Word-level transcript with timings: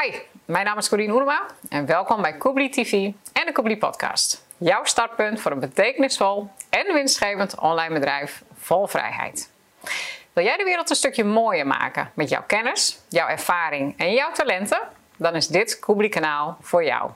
Hi, 0.00 0.12
mijn 0.44 0.64
naam 0.64 0.78
is 0.78 0.88
Corine 0.88 1.12
Oerma 1.12 1.46
en 1.68 1.86
welkom 1.86 2.22
bij 2.22 2.36
Koebli 2.36 2.68
TV 2.68 2.92
en 3.32 3.46
de 3.46 3.52
Koebli 3.52 3.78
Podcast. 3.78 4.46
Jouw 4.56 4.84
startpunt 4.84 5.40
voor 5.40 5.50
een 5.50 5.60
betekenisvol 5.60 6.50
en 6.70 6.94
winstgevend 6.94 7.60
online 7.60 7.94
bedrijf 7.94 8.42
vol 8.54 8.86
vrijheid. 8.86 9.50
Wil 10.32 10.44
jij 10.44 10.56
de 10.56 10.64
wereld 10.64 10.90
een 10.90 10.96
stukje 10.96 11.24
mooier 11.24 11.66
maken 11.66 12.10
met 12.14 12.28
jouw 12.28 12.42
kennis, 12.46 12.98
jouw 13.08 13.28
ervaring 13.28 13.98
en 13.98 14.12
jouw 14.12 14.32
talenten? 14.32 14.80
Dan 15.16 15.34
is 15.34 15.46
dit 15.46 15.78
Koebli 15.78 16.08
kanaal 16.08 16.56
voor 16.60 16.84
jou. 16.84 17.10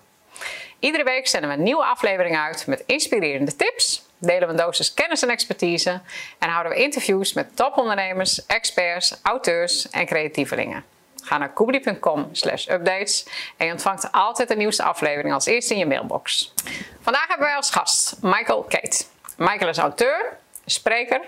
Iedere 0.79 1.05
week 1.05 1.27
zenden 1.27 1.51
we 1.51 1.57
een 1.57 1.63
nieuwe 1.63 1.85
aflevering 1.85 2.37
uit 2.37 2.67
met 2.67 2.83
inspirerende 2.87 3.57
tips, 3.57 4.07
delen 4.19 4.49
we 4.49 4.55
een 4.55 4.61
dosis 4.61 4.95
kennis 4.95 5.23
en 5.23 5.31
expertise 5.31 6.01
en 6.39 6.49
houden 6.49 6.73
we 6.73 6.83
interviews 6.83 7.33
met 7.33 7.57
topondernemers, 7.57 8.47
experts, 8.47 9.19
auteurs 9.23 9.91
en 9.91 10.07
creatievelingen. 10.07 10.95
Ga 11.27 11.39
naar 11.39 11.53
koebli.com 11.53 12.29
slash 12.33 12.69
updates 12.69 13.27
en 13.57 13.67
je 13.67 13.73
ontvangt 13.73 14.13
altijd 14.13 14.49
de 14.49 14.57
nieuwste 14.57 14.83
aflevering 14.83 15.35
als 15.35 15.47
eerste 15.47 15.73
in 15.73 15.79
je 15.79 15.87
mailbox. 15.87 16.55
Vandaag 17.01 17.29
hebben 17.29 17.47
wij 17.47 17.57
als 17.57 17.71
gast 17.71 18.17
Michael 18.21 18.63
Kate. 18.63 19.05
Michael 19.37 19.69
is 19.69 19.79
auteur, 19.79 20.37
spreker 20.65 21.21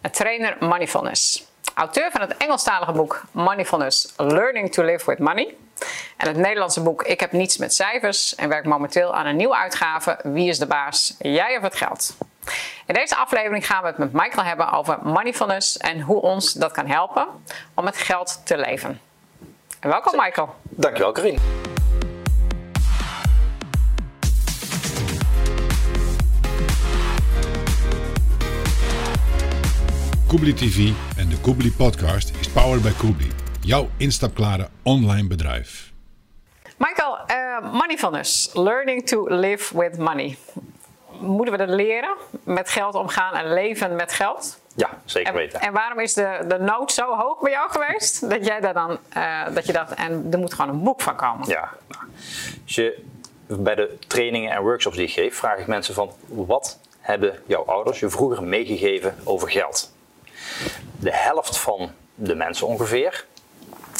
en 0.00 0.10
trainer 0.10 0.56
Moneyfulness. 0.60 1.44
Auteur 1.74 2.10
van 2.10 2.20
het 2.20 2.36
Engelstalige 2.36 2.92
boek 2.92 3.22
Moneyfulness 3.30 4.12
Learning 4.16 4.72
to 4.72 4.82
Live 4.82 5.10
with 5.10 5.18
Money. 5.18 5.54
En 6.16 6.28
het 6.28 6.36
Nederlandse 6.36 6.82
boek 6.82 7.02
Ik 7.02 7.20
heb 7.20 7.32
niets 7.32 7.56
met 7.56 7.74
cijfers 7.74 8.34
en 8.34 8.48
werkt 8.48 8.66
momenteel 8.66 9.14
aan 9.14 9.26
een 9.26 9.36
nieuwe 9.36 9.56
uitgave 9.56 10.18
Wie 10.22 10.48
is 10.48 10.58
de 10.58 10.66
baas? 10.66 11.14
Jij 11.18 11.56
of 11.56 11.62
het 11.62 11.74
geld? 11.74 12.16
In 12.86 12.94
deze 12.94 13.16
aflevering 13.16 13.66
gaan 13.66 13.82
we 13.82 13.88
het 13.88 13.98
met 13.98 14.12
Michael 14.12 14.44
hebben 14.44 14.72
over 14.72 14.98
moneyfulness 15.02 15.76
en 15.76 16.00
hoe 16.00 16.20
ons 16.20 16.52
dat 16.52 16.72
kan 16.72 16.86
helpen 16.86 17.26
om 17.74 17.84
met 17.84 17.96
geld 17.96 18.40
te 18.44 18.56
leven. 18.56 19.00
En 19.80 19.88
welkom 19.88 20.16
Michael. 20.16 20.54
Dankjewel 20.62 21.12
Karin. 21.12 21.38
Koebli 30.26 30.54
TV 30.54 30.90
en 31.16 31.28
de 31.28 31.38
Koebli 31.40 31.72
Podcast 31.72 32.32
is 32.40 32.48
powered 32.48 32.82
by 32.82 32.90
Koebli, 32.90 33.30
jouw 33.60 33.88
instapklare 33.96 34.68
online 34.82 35.28
bedrijf. 35.28 35.92
Michael, 36.76 37.18
uh, 37.26 37.72
moneyfulness, 37.72 38.50
learning 38.54 39.06
to 39.06 39.26
live 39.28 39.78
with 39.78 39.98
money. 39.98 40.36
Moeten 41.20 41.52
we 41.52 41.66
dat 41.66 41.76
leren, 41.76 42.16
met 42.44 42.70
geld 42.70 42.94
omgaan 42.94 43.34
en 43.34 43.52
leven 43.52 43.96
met 43.96 44.12
geld? 44.12 44.59
Ja, 44.76 44.98
zeker 45.04 45.32
En, 45.32 45.38
weten. 45.38 45.60
en 45.60 45.72
waarom 45.72 46.00
is 46.00 46.14
de, 46.14 46.44
de 46.48 46.58
nood 46.58 46.92
zo 46.92 47.16
hoog 47.16 47.40
bij 47.40 47.50
jou 47.50 47.70
geweest? 47.70 48.30
Dat 48.30 48.46
jij 48.46 48.60
daar 48.60 48.74
dan, 48.74 48.98
eh, 49.08 49.42
dat 49.54 49.66
je 49.66 49.72
dat, 49.72 49.90
en 49.90 50.26
er 50.30 50.38
moet 50.38 50.54
gewoon 50.54 50.70
een 50.74 50.82
boek 50.82 51.00
van 51.00 51.16
komen. 51.16 51.48
Ja, 51.48 51.68
nou, 51.88 52.04
als 52.64 52.74
je, 52.74 53.02
bij 53.46 53.74
de 53.74 53.98
trainingen 54.06 54.52
en 54.52 54.62
workshops 54.62 54.96
die 54.96 55.06
ik 55.06 55.12
geef, 55.12 55.36
vraag 55.36 55.58
ik 55.58 55.66
mensen 55.66 55.94
van 55.94 56.10
wat 56.26 56.78
hebben 57.00 57.42
jouw 57.46 57.64
ouders 57.64 58.00
je 58.00 58.08
vroeger 58.10 58.42
meegegeven 58.42 59.14
over 59.24 59.50
geld? 59.50 59.92
De 61.00 61.12
helft 61.12 61.58
van 61.58 61.90
de 62.14 62.34
mensen 62.34 62.66
ongeveer, 62.66 63.26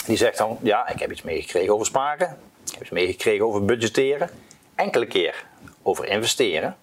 die 0.06 0.16
zegt 0.16 0.38
dan, 0.38 0.58
ja, 0.62 0.88
ik 0.88 1.00
heb 1.00 1.10
iets 1.10 1.22
meegekregen 1.22 1.72
over 1.74 1.86
sparen, 1.86 2.38
ik 2.66 2.72
heb 2.72 2.80
iets 2.80 2.90
meegekregen 2.90 3.46
over 3.46 3.64
budgetteren, 3.64 4.30
enkele 4.74 5.06
keer 5.06 5.44
over 5.82 6.06
investeren. 6.06 6.76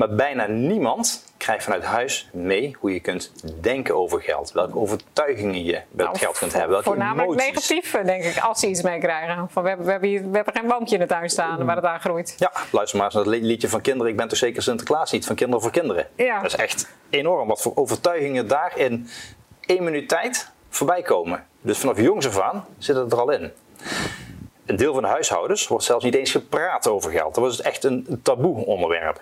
Maar 0.00 0.14
bijna 0.14 0.46
niemand 0.46 1.24
krijgt 1.36 1.64
vanuit 1.64 1.84
huis 1.84 2.28
mee 2.32 2.76
hoe 2.78 2.92
je 2.92 3.00
kunt 3.00 3.32
denken 3.60 3.96
over 3.96 4.20
geld. 4.22 4.52
Welke 4.52 4.78
overtuigingen 4.78 5.64
je 5.64 5.80
bij 5.90 6.06
het 6.06 6.18
geld 6.18 6.38
kunt 6.38 6.52
hebben. 6.52 6.70
Welke 6.70 6.84
Voornamelijk 6.84 7.28
emoties. 7.28 7.46
negatief, 7.46 7.90
denk 8.04 8.24
ik, 8.24 8.38
als 8.38 8.60
ze 8.60 8.68
iets 8.68 8.82
meekrijgen. 8.82 9.48
Van, 9.50 9.62
we, 9.62 9.68
hebben, 9.68 9.86
we, 9.86 9.92
hebben 9.92 10.08
hier, 10.08 10.30
we 10.30 10.36
hebben 10.36 10.54
geen 10.54 10.66
boompje 10.66 10.94
in 10.94 11.00
de 11.00 11.06
tuin 11.06 11.30
staan 11.30 11.64
waar 11.64 11.76
het 11.76 11.84
aan 11.84 12.00
groeit. 12.00 12.34
Ja, 12.38 12.52
luister 12.70 12.98
maar 12.98 13.06
eens 13.06 13.14
naar 13.14 13.34
het 13.34 13.42
liedje 13.42 13.68
van 13.68 13.80
kinderen. 13.80 14.10
Ik 14.10 14.16
ben 14.16 14.28
toch 14.28 14.38
zeker 14.38 14.62
Sinterklaas 14.62 15.12
niet, 15.12 15.26
van 15.26 15.36
kinderen 15.36 15.62
voor 15.62 15.72
kinderen. 15.72 16.06
Ja. 16.16 16.40
Dat 16.40 16.52
is 16.52 16.56
echt 16.56 16.88
enorm 17.10 17.48
wat 17.48 17.62
voor 17.62 17.72
overtuigingen 17.74 18.48
daar 18.48 18.72
in 18.78 19.08
één 19.60 19.84
minuut 19.84 20.08
tijd 20.08 20.50
voorbij 20.68 21.02
komen. 21.02 21.46
Dus 21.60 21.78
vanaf 21.78 22.00
jongs 22.00 22.26
af 22.26 22.40
aan 22.40 22.66
zit 22.78 22.96
het 22.96 23.12
er 23.12 23.20
al 23.20 23.30
in. 23.30 23.52
Een 24.66 24.76
deel 24.76 24.92
van 24.92 25.02
de 25.02 25.08
huishoudens 25.08 25.68
wordt 25.68 25.84
zelfs 25.84 26.04
niet 26.04 26.14
eens 26.14 26.30
gepraat 26.30 26.88
over 26.88 27.10
geld. 27.10 27.34
Dat 27.34 27.44
was 27.44 27.56
het 27.56 27.66
echt 27.66 27.84
een 27.84 28.20
taboe 28.22 28.64
onderwerp. 28.66 29.20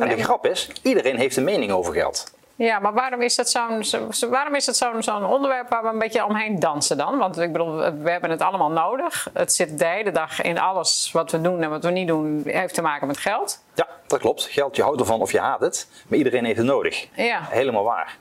En 0.00 0.16
de 0.16 0.22
grap 0.22 0.46
is, 0.46 0.70
iedereen 0.82 1.16
heeft 1.16 1.36
een 1.36 1.44
mening 1.44 1.72
over 1.72 1.92
geld. 1.94 2.34
Ja, 2.58 2.78
maar 2.78 2.92
waarom 2.92 3.22
is 3.22 3.34
dat 3.36 3.50
zo'n 3.50 3.84
zo, 3.84 4.06
zo- 4.10 4.28
waarom 4.28 4.54
is 4.54 4.64
dat 4.64 4.76
zo'n 4.76 5.02
zo'n 5.02 5.24
onderwerp 5.24 5.68
waar 5.68 5.82
we 5.82 5.88
een 5.88 5.98
beetje 5.98 6.24
omheen 6.24 6.58
dansen 6.60 6.96
dan? 6.96 7.18
Want 7.18 7.38
ik 7.38 7.52
bedoel, 7.52 7.76
we 7.76 8.10
hebben 8.10 8.30
het 8.30 8.40
allemaal 8.40 8.70
nodig. 8.70 9.28
Het 9.32 9.52
zit 9.52 9.78
de 9.78 9.84
hele 9.86 10.10
dag 10.10 10.42
in 10.42 10.58
alles 10.58 11.10
wat 11.12 11.30
we 11.30 11.40
doen 11.40 11.62
en 11.62 11.70
wat 11.70 11.84
we 11.84 11.90
niet 11.90 12.06
doen, 12.08 12.42
heeft 12.46 12.74
te 12.74 12.82
maken 12.82 13.06
met 13.06 13.16
geld. 13.18 13.62
Ja, 13.74 13.86
dat 14.06 14.18
klopt. 14.20 14.42
Geld, 14.42 14.76
je 14.76 14.82
houdt 14.82 15.00
ervan 15.00 15.20
of 15.20 15.32
je 15.32 15.40
haat 15.40 15.60
het. 15.60 15.88
Maar 16.08 16.18
iedereen 16.18 16.44
heeft 16.44 16.56
het 16.58 16.66
nodig. 16.66 17.08
Ja. 17.14 17.40
Helemaal 17.48 17.84
waar. 17.84 18.16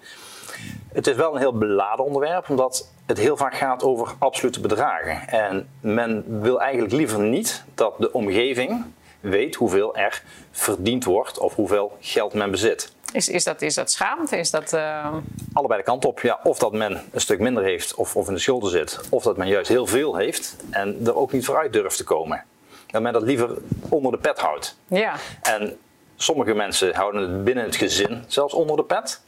Het 0.93 1.07
is 1.07 1.15
wel 1.15 1.33
een 1.33 1.39
heel 1.39 1.57
beladen 1.57 2.05
onderwerp, 2.05 2.49
omdat 2.49 2.89
het 3.05 3.17
heel 3.17 3.37
vaak 3.37 3.55
gaat 3.55 3.83
over 3.83 4.13
absolute 4.19 4.59
bedragen. 4.59 5.27
En 5.27 5.69
men 5.79 6.41
wil 6.41 6.61
eigenlijk 6.61 6.93
liever 6.93 7.19
niet 7.19 7.63
dat 7.73 7.93
de 7.97 8.11
omgeving 8.13 8.85
weet 9.29 9.55
hoeveel 9.55 9.95
er 9.95 10.23
verdiend 10.51 11.03
wordt 11.03 11.37
of 11.37 11.55
hoeveel 11.55 11.97
geld 11.99 12.33
men 12.33 12.51
bezit. 12.51 12.93
Is, 13.11 13.29
is, 13.29 13.43
dat, 13.43 13.61
is 13.61 13.73
dat 13.73 13.91
schaamte? 13.91 14.37
Is 14.37 14.51
dat, 14.51 14.73
eh, 14.73 15.15
Allebei 15.53 15.79
de 15.79 15.85
kant 15.85 16.05
op. 16.05 16.19
Ja, 16.19 16.39
of 16.43 16.57
dat 16.57 16.71
men 16.71 17.01
een 17.11 17.21
stuk 17.21 17.39
minder 17.39 17.63
heeft 17.63 17.95
of, 17.95 18.15
of 18.15 18.27
in 18.27 18.33
de 18.33 18.39
schulden 18.39 18.69
zit. 18.69 18.99
Of 19.09 19.23
dat 19.23 19.37
men 19.37 19.47
juist 19.47 19.67
heel 19.69 19.87
veel 19.87 20.15
heeft 20.15 20.55
en 20.69 20.99
er 21.05 21.15
ook 21.15 21.31
niet 21.31 21.45
vooruit 21.45 21.73
durft 21.73 21.97
te 21.97 22.03
komen. 22.03 22.43
Dat 22.87 23.01
men 23.01 23.13
dat 23.13 23.21
liever 23.21 23.57
onder 23.89 24.11
de 24.11 24.17
pet 24.17 24.39
houdt. 24.39 24.77
ja. 24.87 25.15
En 25.41 25.77
sommige 26.15 26.53
mensen 26.53 26.95
houden 26.95 27.21
het 27.21 27.43
binnen 27.43 27.63
het 27.63 27.75
gezin 27.75 28.23
zelfs 28.27 28.53
onder 28.53 28.75
de 28.75 28.83
pet. 28.83 29.21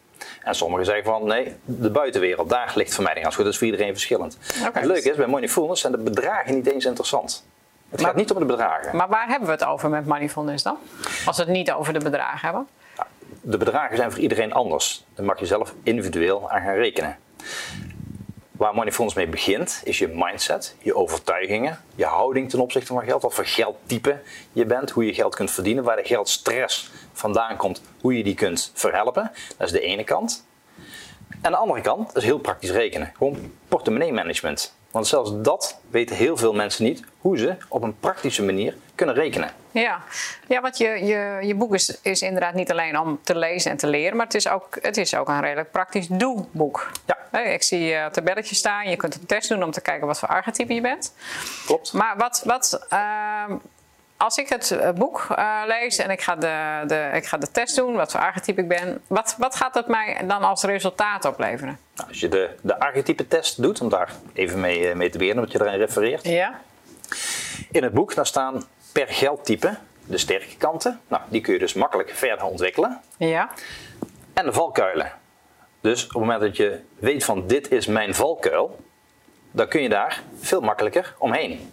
En 0.43 0.55
sommigen 0.55 0.85
zeggen 0.85 1.05
van 1.05 1.27
nee, 1.27 1.55
de 1.65 1.89
buitenwereld, 1.89 2.49
daar 2.49 2.71
ligt 2.75 2.93
vermijding 2.93 3.25
aan. 3.25 3.33
Goed, 3.33 3.43
dat 3.43 3.53
is 3.53 3.59
voor 3.59 3.67
iedereen 3.67 3.91
verschillend. 3.91 4.37
Het 4.73 4.85
leuke 4.85 5.09
is, 5.09 5.15
bij 5.15 5.27
Moneyfulness 5.27 5.81
zijn 5.81 5.93
de 5.93 5.99
bedragen 5.99 6.55
niet 6.55 6.71
eens 6.71 6.85
interessant. 6.85 7.45
Het 7.89 7.99
Maar- 7.99 8.09
gaat 8.09 8.15
niet 8.19 8.31
om 8.31 8.39
de 8.39 8.45
bedragen. 8.45 8.95
Maar 8.95 9.07
waar 9.07 9.27
hebben 9.27 9.47
we 9.47 9.53
het 9.53 9.65
over 9.65 9.89
met 9.89 10.05
moneyfulness 10.05 10.63
dan? 10.63 10.77
Als 11.25 11.37
we 11.37 11.43
het 11.43 11.51
niet 11.51 11.71
over 11.71 11.93
de 11.93 11.99
bedragen 11.99 12.39
hebben. 12.39 12.67
De 13.41 13.57
bedragen 13.57 13.97
zijn 13.97 14.11
voor 14.11 14.19
iedereen 14.19 14.53
anders. 14.53 15.05
Daar 15.15 15.25
mag 15.25 15.39
je 15.39 15.45
zelf 15.45 15.73
individueel 15.83 16.49
aan 16.51 16.61
gaan 16.61 16.75
rekenen. 16.75 17.17
Waar 18.51 18.73
Moneyfulness 18.73 19.15
mee 19.15 19.27
begint, 19.27 19.81
is 19.83 19.97
je 19.99 20.07
mindset, 20.07 20.75
je 20.81 20.95
overtuigingen, 20.95 21.79
je 21.95 22.05
houding 22.05 22.49
ten 22.49 22.59
opzichte 22.59 22.93
van 22.93 23.03
geld, 23.03 23.21
wat 23.21 23.33
voor 23.33 23.45
geldtype 23.45 24.21
je 24.51 24.65
bent, 24.65 24.89
hoe 24.89 25.05
je 25.05 25.13
geld 25.13 25.35
kunt 25.35 25.51
verdienen, 25.51 25.83
waar 25.83 25.95
de 25.95 26.03
geldstress 26.03 26.91
vandaan 27.13 27.55
komt, 27.55 27.81
hoe 28.01 28.17
je 28.17 28.23
die 28.23 28.35
kunt 28.35 28.71
verhelpen. 28.73 29.31
Dat 29.57 29.67
is 29.67 29.73
de 29.73 29.81
ene 29.81 30.03
kant. 30.03 30.45
En 31.41 31.51
de 31.51 31.57
andere 31.57 31.81
kant 31.81 32.15
is 32.15 32.23
heel 32.23 32.39
praktisch 32.39 32.71
rekenen. 32.71 33.11
Gewoon 33.17 33.51
portemonnee 33.67 34.13
management. 34.13 34.76
Want 34.91 35.07
zelfs 35.07 35.31
dat 35.35 35.79
weten 35.89 36.15
heel 36.15 36.37
veel 36.37 36.53
mensen 36.53 36.83
niet, 36.83 37.03
hoe 37.19 37.37
ze 37.37 37.55
op 37.67 37.81
een 37.81 37.99
praktische 37.99 38.43
manier 38.43 38.75
kunnen 38.95 39.15
rekenen. 39.15 39.51
Ja, 39.71 40.01
ja 40.47 40.61
want 40.61 40.77
je, 40.77 40.87
je, 40.87 41.37
je 41.41 41.55
boek 41.55 41.73
is, 41.73 42.01
is 42.01 42.21
inderdaad 42.21 42.53
niet 42.53 42.71
alleen 42.71 42.99
om 42.99 43.19
te 43.23 43.37
lezen 43.37 43.71
en 43.71 43.77
te 43.77 43.87
leren, 43.87 44.17
maar 44.17 44.25
het 44.25 44.35
is 44.35 44.47
ook, 44.47 44.77
het 44.81 44.97
is 44.97 45.15
ook 45.15 45.27
een 45.27 45.41
redelijk 45.41 45.71
praktisch 45.71 46.07
doelboek. 46.07 46.91
Ja. 47.05 47.15
Ik 47.39 47.63
zie 47.63 47.93
eh 47.93 48.05
tabelletjes 48.05 48.57
staan, 48.57 48.89
je 48.89 48.95
kunt 48.95 49.15
een 49.15 49.25
test 49.25 49.49
doen 49.49 49.63
om 49.63 49.71
te 49.71 49.81
kijken 49.81 50.07
wat 50.07 50.19
voor 50.19 50.27
archetype 50.27 50.73
je 50.73 50.81
bent. 50.81 51.13
Klopt? 51.65 51.93
Maar 51.93 52.17
wat, 52.17 52.41
wat 52.45 52.85
ehm, 52.89 53.55
als 54.17 54.37
ik 54.37 54.49
het 54.49 54.71
eh, 54.71 54.91
boek 54.91 55.27
eh, 55.35 55.61
lees 55.65 55.97
en 55.97 56.09
ik 56.09 56.21
ga 56.21 56.35
de, 56.35 56.83
de, 56.87 57.09
ik 57.13 57.25
ga 57.25 57.37
de 57.37 57.51
test 57.51 57.75
doen, 57.75 57.95
wat 57.95 58.11
voor 58.11 58.19
archetype 58.19 58.61
ik 58.61 58.67
ben, 58.67 59.01
wat, 59.07 59.35
wat 59.37 59.55
gaat 59.55 59.73
dat 59.73 59.87
mij 59.87 60.17
dan 60.27 60.43
als 60.43 60.63
resultaat 60.63 61.25
opleveren? 61.25 61.79
Nou, 61.95 62.09
als 62.09 62.19
je 62.19 62.27
de, 62.27 62.49
de 62.61 62.79
archetype 62.79 63.27
test 63.27 63.61
doet, 63.61 63.81
om 63.81 63.89
daar 63.89 64.11
even 64.33 64.59
mee, 64.59 64.89
eh, 64.89 64.95
mee 64.95 65.09
te 65.09 65.17
beginnen, 65.17 65.43
wat 65.43 65.53
je 65.53 65.61
erin 65.61 65.79
refereert. 65.79 66.27
Ja? 66.27 66.59
In 67.71 67.83
het 67.83 67.93
boek 67.93 68.15
daar 68.15 68.25
staan 68.25 68.63
per 68.91 69.07
geldtype 69.07 69.77
de 70.05 70.17
sterke 70.17 70.57
kanten. 70.57 70.99
Nou, 71.07 71.21
die 71.29 71.41
kun 71.41 71.53
je 71.53 71.59
dus 71.59 71.73
makkelijk 71.73 72.09
verder 72.09 72.45
ontwikkelen. 72.45 73.01
Ja? 73.17 73.49
En 74.33 74.45
de 74.45 74.53
valkuilen. 74.53 75.11
Dus 75.81 76.03
op 76.03 76.09
het 76.09 76.19
moment 76.19 76.41
dat 76.41 76.57
je 76.57 76.79
weet 76.99 77.23
van 77.23 77.47
dit 77.47 77.71
is 77.71 77.85
mijn 77.85 78.15
valkuil, 78.15 78.79
dan 79.51 79.67
kun 79.67 79.81
je 79.81 79.89
daar 79.89 80.23
veel 80.39 80.61
makkelijker 80.61 81.15
omheen. 81.17 81.71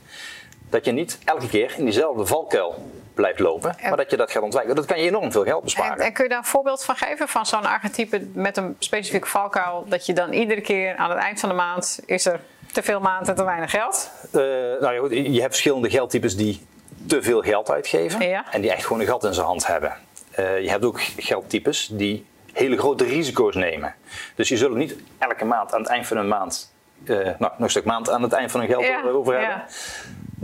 Dat 0.75 0.85
je 0.85 0.93
niet 0.93 1.19
elke 1.25 1.49
keer 1.49 1.75
in 1.77 1.85
diezelfde 1.85 2.27
valkuil 2.27 2.75
blijft 3.15 3.39
lopen, 3.39 3.77
maar 3.83 3.97
dat 3.97 4.11
je 4.11 4.17
dat 4.17 4.31
gaat 4.31 4.43
ontwijken. 4.43 4.75
Dat 4.75 4.85
kan 4.85 5.01
je 5.01 5.07
enorm 5.09 5.33
veel 5.33 5.43
geld 5.45 5.59
En, 5.59 5.65
besparen. 5.65 6.05
en 6.05 6.13
kun 6.13 6.25
je 6.25 6.31
daar 6.31 6.39
een 6.39 6.45
voorbeeld 6.45 6.85
van 6.85 6.97
geven 6.97 7.29
van 7.29 7.47
zo'n 7.47 7.65
archetype 7.67 8.27
met 8.33 8.57
een 8.57 8.77
specifieke 8.79 9.29
valkuil, 9.29 9.85
dat 9.89 10.07
je 10.07 10.13
dan 10.13 10.33
iedere 10.33 10.61
keer 10.61 10.97
aan 10.97 11.11
het 11.11 11.19
eind 11.19 11.41
van 11.41 11.49
de 11.49 11.55
maand 11.55 12.01
is 12.07 12.27
er 12.27 12.41
te 12.73 12.83
veel 12.83 13.01
maand 13.01 13.29
en 13.29 13.35
te 13.35 13.45
weinig 13.45 13.71
geld? 13.71 14.11
Eh, 14.33 14.41
nou 14.81 14.93
ja, 14.95 14.99
goed, 14.99 15.11
je 15.11 15.41
hebt 15.41 15.53
verschillende 15.53 15.91
geldtypes 15.91 16.37
die 16.37 16.67
te 17.07 17.23
veel 17.23 17.41
geld 17.43 17.71
uitgeven 17.71 18.29
Ja. 18.29 18.45
en 18.51 18.61
die 18.61 18.71
echt 18.73 18.83
gewoon 18.87 19.01
een 19.01 19.07
gat 19.07 19.25
in 19.25 19.35
zijn 19.35 19.47
hand 19.47 19.67
hebben. 19.67 19.97
Eh, 20.31 20.61
je 20.63 20.71
hebt 20.71 20.85
ook 20.85 21.01
geldtypes 21.17 21.89
die 21.93 22.27
hele 22.53 22.77
grote 22.79 23.05
risico's 23.05 23.55
nemen. 23.55 23.95
Dus 24.35 24.49
je 24.49 24.57
zult 24.57 24.75
niet 24.75 24.97
elke 25.19 25.45
maand 25.45 25.73
aan 25.75 25.81
het 25.81 25.91
eind 25.91 26.07
van 26.07 26.17
een 26.17 26.29
maand 26.29 26.73
eh, 27.05 27.17
nou, 27.17 27.39
nog 27.39 27.59
een 27.59 27.71
stuk 27.71 27.85
maand 27.85 28.11
aan 28.11 28.23
het 28.23 28.33
eind 28.33 28.51
van 28.51 28.61
hun 28.61 28.69
geld 28.69 28.85
Ja, 28.85 29.03
over 29.03 29.33
hebben. 29.39 29.57
ja. 29.57 29.65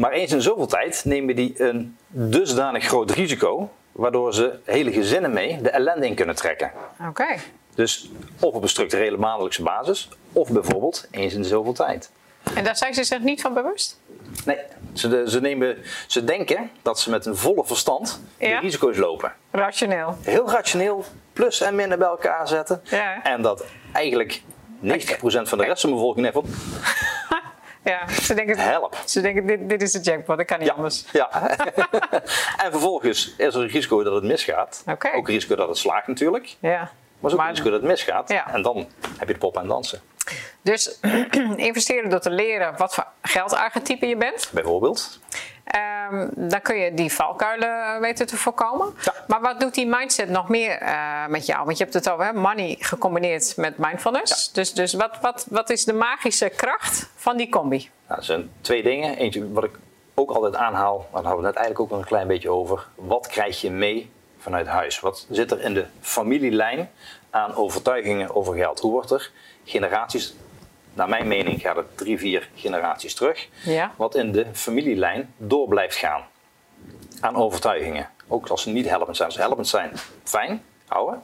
Maar 0.00 0.12
eens 0.12 0.32
in 0.32 0.42
zoveel 0.42 0.66
tijd 0.66 1.02
nemen 1.04 1.36
die 1.36 1.62
een 1.62 1.96
dusdanig 2.08 2.84
groot 2.84 3.10
risico, 3.10 3.70
waardoor 3.92 4.34
ze 4.34 4.58
hele 4.64 4.92
gezinnen 4.92 5.32
mee 5.32 5.60
de 5.62 5.70
ellende 5.70 6.06
in 6.06 6.14
kunnen 6.14 6.34
trekken. 6.34 6.70
Oké. 7.08 7.26
Dus 7.74 8.10
of 8.40 8.54
op 8.54 8.62
een 8.62 8.68
structurele 8.68 9.16
maandelijkse 9.16 9.62
basis, 9.62 10.08
of 10.32 10.50
bijvoorbeeld 10.50 11.08
eens 11.10 11.34
in 11.34 11.44
zoveel 11.44 11.72
tijd. 11.72 12.10
En 12.54 12.64
daar 12.64 12.76
zijn 12.76 12.94
ze 12.94 13.04
zich 13.04 13.20
niet 13.20 13.40
van 13.40 13.54
bewust? 13.54 14.00
Nee, 14.44 14.56
ze, 14.92 15.24
ze, 15.28 15.40
nemen, 15.40 15.76
ze 16.06 16.24
denken 16.24 16.70
dat 16.82 17.00
ze 17.00 17.10
met 17.10 17.26
een 17.26 17.36
volle 17.36 17.64
verstand 17.64 18.20
Ja. 18.38 18.48
de 18.54 18.60
risico's 18.66 18.96
lopen. 18.96 19.32
Rationeel. 19.50 20.16
Heel 20.22 20.50
rationeel 20.50 21.04
plus 21.32 21.60
en 21.60 21.74
minnen 21.74 21.98
bij 21.98 22.08
elkaar 22.08 22.48
zetten. 22.48 22.80
Ja. 22.84 23.22
En 23.22 23.42
dat 23.42 23.64
eigenlijk 23.92 24.42
90% 24.82 24.88
van 25.42 25.58
de 25.58 25.64
rest 25.64 25.80
van 25.80 25.90
de 25.90 25.96
bevolking 25.96 26.30
van 26.32 26.44
Ja, 27.90 28.08
ze 28.08 28.34
denken, 28.34 28.58
help. 28.58 28.96
ze 29.04 29.20
denken 29.20 29.46
dit, 29.46 29.68
dit 29.68 29.82
is 29.82 29.92
de 29.92 30.00
jackpot, 30.00 30.36
dat 30.36 30.46
kan 30.46 30.58
niet 30.58 30.68
Ja, 30.68 30.74
anders. 30.74 31.04
ja. 31.12 31.30
en 32.64 32.70
vervolgens 32.70 33.34
is 33.36 33.54
er 33.54 33.60
een 33.60 33.68
risico 33.68 34.02
dat 34.02 34.14
het 34.14 34.24
misgaat. 34.24 34.82
Ook 34.86 35.04
een 35.28 35.34
risico 35.34 35.54
dat 35.54 35.68
het 35.68 35.76
slaagt 35.78 36.06
natuurlijk. 36.06 36.56
Ja. 36.60 36.90
Maar 37.20 37.30
is 37.30 37.36
ook 37.36 37.42
een 37.42 37.48
risico 37.48 37.70
dat 37.70 37.80
het 37.80 37.90
misgaat. 37.90 38.28
Ja. 38.28 38.52
En 38.52 38.62
dan 38.62 38.88
heb 39.18 39.28
je 39.28 39.32
de 39.34 39.40
pop 39.40 39.56
aan 39.56 39.68
dansen. 39.68 40.00
Dus 40.62 40.98
investeren 41.56 42.10
door 42.10 42.20
te 42.20 42.30
leren 42.30 42.76
wat 42.76 42.94
voor 42.94 43.06
geldarchetype 43.22 44.06
je 44.06 44.16
bent. 44.16 44.50
Bijvoorbeeld. 44.52 45.20
Ehm, 45.64 46.28
dan 46.34 46.60
kun 46.60 46.76
je 46.76 46.94
die 46.94 47.12
valkuilen 47.12 48.00
weten 48.00 48.26
te 48.26 48.36
voorkomen. 48.36 48.94
Ja. 49.04 49.14
Maar 49.26 49.40
wat 49.40 49.60
doet 49.60 49.74
die 49.74 49.86
mindset 49.86 50.28
nog 50.28 50.48
meer 50.48 50.78
eh, 50.78 51.26
met 51.26 51.46
jou? 51.46 51.64
Want 51.64 51.78
je 51.78 51.82
hebt 51.82 51.94
het 51.96 52.10
over 52.10 52.24
hè, 52.24 52.32
money 52.32 52.76
gecombineerd 52.78 53.56
met 53.56 53.78
mindfulness. 53.78 54.52
Dus, 54.52 54.72
dus 54.72 54.92
wat, 54.92 55.18
wat, 55.20 55.46
wat 55.50 55.70
is 55.70 55.84
de 55.84 55.92
magische 55.92 56.48
kracht 56.48 57.10
van 57.14 57.36
die 57.36 57.48
combi? 57.48 57.90
Nou, 58.06 58.18
er 58.18 58.24
zijn 58.24 58.50
twee 58.60 58.82
dingen. 58.82 59.16
Eentje 59.16 59.52
wat 59.52 59.64
ik 59.64 59.78
ook 60.14 60.30
altijd 60.30 60.54
aanhaal, 60.54 60.96
maar 60.96 61.22
daar 61.22 61.30
hadden 61.30 61.40
we 61.40 61.46
het 61.46 61.54
net 61.54 61.64
eigenlijk 61.64 61.80
ook 61.80 61.90
nog 61.90 61.98
een 61.98 62.14
klein 62.14 62.26
beetje 62.26 62.50
over. 62.50 62.86
Wat 62.94 63.26
krijg 63.26 63.60
je 63.60 63.70
mee 63.70 64.10
vanuit 64.38 64.66
huis? 64.66 65.00
Wat 65.00 65.26
zit 65.30 65.50
er 65.50 65.60
in 65.60 65.74
de 65.74 65.86
familielijn 66.00 66.90
aan 67.30 67.54
overtuigingen 67.54 68.34
over 68.34 68.54
geld? 68.54 68.80
Hoe 68.80 68.92
wordt 68.92 69.10
er 69.10 69.30
generaties, 69.70 70.34
naar 70.92 71.08
mijn 71.08 71.28
mening 71.28 71.60
gaat 71.60 71.76
het 71.76 71.96
drie, 71.96 72.18
vier 72.18 72.48
generaties 72.54 73.14
terug, 73.14 73.48
Ja. 73.64 73.92
wat 73.96 74.14
in 74.14 74.32
de 74.32 74.46
familielijn 74.52 75.34
door 75.36 75.68
blijft 75.68 75.96
gaan 75.96 76.22
aan 77.20 77.36
overtuigingen. 77.36 78.08
Ook 78.28 78.46
als 78.48 78.62
ze 78.62 78.70
niet 78.70 78.88
helpend 78.88 79.16
zijn. 79.16 79.28
Als 79.28 79.36
ze 79.36 79.42
helpend 79.44 79.68
zijn, 79.68 79.90
fijn, 80.24 80.62
houden. 80.86 81.22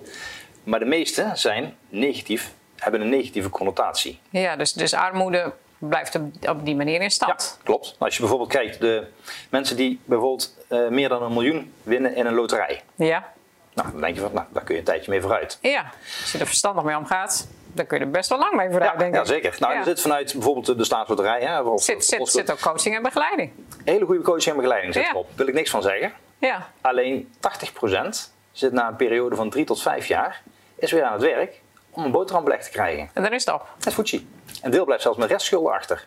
Maar 0.64 0.78
de 0.78 0.84
meeste 0.84 1.30
zijn 1.34 1.76
negatief, 1.88 2.52
hebben 2.76 3.00
een 3.00 3.08
negatieve 3.08 3.50
connotatie. 3.50 4.18
Ja, 4.30 4.56
dus, 4.56 4.72
dus 4.72 4.94
armoede 4.94 5.52
blijft 5.78 6.14
op, 6.48 6.64
die 6.64 6.76
manier 6.76 6.94
in 6.94 7.02
Ja, 7.02 7.08
stand. 7.08 7.58
klopt. 7.62 7.84
Nou, 7.86 7.96
als 7.98 8.14
je 8.14 8.20
bijvoorbeeld 8.20 8.50
kijkt, 8.50 8.80
de 8.80 9.06
mensen 9.50 9.76
die 9.76 10.00
bijvoorbeeld 10.04 10.56
eh, 10.68 10.88
meer 10.88 11.08
dan 11.08 11.22
een 11.22 11.32
miljoen 11.32 11.72
winnen 11.82 12.14
in 12.16 12.26
een 12.26 12.34
loterij. 12.34 12.82
Ja. 12.94 13.32
Nou, 13.74 13.90
dan 13.90 14.00
denk 14.00 14.14
je 14.14 14.20
van, 14.20 14.30
nou, 14.32 14.46
daar 14.52 14.62
kun 14.64 14.74
je 14.74 14.80
een 14.80 14.86
tijdje 14.86 15.10
mee 15.10 15.20
vooruit. 15.20 15.58
ja. 15.60 15.90
Als 16.20 16.32
je 16.32 16.38
er 16.38 16.46
verstandig 16.46 16.84
mee 16.84 16.96
omgaat, 16.96 17.48
dan 17.76 17.86
kun 17.86 17.98
je 17.98 18.04
er 18.04 18.10
best 18.10 18.28
wel 18.28 18.38
lang 18.38 18.54
mee 18.54 18.70
vooruit, 18.70 18.92
Ja, 18.92 18.98
denk 18.98 19.14
ja 19.14 19.20
ik. 19.20 19.26
zeker. 19.26 19.56
Nou, 19.58 19.72
Ja. 19.72 19.78
er 19.78 19.84
zit 19.84 20.00
vanuit 20.00 20.32
bijvoorbeeld 20.32 20.78
de- 20.78 20.84
staatsloterij, 20.84 21.40
hè, 21.40 21.60
of, 21.60 21.82
Zit, 21.82 22.04
zit, 22.04 22.20
of- 22.20 22.28
zit 22.30 22.50
ook 22.52 22.60
coaching 22.60 22.96
en 22.96 23.02
begeleiding. 23.02 23.52
hele 23.84 24.04
goede 24.04 24.22
coaching 24.22 24.50
en 24.50 24.56
begeleiding 24.56 24.94
zit 24.94 25.02
Ja. 25.04 25.10
erop. 25.10 25.26
Daar 25.26 25.36
wil 25.36 25.48
ik 25.48 25.54
niks 25.54 25.70
van 25.70 25.82
zeggen. 25.82 26.12
Ja. 26.38 26.66
Alleen 26.80 27.32
80% 27.40 28.32
zit 28.52 28.72
na 28.72 28.88
een 28.88 28.96
periode 28.96 29.36
van 29.36 29.50
drie 29.50 29.64
tot 29.64 29.82
vijf 29.82 30.06
jaar, 30.06 30.42
is 30.76 30.92
weer 30.92 31.02
aan 31.04 31.12
het 31.12 31.22
werk 31.22 31.60
om 31.90 32.04
een 32.04 32.10
boterham 32.10 32.44
belegd 32.44 32.64
te 32.64 32.70
krijgen. 32.70 33.10
En 33.12 33.22
dan 33.22 33.32
is 33.32 33.44
het 33.44 33.54
op. 33.54 33.66
Het 33.84 33.94
voetje. 33.94 34.22
Een 34.62 34.70
deel 34.70 34.84
blijft 34.84 35.02
zelfs 35.02 35.18
met 35.18 35.30
restschulden 35.30 35.72
achter. 35.72 36.06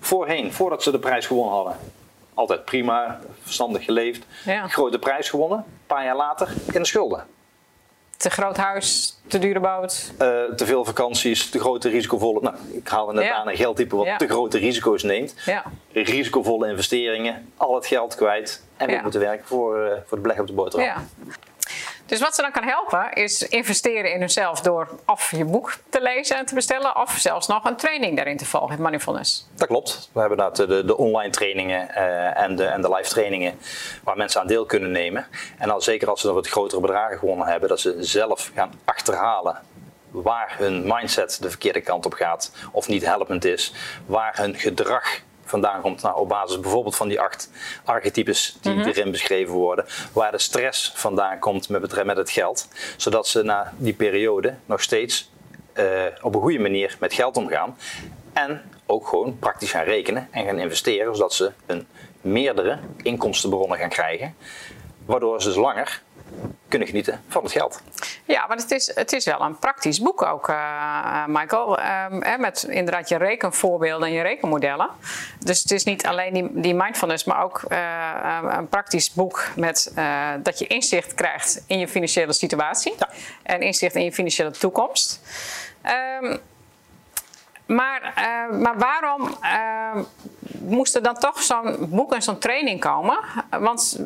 Voorheen, 0.00 0.52
voordat 0.52 0.82
ze 0.82 0.90
de 0.90 0.98
prijs 0.98 1.26
gewonnen 1.26 1.54
hadden, 1.54 1.76
altijd 2.34 2.64
prima, 2.64 3.20
verstandig 3.42 3.84
geleefd. 3.84 4.24
Ja. 4.44 4.68
Grote 4.68 4.98
prijs 4.98 5.28
gewonnen, 5.30 5.58
een 5.58 5.64
paar 5.86 6.04
jaar 6.04 6.16
later 6.16 6.48
in 6.72 6.80
de 6.82 6.86
schulden. 6.88 7.26
Te 8.20 8.30
groot 8.30 8.56
huis, 8.56 9.16
te 9.26 9.38
dure 9.38 9.60
boot. 9.60 10.12
Eh, 10.18 10.28
te 10.56 10.66
veel 10.66 10.84
vakanties, 10.84 11.50
te 11.50 11.58
grote 11.58 11.88
risicovolle. 11.88 12.40
Nou, 12.40 12.54
ik 12.72 12.88
haalde 12.88 13.12
net 13.12 13.24
Ja. 13.24 13.34
aan 13.34 13.48
een 13.48 13.56
geldtype 13.56 13.96
wat 13.96 14.06
Ja. 14.06 14.16
te 14.16 14.28
grote 14.28 14.58
risico's 14.58 15.02
neemt. 15.02 15.34
Ja. 15.46 15.64
Risicovolle 15.92 16.68
investeringen, 16.68 17.52
al 17.56 17.74
het 17.74 17.86
geld 17.86 18.14
kwijt 18.14 18.62
en 18.76 18.90
Ja. 18.90 19.02
moeten 19.02 19.20
werken 19.20 19.46
voor, 19.46 19.84
eh, 19.84 19.96
voor 20.06 20.16
de 20.16 20.22
beleg 20.22 20.38
op 20.38 20.46
de 20.46 20.52
boterham. 20.52 21.08
Dus 22.10 22.20
wat 22.20 22.34
ze 22.34 22.42
dan 22.42 22.50
kan 22.50 22.62
helpen 22.62 23.12
is 23.12 23.42
investeren 23.42 24.12
in 24.12 24.20
hunzelf 24.20 24.60
door 24.60 24.88
of 25.06 25.30
je 25.30 25.44
boek 25.44 25.76
te 25.88 26.00
lezen 26.00 26.36
en 26.36 26.46
te 26.46 26.54
bestellen 26.54 26.96
of 26.96 27.10
zelfs 27.10 27.46
nog 27.46 27.64
een 27.64 27.76
training 27.76 28.16
daarin 28.16 28.36
te 28.36 28.46
volgen 28.46 28.76
in 28.76 28.82
mindfulness. 28.82 29.46
Dat 29.54 29.68
klopt. 29.68 30.10
We 30.12 30.20
hebben 30.20 30.38
inderdaad 30.38 30.68
de, 30.68 30.84
de 30.84 30.96
online 30.96 31.30
trainingen 31.30 31.94
eh, 31.94 32.42
en, 32.42 32.56
de, 32.56 32.64
en 32.64 32.82
de 32.82 32.94
live 32.94 33.08
trainingen 33.08 33.58
waar 34.04 34.16
mensen 34.16 34.40
aan 34.40 34.46
deel 34.46 34.66
kunnen 34.66 34.90
nemen. 34.90 35.26
En 35.58 35.70
al 35.70 35.80
zeker 35.80 36.08
als 36.08 36.20
ze 36.20 36.26
nog 36.26 36.34
wat 36.34 36.48
grotere 36.48 36.80
bedragen 36.80 37.18
gewonnen 37.18 37.46
hebben, 37.46 37.68
dat 37.68 37.80
ze 37.80 37.96
zelf 37.98 38.50
gaan 38.54 38.72
achterhalen 38.84 39.58
waar 40.10 40.54
hun 40.58 40.82
mindset 40.86 41.38
de 41.40 41.48
verkeerde 41.48 41.80
kant 41.80 42.06
op 42.06 42.12
gaat 42.12 42.52
of 42.72 42.88
niet 42.88 43.04
helpend 43.04 43.44
is, 43.44 43.72
waar 44.06 44.36
hun 44.36 44.54
gedrag 44.54 45.20
vandaan 45.50 45.80
komt. 45.80 46.02
Nou, 46.02 46.18
op 46.18 46.28
basis 46.28 46.60
bijvoorbeeld 46.60 46.96
van 46.96 47.08
die 47.08 47.20
acht 47.20 47.50
archetypes 47.84 48.58
die 48.60 48.84
erin 48.86 49.10
beschreven 49.10 49.54
worden, 49.54 49.84
waar 50.12 50.32
de 50.32 50.38
stress 50.38 50.92
vandaan 50.94 51.38
komt 51.38 51.68
met, 51.68 52.04
met 52.04 52.16
het 52.16 52.30
geld, 52.30 52.68
zodat 52.96 53.28
ze 53.28 53.42
na 53.42 53.72
die 53.76 53.94
periode 53.94 54.54
nog 54.66 54.82
steeds 54.82 55.30
eh, 55.72 55.84
op 56.22 56.34
een 56.34 56.40
goede 56.40 56.58
manier 56.58 56.96
met 57.00 57.12
geld 57.12 57.36
omgaan. 57.36 57.76
En 58.32 58.62
ook 58.86 59.08
gewoon 59.08 59.38
praktisch 59.38 59.70
gaan 59.70 59.84
rekenen 59.84 60.28
en 60.30 60.44
gaan 60.44 60.58
investeren, 60.58 61.16
zodat 61.16 61.34
ze 61.34 61.52
een 61.66 61.86
meerdere 62.20 62.78
inkomstenbronnen 63.02 63.78
gaan 63.78 63.88
krijgen. 63.88 64.34
Waardoor 65.04 65.42
ze 65.42 65.48
dus 65.48 65.56
langer 65.56 66.02
kunnen 66.70 66.88
genieten 66.88 67.22
van 67.28 67.42
het 67.42 67.52
geld. 67.52 67.82
Ja, 68.24 68.46
want 68.46 68.62
het 68.62 68.70
is, 68.70 68.94
het 68.94 69.12
is 69.12 69.24
wel 69.24 69.40
een 69.40 69.58
praktisch 69.58 70.00
boek 70.00 70.22
ook, 70.22 70.48
eh, 70.48 71.26
Michael. 71.26 71.78
Ehm, 71.78 72.22
hè, 72.22 72.38
met 72.38 72.62
inderdaad 72.62 73.08
je 73.08 73.16
rekenvoorbeelden 73.16 74.08
en 74.08 74.14
je 74.14 74.22
rekenmodellen. 74.22 74.90
Dus 75.38 75.62
het 75.62 75.70
is 75.70 75.84
niet 75.84 76.06
alleen 76.06 76.34
die, 76.34 76.60
die 76.60 76.74
mindfulness, 76.74 77.24
maar 77.24 77.42
ook 77.42 77.62
eh, 77.68 78.38
een 78.42 78.68
praktisch 78.68 79.12
boek 79.12 79.48
met 79.56 79.92
eh, 79.94 80.28
dat 80.42 80.58
je 80.58 80.66
inzicht 80.66 81.14
krijgt 81.14 81.64
in 81.66 81.78
je 81.78 81.88
financiële 81.88 82.32
situatie. 82.32 82.94
Ja. 82.98 83.08
En 83.42 83.60
inzicht 83.60 83.94
in 83.94 84.04
je 84.04 84.12
financiële 84.12 84.50
toekomst. 84.50 85.20
Ehm, 85.82 86.36
maar, 87.70 88.12
eh, 88.14 88.58
maar 88.58 88.78
waarom 88.78 89.36
eh, 89.40 90.02
moest 90.60 90.94
er 90.94 91.02
dan 91.02 91.18
toch 91.18 91.42
zo'n 91.42 91.76
boek 91.78 92.14
en 92.14 92.22
zo'n 92.22 92.38
training 92.38 92.80
komen? 92.80 93.18
Want 93.50 94.00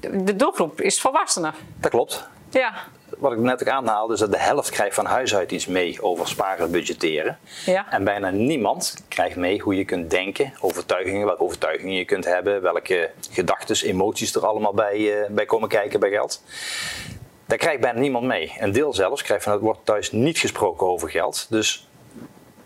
de 0.00 0.36
doelgroep 0.36 0.80
is 0.80 1.00
volwassenen. 1.00 1.54
Dat 1.80 1.90
klopt. 1.90 2.28
Ja, 2.50 2.72
Wat 3.18 3.32
ik 3.32 3.38
net 3.38 3.60
ook 3.62 3.68
aanhaalde, 3.68 4.14
is 4.14 4.20
dat 4.20 4.32
de 4.32 4.38
helft 4.38 4.70
krijgt 4.70 4.94
van 4.94 5.06
huis 5.06 5.34
uit 5.34 5.52
iets 5.52 5.66
mee 5.66 6.02
over 6.02 6.28
sparen 6.28 6.64
en 6.64 6.70
budgetteren. 6.70 7.38
Ja. 7.64 7.86
En 7.90 8.04
bijna 8.04 8.30
niemand 8.30 9.04
krijgt 9.08 9.36
mee 9.36 9.60
hoe 9.60 9.76
je 9.76 9.84
kunt 9.84 10.10
denken, 10.10 10.52
overtuigingen, 10.60 11.26
welke 11.26 11.42
overtuigingen 11.42 11.94
je 11.94 12.04
kunt 12.04 12.24
hebben, 12.24 12.62
welke 12.62 13.10
gedachten, 13.30 13.88
emoties 13.88 14.34
er 14.34 14.46
allemaal 14.46 14.74
bij, 14.74 15.22
eh, 15.22 15.30
bij 15.30 15.44
komen 15.44 15.68
kijken 15.68 16.00
bij 16.00 16.10
geld. 16.10 16.42
Daar 17.46 17.58
krijgt 17.58 17.80
bijna 17.80 17.98
niemand 17.98 18.26
mee. 18.26 18.52
Een 18.58 18.72
deel 18.72 18.94
zelfs 18.94 19.22
krijgt 19.22 19.44
van 19.44 19.52
het 19.52 19.62
wordt 19.62 19.84
thuis 19.84 20.12
niet 20.12 20.38
gesproken 20.38 20.86
over 20.86 21.10
geld. 21.10 21.46
Dus 21.50 21.88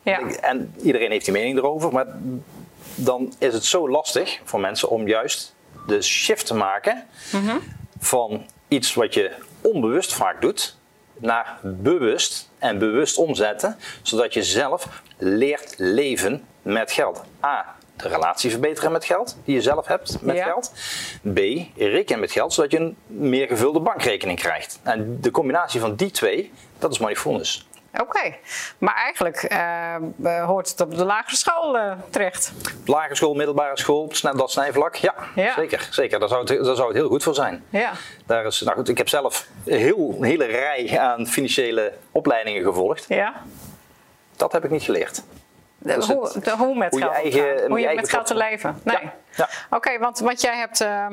ja. 0.02 0.20
En 0.40 0.74
iedereen 0.82 1.10
heeft 1.10 1.24
die 1.24 1.34
mening 1.34 1.58
erover, 1.58 1.92
maar 1.92 2.06
dan 3.04 3.32
is 3.38 3.52
het 3.52 3.64
zo 3.64 3.88
lastig 3.90 4.40
voor 4.44 4.60
mensen 4.60 4.88
om 4.88 5.08
juist 5.08 5.54
de 5.86 6.02
shift 6.02 6.46
te 6.46 6.54
maken 6.54 7.06
van 7.98 8.46
iets 8.68 8.94
wat 8.94 9.14
je 9.14 9.32
onbewust 9.60 10.14
vaak 10.14 10.40
doet, 10.40 10.76
naar 11.16 11.58
bewust 11.62 12.48
en 12.58 12.78
bewust 12.78 13.16
omzetten, 13.16 13.76
zodat 14.02 14.34
je 14.34 14.42
zelf 14.42 15.02
leert 15.18 15.74
leven 15.76 16.44
met 16.62 16.92
geld. 16.92 17.22
A. 17.44 17.76
De 17.96 18.08
relatie 18.08 18.50
verbeteren 18.50 18.92
met 18.92 19.04
geld, 19.04 19.36
die 19.44 19.54
je 19.54 19.62
zelf 19.62 19.86
hebt 19.86 20.20
met 20.20 20.36
Ja. 20.36 20.44
geld. 20.44 20.72
B. 21.34 21.38
Rekenen 21.76 22.20
met 22.20 22.32
geld, 22.32 22.52
zodat 22.52 22.70
je 22.70 22.78
een 22.78 22.96
meer 23.06 23.46
gevulde 23.46 23.80
bankrekening 23.80 24.38
krijgt. 24.38 24.80
En 24.82 25.18
de 25.20 25.30
combinatie 25.30 25.80
van 25.80 25.94
die 25.94 26.10
twee, 26.10 26.52
dat 26.78 26.92
is 26.92 26.98
mindfulness. 26.98 27.68
Oké, 27.98 28.34
maar 28.78 28.94
eigenlijk 28.94 29.36
eh, 29.42 30.44
hoort 30.46 30.68
het 30.70 30.80
op 30.80 30.94
de 30.96 31.04
lagere 31.04 31.36
school 31.36 31.78
eh, 31.78 31.92
terecht. 32.10 32.52
Lagere 32.86 33.14
school, 33.14 33.34
middelbare 33.34 33.78
school, 33.78 34.12
dat 34.36 34.50
snijvlak, 34.50 34.94
ja, 34.94 35.14
Ja. 35.34 35.54
zeker. 35.54 35.88
zeker. 35.90 36.18
Daar, 36.18 36.28
zou 36.28 36.40
het, 36.40 36.64
daar 36.64 36.76
zou 36.76 36.88
het 36.88 36.96
heel 36.96 37.08
goed 37.08 37.22
voor 37.22 37.34
zijn. 37.34 37.64
Ja. 37.68 37.92
Daar 38.26 38.46
is, 38.46 38.60
nou 38.60 38.76
goed, 38.76 38.88
ik 38.88 38.98
heb 38.98 39.08
zelf 39.08 39.46
een, 39.64 39.78
heel, 39.78 40.14
een 40.18 40.24
hele 40.24 40.44
rij 40.44 40.98
aan 40.98 41.26
financiële 41.26 41.92
opleidingen 42.10 42.62
gevolgd. 42.62 43.04
Ja. 43.08 43.32
Dat 44.36 44.52
heb 44.52 44.64
ik 44.64 44.70
niet 44.70 44.82
geleerd. 44.82 45.22
De- 45.82 45.94
Dus 45.94 46.06
hoe, 46.06 46.32
de- 46.42 46.50
hoe 46.56 46.74
met 46.76 46.90
hoe 46.90 46.98
je 47.00 47.04
geld 47.06 47.16
eigen- 47.22 47.52
omgaan. 47.52 47.68
hoe 47.70 47.80
je 47.80 47.92
met 47.94 48.10
geld 48.10 48.26
te 48.26 48.34
leven. 48.36 48.80
Nee. 48.82 48.96
Ja, 49.02 49.12
ja. 49.34 49.48
Oké, 49.76 49.98
want, 49.98 50.18
want 50.18 50.40
jij 50.40 50.56
hebt, 50.56 50.80
eh, 50.80 51.06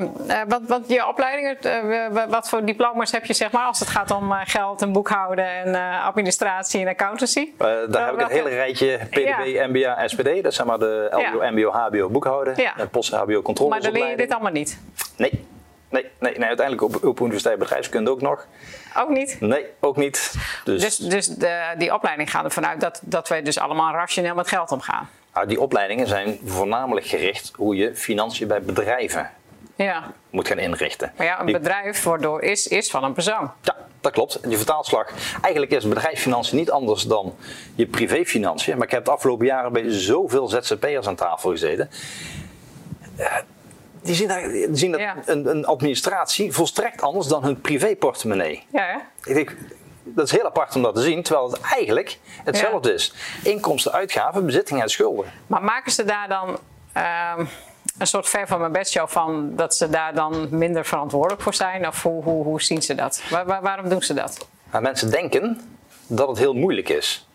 wat, 0.48 0.62
wat 0.68 0.82
je 0.88 1.08
opleidingen, 1.08 1.60
eh, 1.62 2.08
wa- 2.12 2.28
wat 2.28 2.50
voor 2.50 2.66
diploma's 2.66 3.12
heb 3.12 3.26
je 3.26 3.34
zeg 3.34 3.52
maar 3.52 3.66
als 3.66 3.80
het 3.80 3.88
gaat 3.90 4.12
om 4.12 4.32
eh, 4.32 4.40
geld 4.44 4.82
en 4.82 4.92
boekhouden 4.92 5.46
en 5.48 5.76
administratie 6.02 6.82
en 6.82 6.88
accountancy? 6.88 7.52
Daar 7.58 8.06
heb 8.06 8.14
ik 8.14 8.22
een 8.22 8.28
hele 8.30 8.50
rijtje 8.50 8.98
PDB, 9.10 9.68
MBA, 9.70 10.08
SPD. 10.08 10.44
Dat 10.44 10.54
zijn 10.54 10.68
maar 10.68 10.80
de 10.80 11.08
LBO, 11.12 11.44
Ja. 11.44 11.52
MBO, 11.52 11.72
HBO 11.72 12.10
boekhouden. 12.10 12.56
En 12.56 12.90
post 12.90 13.12
HBO 13.14 13.42
controle. 13.42 13.70
Maar 13.70 13.82
dan 13.82 13.92
leer 13.92 14.10
je 14.10 14.18
dit 14.18 14.32
allemaal 14.32 14.52
niet. 14.52 14.80
Nee. 15.18 15.46
Nee, 15.90 16.06
nee, 16.20 16.38
nee, 16.38 16.48
uiteindelijk 16.48 16.96
op, 16.96 17.04
op 17.06 17.20
Universiteit 17.20 17.60
Bedrijfskunde 17.60 18.12
ook 18.12 18.22
nog. 18.22 18.46
Ook 18.98 19.10
niet? 19.10 19.38
Nee, 19.40 19.66
ook 19.80 19.98
niet. 19.98 20.34
Dus, 20.64 20.82
Dus, 20.82 20.98
dus 20.98 21.28
de, 21.28 21.74
die 21.78 21.94
opleiding 21.94 22.32
gaat 22.32 22.44
ervan 22.44 22.66
uit 22.68 22.82
dat, 22.82 23.00
dat 23.04 23.28
wij 23.28 23.42
dus 23.42 23.58
allemaal 23.60 23.94
rationeel 23.94 24.36
met 24.36 24.48
geld 24.48 24.72
omgaan. 24.72 25.10
nou, 25.34 25.48
die 25.48 25.62
opleidingen 25.62 26.08
zijn 26.08 26.40
voornamelijk 26.46 27.06
gericht 27.06 27.52
hoe 27.56 27.76
je 27.76 27.96
financiën 27.96 28.48
bij 28.48 28.62
bedrijven 28.62 29.32
Ja, 29.76 30.12
moet 30.30 30.48
gaan 30.48 30.58
inrichten. 30.60 31.12
maar 31.18 31.26
ja, 31.26 31.40
een 31.40 31.46
Die- 31.46 31.58
bedrijf 31.58 32.04
waardoor 32.04 32.42
is, 32.42 32.68
is 32.68 32.90
van 32.90 33.04
een 33.04 33.14
persoon. 33.14 33.52
Ja, 33.62 33.76
dat 34.02 34.12
klopt. 34.12 34.44
Die 34.48 34.58
vertaalslag. 34.58 35.10
Eigenlijk 35.42 35.72
is 35.74 35.88
bedrijfsfinanciën 35.88 36.58
niet 36.58 36.72
anders 36.72 37.04
dan 37.04 37.36
je 37.76 37.86
privéfinanciën. 37.88 38.78
Maar 38.78 38.86
ik 38.88 38.92
heb 38.94 39.06
de 39.06 39.12
afgelopen 39.12 39.46
jaren 39.46 39.74
bij 39.74 39.84
zoveel 39.92 40.48
ZZP'ers 40.48 41.08
aan 41.08 41.16
tafel 41.16 41.50
gezeten. 41.50 41.90
Die 44.08 44.16
zien, 44.16 44.28
daar, 44.28 44.50
die 44.50 44.68
zien 44.76 44.92
dat 44.92 45.00
Ja. 45.00 45.16
een, 45.26 45.46
een 45.50 45.66
administratie 45.66 46.54
volstrekt 46.54 47.02
anders 47.02 47.28
dan 47.28 47.44
hun 47.44 47.62
privéportemonnee. 47.62 48.66
Ja? 48.72 49.02
Ik 49.24 49.34
denk, 49.34 49.56
dat 50.04 50.26
is 50.26 50.32
heel 50.32 50.46
apart 50.46 50.76
om 50.76 50.82
dat 50.82 50.96
te 50.96 51.02
zien, 51.02 51.24
terwijl 51.24 51.52
het 51.52 51.62
eigenlijk 51.62 52.18
hetzelfde 52.44 52.94
is. 52.94 53.14
Inkomsten, 53.44 53.92
uitgaven, 53.92 54.46
bezittingen 54.46 54.84
en 54.84 54.90
schulden. 54.90 55.26
Maar 55.48 55.64
maken 55.64 55.92
ze 55.92 56.04
daar 56.04 56.28
dan 56.28 56.58
ehm, 56.94 57.46
een 57.98 58.08
soort 58.08 58.30
ver 58.30 58.48
van 58.48 58.60
mijn 58.60 58.72
bedshow 58.72 59.08
van 59.08 59.56
dat 59.56 59.76
ze 59.76 59.90
daar 59.90 60.14
dan 60.14 60.48
minder 60.52 60.86
verantwoordelijk 60.86 61.42
voor 61.42 61.54
zijn? 61.54 61.88
Of 61.88 62.04
hoe, 62.04 62.24
hoe, 62.24 62.44
hoe 62.44 62.62
zien 62.62 62.82
ze 62.82 62.96
dat? 62.96 63.22
Waar, 63.30 63.46
waar- 63.46 63.62
waarom 63.62 63.90
doen 63.90 64.02
ze 64.02 64.14
dat? 64.14 64.48
Maar 64.72 64.82
mensen 64.82 65.12
denken 65.12 65.62
dat 66.08 66.28
het 66.28 66.38
heel 66.38 66.54
moeilijk 66.54 66.90
is. 66.90 67.28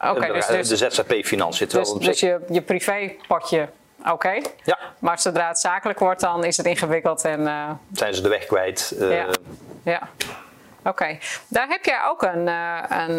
Oké, 0.00 0.26
de, 0.26 0.32
dus, 0.32 0.46
dus, 0.46 0.68
de 0.68 0.76
ZZP-financiën. 0.76 1.68
Dus, 1.68 1.92
dus 1.92 2.20
je, 2.20 2.40
je 2.50 2.62
privépotje, 2.62 3.68
oké. 4.10 4.40
Ja, 4.64 4.78
Maar 4.98 5.18
zodra 5.18 5.48
het 5.48 5.58
zakelijk 5.58 5.98
wordt, 5.98 6.20
dan 6.20 6.44
is 6.44 6.56
het 6.56 6.66
ingewikkeld 6.66 7.24
en 7.24 7.46
eh, 7.46 7.70
zijn 7.92 8.14
ze 8.14 8.22
de 8.22 8.28
weg 8.28 8.46
kwijt. 8.46 8.94
eh, 9.00 9.16
ja. 9.16 9.26
ja. 9.82 10.08
Oké, 10.84 11.18
daar 11.48 11.68
heb 11.68 11.84
jij 11.84 11.98
ook 12.04 12.22
een, 12.22 12.48
eh, 12.48 12.78
een, 12.88 13.18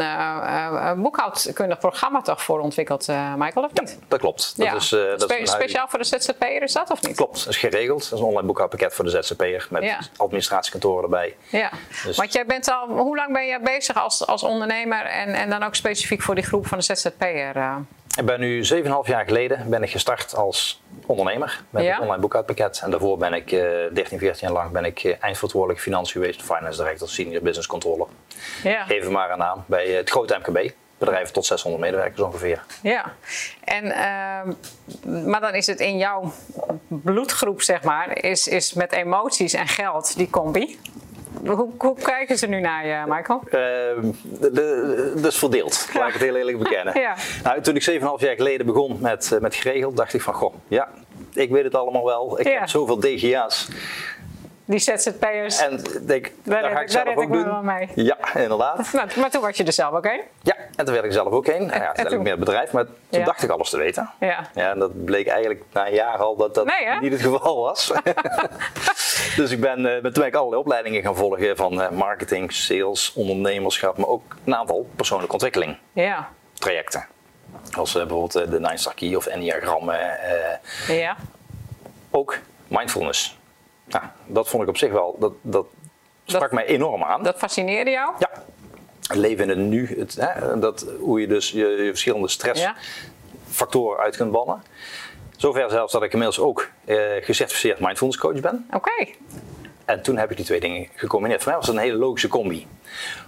een 0.87 1.01
boekhoudkundig 1.01 1.77
programma 1.77 2.21
toch 2.21 2.43
voor 2.43 2.59
ontwikkeld, 2.59 3.07
Michael, 3.37 3.65
of 3.65 3.73
niet? 3.73 3.99
Dat 4.07 4.19
klopt. 4.19 4.53
Dat 4.57 4.65
ja. 4.65 4.73
is, 4.75 4.89
dat 4.89 5.29
is 5.31 5.35
Spe- 5.35 5.45
speciaal 5.57 5.87
voor 5.87 5.99
de 5.99 6.05
ZZP'er 6.05 6.61
is 6.63 6.73
dat 6.73 6.91
of 6.91 7.01
niet? 7.01 7.15
Klopt, 7.15 7.37
dat 7.43 7.47
is 7.53 7.57
geregeld. 7.59 8.03
Dat 8.03 8.11
is 8.13 8.19
een 8.19 8.25
online 8.25 8.47
boekhoudpakket 8.47 8.93
voor 8.93 9.05
de 9.05 9.11
ZZP'er 9.21 9.67
met 9.69 9.83
Ja. 9.83 9.97
administratiekantoren 10.17 11.03
erbij. 11.03 11.35
Ja, 11.49 11.69
Dus- 12.05 12.17
want 12.17 12.33
jij 12.33 12.45
bent 12.45 12.71
al, 12.71 12.87
hoe 12.87 13.15
lang 13.15 13.33
ben 13.33 13.45
je 13.45 13.59
bezig 13.59 13.95
als, 14.03 14.27
als 14.27 14.43
ondernemer 14.43 15.05
en, 15.05 15.33
en 15.33 15.49
dan 15.49 15.63
ook 15.63 15.75
specifiek 15.75 16.21
voor 16.21 16.35
die 16.35 16.43
groep 16.43 16.67
van 16.67 16.77
de 16.77 16.83
ZZP'er? 16.83 17.55
Eh? 18.13 18.19
Ik 18.19 18.25
ben 18.25 18.39
nu 18.39 18.63
7,5 18.63 18.69
jaar 19.05 19.25
geleden 19.25 19.69
ben 19.69 19.83
ik 19.83 19.91
gestart 19.91 20.35
als 20.35 20.81
ondernemer 21.05 21.61
met 21.69 21.83
Ja. 21.83 21.91
het 21.93 22.01
online 22.01 22.21
boekhoudpakket. 22.21 22.79
En 22.83 22.91
daarvoor 22.91 23.17
ben 23.17 23.33
ik 23.33 23.51
eh 23.51 23.59
13, 23.93 24.19
14 24.19 24.47
jaar 24.47 24.51
lang 24.57 24.71
ben 24.71 24.85
ik 24.85 25.03
eh, 25.03 25.15
eindverantwoordelijk 25.19 25.81
financiën 25.81 26.21
geweest, 26.21 26.41
finance 26.41 26.77
director, 26.83 27.09
senior 27.09 27.41
business 27.41 27.67
controller. 27.67 28.07
Ja. 28.63 28.83
Geef 28.85 29.09
maar 29.09 29.31
een 29.31 29.37
naam 29.37 29.63
bij 29.67 29.85
eh, 29.85 29.95
het 29.95 30.09
grote 30.09 30.39
MKB. 30.43 30.71
Bedrijven 30.97 31.33
tot 31.33 31.45
600 31.45 31.83
medewerkers 31.83 32.21
ongeveer. 32.21 32.63
ja. 32.81 33.13
En, 33.63 33.83
ehm, 33.91 35.29
maar 35.29 35.41
dan 35.41 35.53
is 35.53 35.67
het 35.67 35.79
in 35.79 35.97
jouw 35.97 36.33
bloedgroep, 36.87 37.61
zeg 37.61 37.83
maar, 37.83 38.23
is, 38.23 38.47
is 38.47 38.73
met 38.73 38.91
emoties 38.91 39.53
en 39.53 39.67
geld 39.67 40.17
die 40.17 40.29
combi. 40.29 40.79
Hoe, 41.45 41.69
hoe 41.77 41.95
kijken 42.03 42.37
ze 42.37 42.47
nu 42.47 42.59
naar 42.59 42.85
je, 42.87 43.03
Michael? 43.07 43.41
Ehm, 43.49 44.11
Dat 45.21 45.31
is 45.31 45.37
verdeeld, 45.37 45.89
laat 45.93 46.07
ik 46.07 46.13
het 46.13 46.21
heel 46.23 46.35
eerlijk 46.35 46.57
bekennen. 46.57 46.99
Ja. 47.01 47.15
Nou, 47.43 47.61
toen 47.61 47.75
ik 47.75 47.83
7,5 47.91 47.97
jaar 48.17 48.35
geleden 48.35 48.65
begon 48.65 48.97
met, 49.01 49.31
eh, 49.31 49.39
met 49.39 49.55
geregeld, 49.55 49.97
dacht 49.97 50.13
ik 50.13 50.21
van, 50.21 50.33
goh, 50.33 50.53
ja, 50.67 50.87
ik 51.33 51.49
weet 51.49 51.63
het 51.63 51.75
allemaal 51.75 52.05
wel. 52.05 52.39
Ik 52.39 52.47
Ja. 52.47 52.59
heb 52.59 52.67
zoveel 52.69 52.99
DGA's. 52.99 53.67
Die 54.65 54.79
ZZP'ers. 54.79 55.57
En 55.59 55.81
denk, 56.01 56.31
Daar 56.43 56.61
dat 56.61 56.71
red 56.71 56.77
ga 56.77 56.81
ik- 56.81 56.87
ik 56.89 56.93
daar 56.93 57.03
zelf 57.05 57.15
ook 57.17 57.23
ik 57.23 57.31
doen. 57.31 57.43
wel 57.45 57.61
mee. 57.61 57.89
Ja, 57.95 58.17
inderdaad. 58.35 58.89
Nou, 58.93 59.07
maar 59.19 59.29
toen 59.29 59.41
was 59.41 59.57
je 59.57 59.63
er 59.63 59.73
zelf 59.73 59.93
ook 59.93 60.07
heen. 60.07 60.21
Ja, 60.41 60.55
en 60.75 60.85
toen 60.85 60.93
werd 60.93 61.05
ik 61.05 61.11
zelf 61.11 61.27
ook 61.31 61.47
heen. 61.47 61.65
Nou 61.65 61.79
ja, 61.81 61.87
en 61.87 61.93
toen 61.95 62.03
heb 62.03 62.11
ik 62.13 62.19
meer 62.19 62.31
het 62.31 62.39
bedrijf, 62.39 62.71
maar 62.71 62.85
toen 62.85 63.19
Ja. 63.19 63.25
dacht 63.25 63.43
ik 63.43 63.49
alles 63.49 63.69
te 63.69 63.77
weten. 63.77 64.09
Ja. 64.19 64.49
Ja, 64.55 64.71
en 64.71 64.79
dat 64.79 65.05
bleek 65.05 65.27
eigenlijk 65.27 65.63
na 65.73 65.87
een 65.87 65.93
jaar 65.93 66.17
al 66.17 66.35
dat 66.35 66.55
dat 66.55 66.65
Nee, 66.65 66.99
niet 66.99 67.11
het 67.11 67.21
geval 67.21 67.61
was. 67.61 67.91
dus 69.37 69.51
ik 69.51 69.59
ben, 69.61 69.77
eh, 69.77 70.01
ben 70.01 70.01
toen 70.01 70.11
ben 70.13 70.25
ik 70.25 70.35
allerlei 70.35 70.61
opleidingen 70.61 71.01
gaan 71.01 71.15
volgen 71.15 71.55
van 71.57 71.81
eh, 71.81 71.89
marketing, 71.89 72.53
sales, 72.53 73.13
ondernemerschap, 73.13 73.97
maar 73.97 74.07
ook 74.07 74.35
een 74.43 74.55
aantal 74.55 74.89
persoonlijke 74.95 75.33
ontwikkeling 75.33 75.77
Ja. 75.93 76.29
trajecten. 76.53 77.05
Als 77.77 77.95
eh, 77.95 78.01
bijvoorbeeld 78.01 78.35
eh, 78.35 78.51
de 78.51 78.59
Nine 78.59 78.77
Star 78.77 78.93
Key 78.93 79.15
of 79.15 79.25
Enneagrammen. 79.25 80.19
eh, 80.87 80.99
Ja. 80.99 81.15
ook 82.11 82.37
mindfulness. 82.67 83.37
Nou, 83.85 84.03
dat 84.25 84.49
vond 84.49 84.63
ik 84.63 84.69
op 84.69 84.77
zich 84.77 84.91
wel, 84.91 85.15
dat, 85.19 85.33
dat 85.41 85.65
sprak 86.25 86.51
mij 86.51 86.65
enorm 86.65 87.03
aan. 87.03 87.23
Dat 87.23 87.37
fascineerde 87.37 87.91
jou? 87.91 88.13
Ja. 88.19 88.29
Het 89.07 89.17
leven 89.17 89.43
in 89.43 89.49
het 89.49 89.57
nu, 89.67 89.99
het, 89.99 90.15
hè, 90.19 90.59
dat, 90.59 90.85
hoe 90.99 91.21
je 91.21 91.27
dus 91.27 91.51
je, 91.51 91.67
je 91.67 91.89
verschillende 91.89 92.27
stressfactoren 92.27 93.97
Ja. 93.97 94.03
uit 94.03 94.15
kunt 94.17 94.31
bannen. 94.31 94.63
Zover 95.37 95.69
zelfs 95.69 95.93
dat 95.93 96.03
ik 96.03 96.11
inmiddels 96.11 96.39
ook 96.39 96.69
eh, 96.85 96.97
gecertificeerd 97.21 97.79
mindfulness 97.79 98.19
coach 98.19 98.39
ben. 98.39 98.67
Oké. 98.73 99.07
En 99.85 100.01
toen 100.01 100.17
heb 100.17 100.31
ik 100.31 100.37
die 100.37 100.45
twee 100.45 100.59
dingen 100.59 100.89
gecombineerd. 100.95 101.41
Voor 101.43 101.51
mij 101.51 101.59
was 101.59 101.67
het 101.67 101.77
een 101.77 101.81
hele 101.83 101.97
logische 101.97 102.27
combi. 102.27 102.67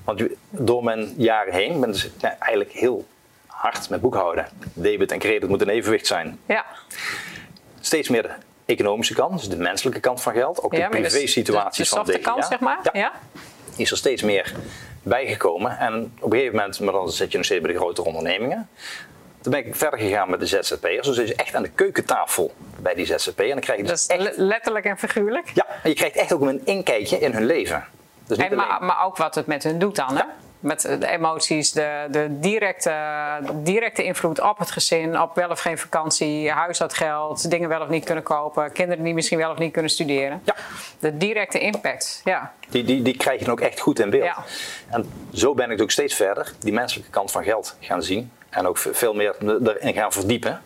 Want 0.04 0.24
door 0.50 0.84
mijn 0.84 1.14
jaren 1.18 1.54
heen 1.54 1.80
ben 1.80 1.90
ik 1.90 1.96
dus, 1.96 2.10
eigenlijk 2.40 2.72
heel 2.72 3.06
hard 3.46 3.90
met 3.90 4.02
boekhouden. 4.02 4.48
Debit 4.74 5.12
en 5.12 5.20
credit 5.20 5.50
moeten 5.50 5.68
in 5.68 5.74
evenwicht 5.74 6.08
zijn. 6.08 6.40
Ja. 6.46 6.66
Steeds 7.80 8.10
meer 8.10 8.22
de 8.22 8.30
economische 8.66 9.14
kant, 9.14 9.40
dus 9.40 9.50
de 9.50 9.58
menselijke 9.58 10.00
kant 10.00 10.22
van 10.22 10.34
geld. 10.34 10.62
Ook 10.64 10.72
de 10.72 10.78
ja 10.78 10.88
privé-situaties 10.90 11.90
de, 11.90 11.96
van 11.96 12.06
de 12.06 12.20
kant, 12.20 12.46
zeg 12.46 12.60
maar. 12.60 12.80
Ja, 12.94 13.12
is 13.78 13.92
er 13.92 13.98
steeds 13.98 14.22
meer 14.22 14.54
bijgekomen. 15.04 15.78
En 15.80 16.12
op 16.20 16.32
een 16.32 16.38
gegeven 16.38 16.56
moment, 16.58 16.80
maar 16.80 16.94
dan 16.94 17.12
zit 17.12 17.32
je 17.32 17.38
nog 17.38 17.46
steeds 17.46 17.62
bij 17.62 17.72
de 17.72 17.78
grotere 17.78 18.08
ondernemingen. 18.08 18.70
Toen 19.42 19.52
ben 19.54 19.66
ik 19.66 19.76
verder 19.76 20.00
gegaan 20.00 20.30
met 20.30 20.40
de 20.40 20.46
ZZP'ers. 20.46 21.08
Dus 21.08 21.16
zit 21.16 21.28
je 21.28 21.36
echt 21.36 21.56
aan 21.56 21.64
de 21.64 21.70
keukentafel 21.70 22.54
bij 22.80 22.94
die 22.96 23.06
ZZP. 23.06 23.40
En 23.40 23.50
dan 23.50 23.60
krijg 23.60 23.80
je 23.80 23.86
Dat 23.86 23.96
dus 23.96 24.02
is 24.08 24.08
echt... 24.08 24.38
le- 24.38 24.44
letterlijk 24.44 24.86
en 24.86 24.98
figuurlijk. 24.98 25.52
Ja, 25.54 25.66
en 25.84 25.90
je 25.90 25.96
krijgt 25.96 26.16
echt 26.16 26.34
ook 26.34 26.42
een 26.42 26.62
inkijkje 26.66 27.20
in 27.20 27.32
hun 27.34 27.46
leven. 27.46 27.86
Dus 28.28 28.38
niet 28.38 28.50
En, 28.50 28.56
maar, 28.56 28.84
maar 28.84 29.06
ook 29.06 29.18
wat 29.18 29.36
het 29.36 29.46
met 29.46 29.64
hun 29.64 29.80
doet 29.80 29.96
dan. 29.96 30.08
Hè? 30.08 30.14
Ja. 30.16 30.34
Met 30.66 30.82
de 30.82 31.08
emoties, 31.08 31.72
de, 31.72 32.08
de 32.12 32.40
directe, 32.40 32.94
directe 33.54 34.04
invloed 34.04 34.42
op 34.42 34.58
het 34.58 34.72
gezin, 34.72 35.22
op 35.22 35.36
wel 35.36 35.50
of 35.50 35.60
geen 35.60 35.78
vakantie, 35.78 36.52
huishoudgeld, 36.52 37.50
dingen 37.50 37.70
wel 37.70 37.82
of 37.82 37.90
niet 37.90 38.06
kunnen 38.06 38.24
kopen, 38.24 38.72
kinderen 38.72 39.04
die 39.04 39.14
misschien 39.14 39.38
wel 39.38 39.52
of 39.52 39.58
niet 39.58 39.72
kunnen 39.72 39.92
studeren. 39.92 40.42
Ja. 40.44 40.56
De 41.00 41.18
directe 41.18 41.60
impact, 41.60 42.22
ja. 42.24 42.54
Die, 42.70 42.84
die, 42.84 43.02
die 43.02 43.18
krijg 43.18 43.40
je 43.40 43.46
dan 43.46 43.54
ook 43.54 43.60
echt 43.60 43.80
goed 43.80 44.00
in 44.00 44.10
beeld. 44.10 44.24
Ja. 44.24 44.44
En 44.90 45.12
zo 45.34 45.54
ben 45.54 45.72
ik 45.72 45.82
ook 45.82 45.92
steeds 45.92 46.14
verder 46.16 46.54
die 46.60 46.74
menselijke 46.74 47.12
kant 47.12 47.32
van 47.32 47.44
geld 47.44 47.78
gaan 47.80 48.04
zien. 48.04 48.32
En 48.50 48.68
ook 48.68 48.78
veel 48.78 49.14
meer 49.14 49.36
erin 49.64 49.94
gaan 49.94 50.12
verdiepen. 50.12 50.62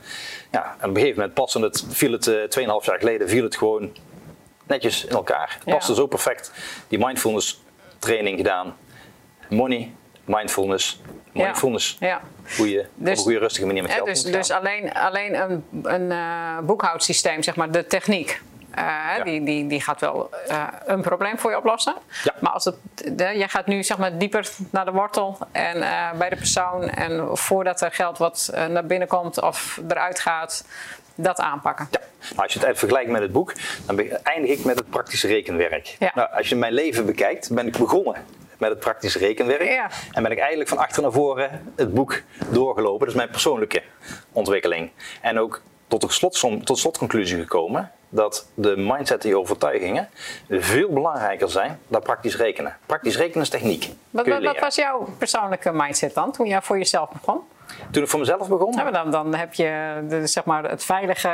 Ja, 0.52 0.76
en 0.80 0.90
op 0.90 0.96
een 0.96 1.02
gegeven 1.02 1.16
moment 1.20 1.34
paste 1.34 1.60
het, 1.60 1.86
viel 1.90 2.12
het 2.12 2.28
eh, 2.28 2.68
2,5 2.82 2.86
jaar 2.86 3.00
geleden, 3.00 3.30
viel 3.30 3.44
het 3.44 3.56
gewoon 3.58 3.92
netjes 4.68 5.06
in 5.06 5.16
elkaar. 5.16 5.54
Het 5.54 5.64
Ja. 5.66 5.74
paste 5.76 5.94
zo 5.96 6.06
perfect. 6.08 6.52
Die 6.88 7.00
mindfulness 7.06 7.62
training 8.00 8.38
gedaan. 8.38 8.76
Money, 9.50 9.92
mindfulness, 10.26 11.02
mindfulness. 11.32 11.98
Ja. 12.00 12.22
Hoe 12.58 12.70
je 12.70 12.86
Dus- 12.96 13.12
op 13.12 13.18
een 13.18 13.24
goede 13.24 13.40
rustige 13.40 13.66
manier 13.66 13.82
met 13.82 13.92
geld 13.92 14.06
dus 14.06 14.24
dus 14.24 14.52
alleen, 14.52 14.94
alleen 14.94 15.36
een, 15.42 15.64
een 15.84 16.12
eh, 16.12 16.58
boekhoudsysteem, 16.64 17.44
zeg 17.44 17.56
maar, 17.56 17.72
de 17.72 17.88
techniek. 17.88 18.42
eh, 18.72 18.84
Ja. 19.18 19.24
die, 19.24 19.44
die, 19.44 19.68
die 19.68 19.82
gaat 19.82 20.02
wel 20.02 20.30
eh, 20.48 20.68
een 20.86 21.02
probleem 21.02 21.38
voor 21.40 21.52
je 21.52 21.58
oplossen. 21.58 21.96
Ja. 22.24 22.34
Maar 22.40 22.52
als 22.52 22.66
het, 22.66 22.76
de, 22.96 23.24
jij 23.38 23.48
gaat 23.48 23.66
nu 23.66 23.84
zeg 23.84 23.98
maar, 23.98 24.18
dieper 24.18 24.50
naar 24.70 24.86
de 24.86 24.92
wortel 24.92 25.38
en 25.52 25.80
bij 26.18 26.30
de 26.30 26.36
persoon. 26.36 26.90
En 26.90 27.38
voordat 27.38 27.82
er 27.82 27.92
geld 27.92 28.18
wat 28.18 28.50
naar 28.70 28.86
binnen 28.86 29.08
komt 29.08 29.42
of 29.42 29.82
eruit 29.88 30.20
gaat, 30.20 30.66
dat 31.16 31.40
aanpakken. 31.40 31.88
Ja. 31.92 32.00
Nou, 32.30 32.42
als 32.44 32.54
je 32.54 32.60
het 32.60 32.68
even 32.68 32.80
vergelijkt 32.80 33.10
met 33.12 33.22
het 33.22 33.32
boek, 33.32 33.54
dan 33.86 34.00
eindig 34.24 34.52
ik 34.52 34.64
met 34.66 34.80
het 34.80 34.90
praktische 34.90 35.28
rekenwerk. 35.28 35.96
Ja. 36.00 36.12
Nou, 36.16 36.30
als 36.34 36.50
je 36.50 36.56
mijn 36.56 36.74
leven 36.74 37.06
bekijkt, 37.06 37.54
ben 37.54 37.68
ik 37.68 37.78
begonnen 37.78 38.16
met 38.60 38.70
het 38.70 38.80
praktische 38.80 39.20
rekenwerk. 39.20 39.70
Ja. 39.70 39.90
En 40.12 40.24
ben 40.24 40.32
ik 40.32 40.38
eigenlijk 40.38 40.70
van 40.70 40.78
achter 40.78 41.02
naar 41.02 41.12
voren 41.12 41.74
het 41.76 41.94
boek 41.94 42.22
doorgelopen. 42.50 43.00
Dat 43.00 43.08
is 43.08 43.14
mijn 43.14 43.30
persoonlijke 43.30 43.84
ontwikkeling. 44.32 44.92
En 45.22 45.40
ook 45.40 45.62
tot 45.88 46.02
de 46.02 46.12
slotsom, 46.12 46.66
tot 46.66 46.78
slotconclusie 46.78 47.40
gekomen 47.40 47.92
dat 48.10 48.48
de 48.54 48.76
mindset 48.78 49.24
en 49.24 49.30
die 49.30 49.38
overtuigingen 49.38 50.10
veel 50.50 50.90
belangrijker 50.90 51.50
zijn 51.50 51.80
dan 51.88 52.02
praktisch 52.02 52.38
rekenen. 52.38 52.78
Praktisch 52.86 53.18
rekenen 53.18 53.42
is 53.42 53.50
techniek. 53.50 53.90
Wat, 54.10 54.26
je 54.26 54.42
wat, 54.42 54.60
was 54.60 54.76
jouw 54.76 55.08
persoonlijke 55.18 55.72
mindset 55.74 56.14
dan, 56.14 56.32
toen 56.32 56.48
jij 56.48 56.62
voor 56.62 56.78
jezelf 56.78 57.10
begon? 57.10 57.40
Toen 57.92 58.04
ik 58.04 58.10
voor 58.10 58.20
mezelf 58.20 58.48
begon? 58.48 58.74
Ja, 58.74 58.92
dan, 58.92 59.12
dan 59.12 59.36
heb 59.36 59.54
je 59.54 60.02
de, 60.10 60.28
zeg 60.28 60.44
maar, 60.44 60.70
het 60.70 60.84
veilige 60.84 61.30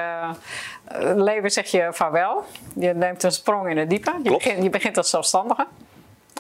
eh, 0.84 1.12
leven, 1.16 1.52
zeg 1.52 1.68
je 1.68 1.88
vaarwel. 1.92 2.46
Je 2.74 2.94
neemt 2.94 3.24
een 3.24 3.32
sprong 3.32 3.70
in 3.70 3.78
het 3.78 3.90
diepe. 3.90 4.14
Je, 4.24 4.32
begint, 4.32 4.64
je 4.64 4.70
begint 4.70 4.98
als 4.98 5.10
zelfstandige. 5.10 5.68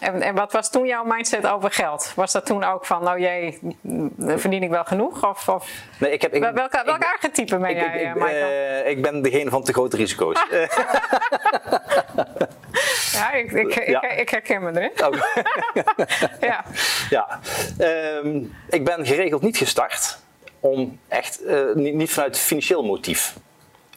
En, 0.06 0.22
en 0.22 0.36
wat 0.36 0.52
was 0.52 0.72
toen 0.72 0.86
jouw 0.86 1.04
mindset 1.04 1.48
over 1.48 1.72
geld? 1.72 2.12
Was 2.16 2.32
dat 2.32 2.46
toen 2.46 2.64
ook 2.64 2.86
van, 2.86 3.04
nou 3.04 3.20
jee, 3.20 3.60
verdien 4.26 4.64
ik 4.64 4.70
wel 4.70 4.84
genoeg? 4.84 5.30
Of, 5.30 5.50
of 5.50 5.70
Nee, 6.00 6.12
ik 6.12 6.22
heb, 6.22 6.34
ik, 6.34 6.42
welke, 6.42 6.82
welk 6.86 6.98
ik- 6.98 7.04
archetype 7.14 7.58
ben 7.58 7.70
ik, 7.70 7.76
jij, 7.76 7.86
ik, 8.02 8.16
eh, 8.16 8.80
ik, 8.80 8.84
eh, 8.86 8.90
ik 8.92 9.02
ben 9.02 9.22
degene 9.22 9.50
van 9.50 9.64
te 9.64 9.74
grote 9.74 9.98
risico's. 9.98 10.44
Ja, 13.14 13.32
ik, 13.34 13.52
ik, 13.52 13.88
ja. 13.88 14.02
Ik, 14.04 14.20
ik 14.20 14.30
herken 14.30 14.64
me 14.64 14.72
erin. 14.82 14.92
oh, 15.06 15.22
Ja. 16.50 16.64
ja. 17.10 17.40
Ehm, 17.78 18.44
ik 18.70 18.84
ben 18.86 19.06
geregeld 19.06 19.42
niet 19.42 19.58
gestart 19.58 20.18
om 20.60 21.00
echt, 21.08 21.44
eh, 21.44 21.60
niet, 21.74 21.94
niet 21.94 22.12
vanuit 22.12 22.38
financieel 22.40 22.84
motief, 22.84 23.36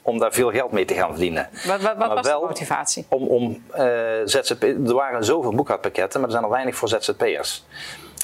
om 0.08 0.18
daar 0.18 0.32
veel 0.32 0.50
geld 0.50 0.72
mee 0.72 0.84
te 0.84 0.94
gaan 0.94 1.08
verdienen. 1.10 1.48
Wat, 1.66 1.80
wat, 1.80 1.96
wat 1.96 2.12
was 2.12 2.26
wel 2.26 2.40
de 2.40 2.46
motivatie? 2.46 3.06
Om, 3.08 3.22
om 3.26 3.62
eh, 3.70 3.84
ZZP, 4.24 4.62
er 4.62 4.94
waren 4.94 5.24
zoveel 5.24 5.54
boekhoudpakketten, 5.54 6.20
maar 6.20 6.28
er 6.28 6.34
zijn 6.34 6.44
er 6.46 6.50
weinig 6.54 6.76
voor 6.76 6.88
ZZP'ers. 6.88 7.64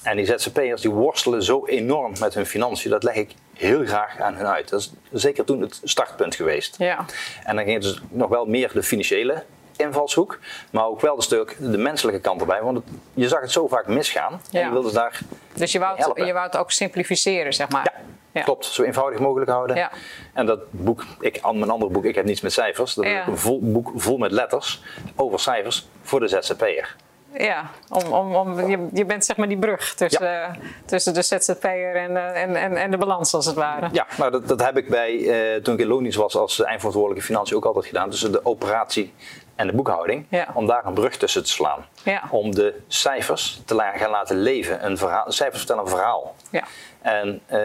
En 0.03 0.17
die 0.17 0.27
ZZP'ers 0.27 0.81
die 0.81 0.91
worstelen 0.91 1.43
zo 1.43 1.67
enorm 1.67 2.13
met 2.21 2.35
hun 2.35 2.47
financiën, 2.47 2.91
dat 2.91 3.03
leg 3.03 3.15
ik 3.15 3.35
heel 3.55 3.85
graag 3.87 4.21
aan 4.21 4.35
hun 4.35 4.47
uit. 4.47 4.69
Dat 4.69 4.81
is 4.81 4.93
zeker 5.13 5.45
toen 5.45 5.61
het 5.61 5.81
startpunt 5.85 6.35
geweest. 6.35 6.75
Ja. 6.79 7.05
En 7.45 7.57
dan 7.57 7.65
ging 7.65 7.75
het 7.75 7.83
dus 7.83 8.01
nog 8.11 8.29
wel 8.29 8.45
meer 8.47 8.71
de 8.73 8.83
financiële 8.83 9.43
invalshoek, 9.77 10.39
maar 10.71 10.87
ook 10.87 11.01
wel 11.01 11.17
een 11.17 11.23
stuk 11.23 11.57
de 11.59 11.79
menselijke 11.79 12.21
kant 12.21 12.41
erbij. 12.41 12.63
Want 12.63 12.77
het- 12.77 12.87
je 13.15 13.29
zag 13.29 13.41
het 13.41 13.53
zo 13.53 13.69
vaak 13.69 13.87
misgaan 13.87 14.41
en 14.53 14.65
je 14.65 14.71
wilde 14.71 14.93
daar 14.93 15.21
Dus 15.55 15.73
je 15.73 15.79
wou, 15.79 15.97
het, 15.97 16.27
je 16.27 16.33
wou 16.33 16.47
het 16.47 16.57
ook 16.57 16.71
simplificeren, 16.71 17.53
zeg 17.53 17.69
maar. 17.69 17.93
ja, 17.95 18.01
Klopt, 18.43 18.65
zo 18.65 18.83
eenvoudig 18.83 19.21
mogelijk 19.21 19.51
houden. 19.51 19.77
Ja. 19.77 19.91
En 20.33 20.47
dat 20.47 20.61
boek, 20.71 21.05
ik, 21.21 21.39
aan 21.43 21.59
mijn 21.59 21.71
andere 21.71 21.93
boek, 21.93 22.05
ik 22.05 22.15
heb 22.15 22.25
niets 22.25 22.41
met 22.41 22.53
cijfers. 22.53 22.95
Dat 22.95 23.05
is 23.05 23.11
Ja. 23.11 23.27
een 23.29 23.39
vol, 23.39 23.59
boek 23.63 23.93
vol 23.95 24.17
met 24.19 24.31
letters 24.33 24.83
over 25.17 25.41
cijfers 25.41 25.87
voor 26.03 26.21
de 26.21 26.29
ZZP'er. 26.29 26.97
Ja, 27.37 27.71
om, 27.89 28.13
om, 28.13 28.35
om, 28.35 28.69
je, 28.69 28.89
je 28.93 29.05
bent 29.05 29.25
zeg 29.25 29.37
maar 29.37 29.49
die 29.49 29.59
brug 29.59 29.95
tussen, 29.95 30.59
tussen 30.85 31.15
de 31.15 31.23
ZZP'er 31.23 31.97
en, 31.97 32.17
eh, 32.17 32.43
en, 32.43 32.57
en, 32.57 32.77
en 32.77 32.91
de 32.91 32.97
balans, 32.97 33.35
als 33.35 33.47
het 33.47 33.55
ware. 33.55 33.89
Ja, 33.93 34.07
nou 34.19 34.31
dat, 34.31 34.49
dat 34.49 34.65
heb 34.65 34.77
ik 34.77 34.89
bij, 34.89 35.29
eh, 35.29 35.63
toen 35.63 35.75
ik 35.75 35.81
in 35.81 35.87
Lonisch 35.87 36.17
was 36.17 36.37
als 36.37 36.63
eindverantwoordelijke 36.63 37.27
financiën 37.27 37.57
ook 37.57 37.65
altijd 37.65 37.87
gedaan. 37.87 38.11
Tussen 38.11 38.33
de 38.33 38.45
operatie 38.45 39.13
en 39.55 39.67
de 39.67 39.73
boekhouding. 39.73 40.27
Ja. 40.29 40.49
Om 40.55 40.67
daar 40.67 40.87
een 40.87 40.95
brug 40.95 41.17
tussen 41.17 41.45
te 41.45 41.51
slaan. 41.51 41.87
Ja. 42.03 42.23
Om 42.31 42.55
de 42.55 42.81
cijfers 42.89 43.63
te 43.65 43.93
gaan 43.95 44.11
laten 44.11 44.37
leven. 44.37 44.85
Een 44.85 44.99
verhaal, 44.99 45.33
cijfers 45.33 45.59
vertellen 45.59 45.83
een 45.83 45.89
verhaal. 45.89 46.35
Ja. 46.51 46.65
En 47.01 47.41
eh, 47.47 47.59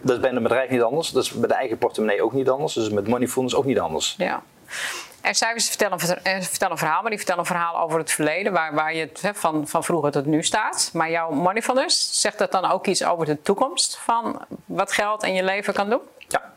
dat 0.00 0.16
is 0.16 0.20
bij 0.20 0.30
een 0.30 0.42
bedrijf 0.42 0.70
niet 0.70 0.82
anders. 0.82 1.10
Dat 1.10 1.22
is 1.22 1.30
bij 1.30 1.48
de 1.48 1.54
eigen 1.54 1.78
portemonnee 1.78 2.22
ook 2.22 2.32
niet 2.32 2.48
anders. 2.48 2.72
Dus 2.72 2.90
met 2.90 3.08
Moneyfulness 3.08 3.54
ook 3.54 3.64
niet 3.64 3.78
anders. 3.78 4.14
Ja. 4.18 4.42
En 5.26 5.34
cijfers 5.34 5.68
vertellen, 5.68 5.98
eh, 5.98 6.40
vertellen 6.40 6.72
een 6.72 6.78
verhaal, 6.78 7.00
maar 7.00 7.10
die 7.10 7.18
vertellen 7.18 7.40
een 7.40 7.46
verhaal 7.46 7.80
over 7.80 7.98
het 7.98 8.12
verleden, 8.12 8.52
waar, 8.52 8.74
waar 8.74 8.94
je 8.94 9.00
het, 9.00 9.22
hè, 9.22 9.34
van, 9.34 9.68
van 9.68 9.84
vroeger 9.84 10.10
tot 10.10 10.26
nu 10.26 10.42
staat. 10.42 10.90
Maar 10.92 11.10
jouw 11.10 11.30
Moneyfulness, 11.30 12.20
zegt 12.20 12.38
dat 12.38 12.52
dan 12.52 12.70
ook 12.70 12.86
iets 12.86 13.04
over 13.04 13.26
de 13.26 13.42
toekomst 13.42 13.98
van 13.98 14.44
wat 14.64 14.92
geld 14.92 15.22
en 15.22 15.34
je 15.34 15.42
leven 15.42 15.74
kan 15.74 15.90
doen? 15.90 16.00
Ja, 16.28 16.52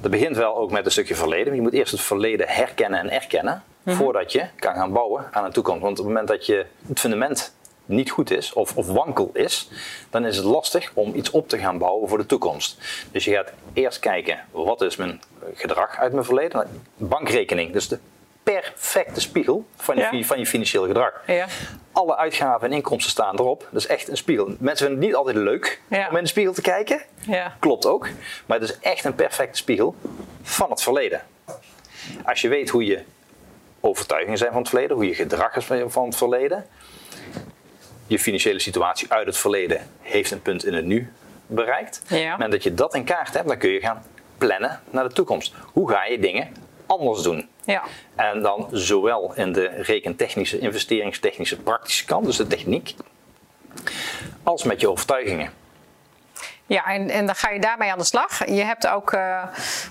dat 0.00 0.10
begint 0.10 0.36
wel 0.36 0.56
ook 0.56 0.70
met 0.70 0.84
een 0.84 0.90
stukje 0.90 1.14
verleden. 1.14 1.54
Je 1.54 1.60
moet 1.60 1.72
eerst 1.72 1.92
het 1.92 2.00
verleden 2.00 2.48
herkennen 2.48 3.00
en 3.00 3.10
erkennen 3.10 3.62
voordat 3.86 4.32
je 4.32 4.46
kan 4.58 4.74
gaan 4.74 4.92
bouwen 4.92 5.28
aan 5.32 5.44
de 5.44 5.50
toekomst. 5.50 5.82
Want 5.82 5.98
op 5.98 6.04
het 6.04 6.14
moment 6.14 6.28
dat 6.28 6.46
je 6.46 6.66
het 6.88 7.00
fundament 7.00 7.54
niet 7.84 8.10
goed 8.10 8.30
is 8.30 8.52
of, 8.52 8.76
of 8.76 8.86
wankel 8.86 9.30
is, 9.32 9.68
dan 10.10 10.24
is 10.26 10.36
het 10.36 10.44
lastig 10.44 10.90
om 10.94 11.14
iets 11.14 11.30
op 11.30 11.48
te 11.48 11.58
gaan 11.58 11.78
bouwen 11.78 12.08
voor 12.08 12.18
de 12.18 12.26
toekomst. 12.26 12.78
Dus 13.12 13.24
je 13.24 13.32
gaat 13.34 13.52
eerst 13.72 13.98
kijken, 13.98 14.38
wat 14.50 14.80
is 14.82 14.96
mijn 14.96 15.20
gedrag 15.54 15.98
uit 15.98 16.12
mijn 16.12 16.24
verleden? 16.24 16.82
Bankrekening, 16.96 17.72
dus 17.72 17.88
de 17.88 17.98
perfecte 18.42 19.20
spiegel 19.20 19.64
van 19.76 19.96
je, 19.96 20.08
Ja. 20.12 20.22
van 20.22 20.38
je 20.38 20.46
financieel 20.46 20.86
gedrag. 20.86 21.22
Ja. 21.26 21.46
Alle 21.92 22.16
uitgaven 22.16 22.68
en 22.70 22.74
inkomsten 22.76 23.10
staan 23.10 23.34
erop. 23.38 23.68
Dat 23.70 23.80
is 23.80 23.86
echt 23.86 24.08
een 24.08 24.16
spiegel. 24.16 24.46
Mensen 24.58 24.86
vinden 24.86 24.96
het 24.96 25.06
niet 25.06 25.14
altijd 25.14 25.36
leuk 25.36 25.80
Ja. 25.88 26.08
om 26.10 26.16
in 26.16 26.22
de 26.22 26.28
spiegel 26.28 26.52
te 26.52 26.60
kijken. 26.62 27.02
Ja. 27.26 27.56
Klopt 27.60 27.86
ook. 27.86 28.08
Maar 28.46 28.60
het 28.60 28.68
is 28.70 28.78
echt 28.78 29.04
een 29.04 29.14
perfecte 29.14 29.56
spiegel 29.58 29.94
van 30.42 30.70
het 30.70 30.82
verleden. 30.82 31.22
Als 32.24 32.40
je 32.40 32.48
weet 32.48 32.68
hoe 32.68 32.84
je 32.84 33.02
overtuigingen 33.80 34.38
zijn 34.38 34.50
van 34.52 34.60
het 34.60 34.68
verleden, 34.68 34.96
hoe 34.96 35.06
je 35.06 35.14
gedrag 35.14 35.56
is 35.56 35.64
van 35.86 36.04
het 36.06 36.16
verleden, 36.16 36.66
je 38.06 38.18
financiële 38.18 38.58
situatie 38.58 39.12
uit 39.12 39.26
het 39.26 39.36
verleden 39.36 39.88
heeft 40.00 40.30
een 40.30 40.42
punt 40.42 40.66
in 40.66 40.74
het 40.74 40.84
nu 40.84 41.12
bereikt. 41.46 42.02
Ja. 42.08 42.30
moment 42.30 42.52
dat 42.52 42.62
je 42.62 42.74
dat 42.74 42.94
in 42.94 43.04
kaart 43.04 43.34
hebt, 43.34 43.48
dan 43.48 43.58
kun 43.58 43.70
je 43.70 43.80
gaan 43.80 44.02
plannen 44.38 44.80
naar 44.90 45.08
de 45.08 45.14
toekomst. 45.14 45.54
Hoe 45.72 45.90
ga 45.90 46.04
je 46.04 46.18
dingen 46.18 46.48
anders 46.86 47.22
doen? 47.22 47.48
Ja. 47.64 47.82
En 48.14 48.42
dan 48.42 48.68
zowel 48.70 49.34
in 49.34 49.52
de 49.52 49.66
rekentechnische, 49.66 50.58
investeringstechnische, 50.58 51.56
praktische 51.56 52.04
kant, 52.04 52.24
dus 52.24 52.36
de 52.36 52.46
techniek, 52.46 52.94
als 54.42 54.64
met 54.64 54.80
je 54.80 54.90
overtuigingen. 54.90 55.50
Ja, 56.66 56.84
en, 56.86 57.10
en 57.10 57.26
dan 57.26 57.34
ga 57.34 57.50
je 57.50 57.60
daarmee 57.60 57.92
aan 57.92 57.98
de 57.98 58.04
slag. 58.04 58.46
Je 58.46 58.62
hebt 58.62 58.86
ook 58.86 59.12
eh, 59.12 59.42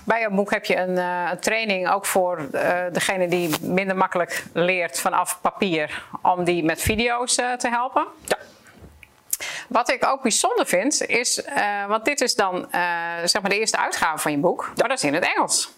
bij 0.04 0.20
jouw 0.20 0.30
boek 0.30 0.50
heb 0.50 0.64
je 0.64 0.76
een, 0.76 0.98
eh, 0.98 1.30
training 1.30 1.90
ook 1.90 2.06
voor 2.06 2.48
eh, 2.52 2.82
degene 2.92 3.28
die 3.28 3.50
minder 3.60 3.96
makkelijk 3.96 4.44
leert 4.52 5.00
vanaf 5.00 5.38
papier, 5.40 6.04
om 6.22 6.44
die 6.44 6.64
met 6.64 6.80
video's 6.82 7.34
te 7.34 7.68
helpen. 7.70 8.06
Ja. 8.24 8.36
Wat 9.68 9.90
ik 9.90 10.04
ook 10.06 10.22
bijzonder 10.22 10.66
vind, 10.66 11.06
is, 11.06 11.42
want 11.88 12.04
dit 12.04 12.20
is 12.20 12.34
dan 12.34 12.68
zeg 13.24 13.40
maar 13.42 13.50
de 13.50 13.58
eerste 13.58 13.78
uitgave 13.78 14.18
van 14.18 14.32
je 14.32 14.38
boek, 14.38 14.70
maar 14.76 14.88
dat 14.88 14.96
is 14.98 15.04
in 15.04 15.14
het 15.14 15.24
Engels. 15.34 15.72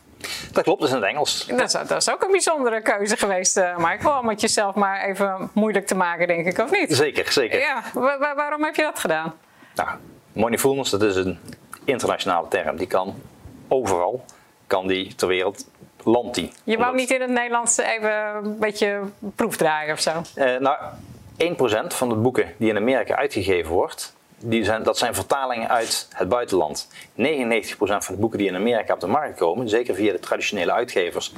Dat 0.53 0.65
klopt, 0.65 0.81
dat 0.81 0.89
is 0.89 0.95
in 0.95 1.01
het 1.03 1.11
Engels. 1.11 1.47
Dat 1.47 1.61
is, 1.61 1.73
dat 1.73 1.91
is 1.91 2.11
ook 2.11 2.23
een 2.23 2.31
bijzondere 2.31 2.81
keuze 2.83 3.17
geweest, 3.17 3.61
Michael, 3.77 4.19
om 4.19 4.29
het 4.29 4.41
jezelf 4.41 4.75
maar 4.75 5.01
even 5.05 5.51
moeilijk 5.53 5.87
te 5.87 5.95
maken, 5.95 6.27
denk 6.27 6.47
ik, 6.47 6.59
of 6.59 6.71
niet? 6.71 6.95
Zeker, 6.97 7.33
zeker. 7.33 7.59
Ja, 7.61 7.83
wa- 7.95 8.19
wa- 8.19 8.35
waarom 8.35 8.65
heb 8.65 8.75
je 8.77 8.83
dat 8.83 8.99
gedaan? 8.99 9.35
Nou, 9.75 9.89
Moneyfulness, 10.37 10.91
dat 10.91 11.03
is 11.03 11.17
een 11.17 11.39
internationale 11.85 12.49
term. 12.49 12.77
Die 12.77 12.87
kan 12.87 13.15
overal, 13.69 14.25
kan 14.67 14.87
die 14.87 15.15
ter 15.15 15.29
wereld, 15.29 15.69
landt 16.03 16.35
die. 16.35 16.53
Je 16.65 16.77
wou 16.77 16.95
niet 16.95 17.11
in 17.11 17.21
het 17.21 17.31
Nederlands 17.31 17.79
even 17.79 18.13
een 18.13 18.59
beetje 18.59 19.01
proefdraaien 19.35 19.93
of 19.93 20.01
zo? 20.01 20.11
Eh, 20.35 20.57
nou, 20.57 20.77
1% 21.37 21.95
van 21.95 22.09
de 22.09 22.15
boeken 22.15 22.55
die 22.57 22.69
in 22.69 22.77
Amerika 22.77 23.17
uitgegeven 23.17 23.73
wordt, 23.73 24.15
die 24.39 24.65
zijn, 24.65 24.83
dat 24.83 24.99
zijn 24.99 25.15
vertalingen 25.15 25.69
uit 25.69 26.09
het 26.13 26.29
buitenland. 26.29 26.89
99% 27.15 28.05
van 28.05 28.15
de 28.15 28.21
boeken 28.21 28.39
die 28.39 28.49
in 28.49 28.55
Amerika 28.55 28.95
op 28.95 29.01
de 29.01 29.07
markt 29.07 29.39
komen, 29.39 29.69
zeker 29.69 29.95
via 29.95 30.13
de 30.13 30.19
traditionele 30.19 30.73
uitgevers, 30.73 31.33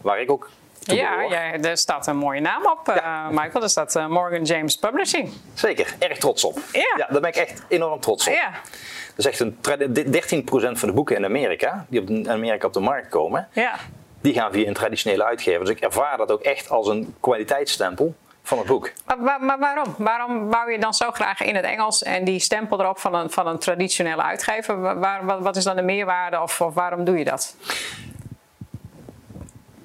waar 0.00 0.20
ik 0.20 0.30
ook 0.30 0.50
Ja, 0.84 1.20
ja, 1.22 1.52
er 1.52 1.76
staat 1.76 2.06
een 2.06 2.16
mooie 2.16 2.40
naam 2.40 2.66
op, 2.66 2.88
eh, 2.88 3.28
Michael. 3.28 3.62
Er 3.62 3.68
staat 3.70 3.96
eh, 3.96 4.06
Morgan 4.06 4.42
James 4.42 4.76
Publishing. 4.76 5.32
Zeker, 5.54 5.94
erg 5.98 6.18
trots 6.18 6.44
op. 6.44 6.58
Ja. 6.72 7.06
daar 7.08 7.20
ben 7.20 7.30
ik 7.30 7.36
echt 7.36 7.62
enorm 7.68 8.00
trots 8.00 8.26
op. 8.28 8.34
Ja, 8.34 8.50
Dat 8.50 9.18
is 9.18 9.26
echt 9.26 9.40
een, 9.40 9.56
tra- 9.60 9.76
13% 9.76 10.78
van 10.78 10.88
de 10.88 10.94
boeken 10.94 11.16
in 11.16 11.24
Amerika, 11.24 11.84
die 11.88 12.00
op 12.00 12.08
in 12.08 12.30
Amerika 12.30 12.66
op 12.66 12.72
de 12.72 12.80
markt 12.80 13.08
komen, 13.08 13.48
ja. 13.52 13.74
die 14.20 14.34
gaan 14.34 14.52
via 14.52 14.66
een 14.68 14.74
traditionele 14.74 15.24
uitgever. 15.24 15.60
Dus 15.60 15.74
ik 15.74 15.80
ervaar 15.80 16.16
dat 16.16 16.30
ook 16.30 16.42
echt 16.42 16.70
als 16.70 16.88
een 16.88 17.14
kwaliteitsstempel 17.20 18.14
van 18.42 18.58
het 18.58 18.66
boek. 18.66 18.90
Maar, 19.18 19.40
maar, 19.44 19.58
waarom? 19.58 19.94
Waarom 19.98 20.50
bouw 20.50 20.68
je 20.68 20.78
dan 20.78 20.94
zo 20.94 21.10
graag 21.10 21.40
in 21.40 21.54
het 21.56 21.64
Engels 21.64 22.02
en 22.02 22.24
die 22.24 22.38
stempel 22.38 22.80
erop 22.80 22.98
van 22.98 23.14
een, 23.14 23.30
van 23.30 23.46
een 23.46 23.58
traditionele 23.58 24.22
uitgever? 24.22 24.80
Wa- 24.80 24.96
Waar, 24.96 25.24
wat, 25.24 25.40
wat 25.40 25.56
is 25.56 25.64
dan 25.64 25.76
de 25.76 25.82
meerwaarde 25.82 26.40
of, 26.40 26.60
of 26.60 26.74
waarom 26.74 27.04
doe 27.04 27.18
je 27.18 27.24
dat? 27.24 27.56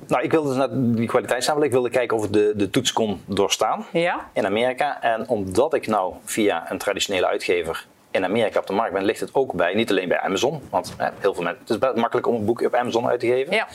Nou, 0.08 0.24
ik 0.24 0.32
wilde 0.32 0.48
dus 0.48 0.58
naar 0.58 0.68
die 0.72 1.08
kwaliteitsstempel, 1.08 1.64
ik 1.66 1.72
wilde 1.72 1.90
kijken 1.90 2.18
of 2.18 2.26
ik 2.26 2.34
de, 2.34 2.54
de 2.56 2.70
toets 2.70 2.94
kon 2.94 3.22
doorstaan 3.26 3.86
Ja? 3.92 4.30
in 4.34 4.46
Amerika. 4.46 5.02
En 5.02 5.28
omdat 5.30 5.74
ik 5.74 5.88
nou 5.88 6.14
via 6.26 6.72
een 6.72 6.78
traditionele 6.78 7.28
uitgever 7.28 7.86
in 8.12 8.24
Amerika 8.24 8.60
op 8.60 8.68
de 8.68 8.74
markt 8.74 8.94
ben, 8.94 9.04
ligt 9.04 9.20
het 9.20 9.30
ook 9.34 9.54
bij, 9.54 9.74
niet 9.74 9.90
alleen 9.90 10.08
bij 10.08 10.20
Amazon. 10.20 10.62
Want 10.70 10.94
hè, 10.98 11.10
heel 11.20 11.34
veel 11.34 11.44
mensen, 11.44 11.62
het 11.62 11.70
is 11.70 11.78
best 11.78 11.96
makkelijk 11.96 12.28
om 12.28 12.36
een 12.36 12.46
boek 12.46 12.62
op 12.62 12.74
Amazon 12.76 13.08
uit 13.08 13.20
te 13.20 13.28
geven. 13.28 13.54
Ja. 13.54 13.68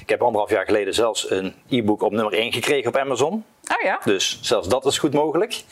Ik 0.00 0.08
heb 0.08 0.22
anderhalf 0.22 0.50
jaar 0.50 0.64
geleden 0.64 0.94
zelfs 0.94 1.30
een 1.30 1.54
e-book 1.68 2.02
op 2.02 2.12
nummer 2.12 2.32
1 2.32 2.52
gekregen 2.52 2.88
op 2.88 2.96
Amazon. 2.96 3.32
Oh 3.32 3.82
ja, 3.82 4.00
Dus 4.04 4.38
zelfs 4.42 4.68
dat 4.68 4.86
is 4.86 4.98
goed 4.98 5.12
mogelijk. 5.12 5.62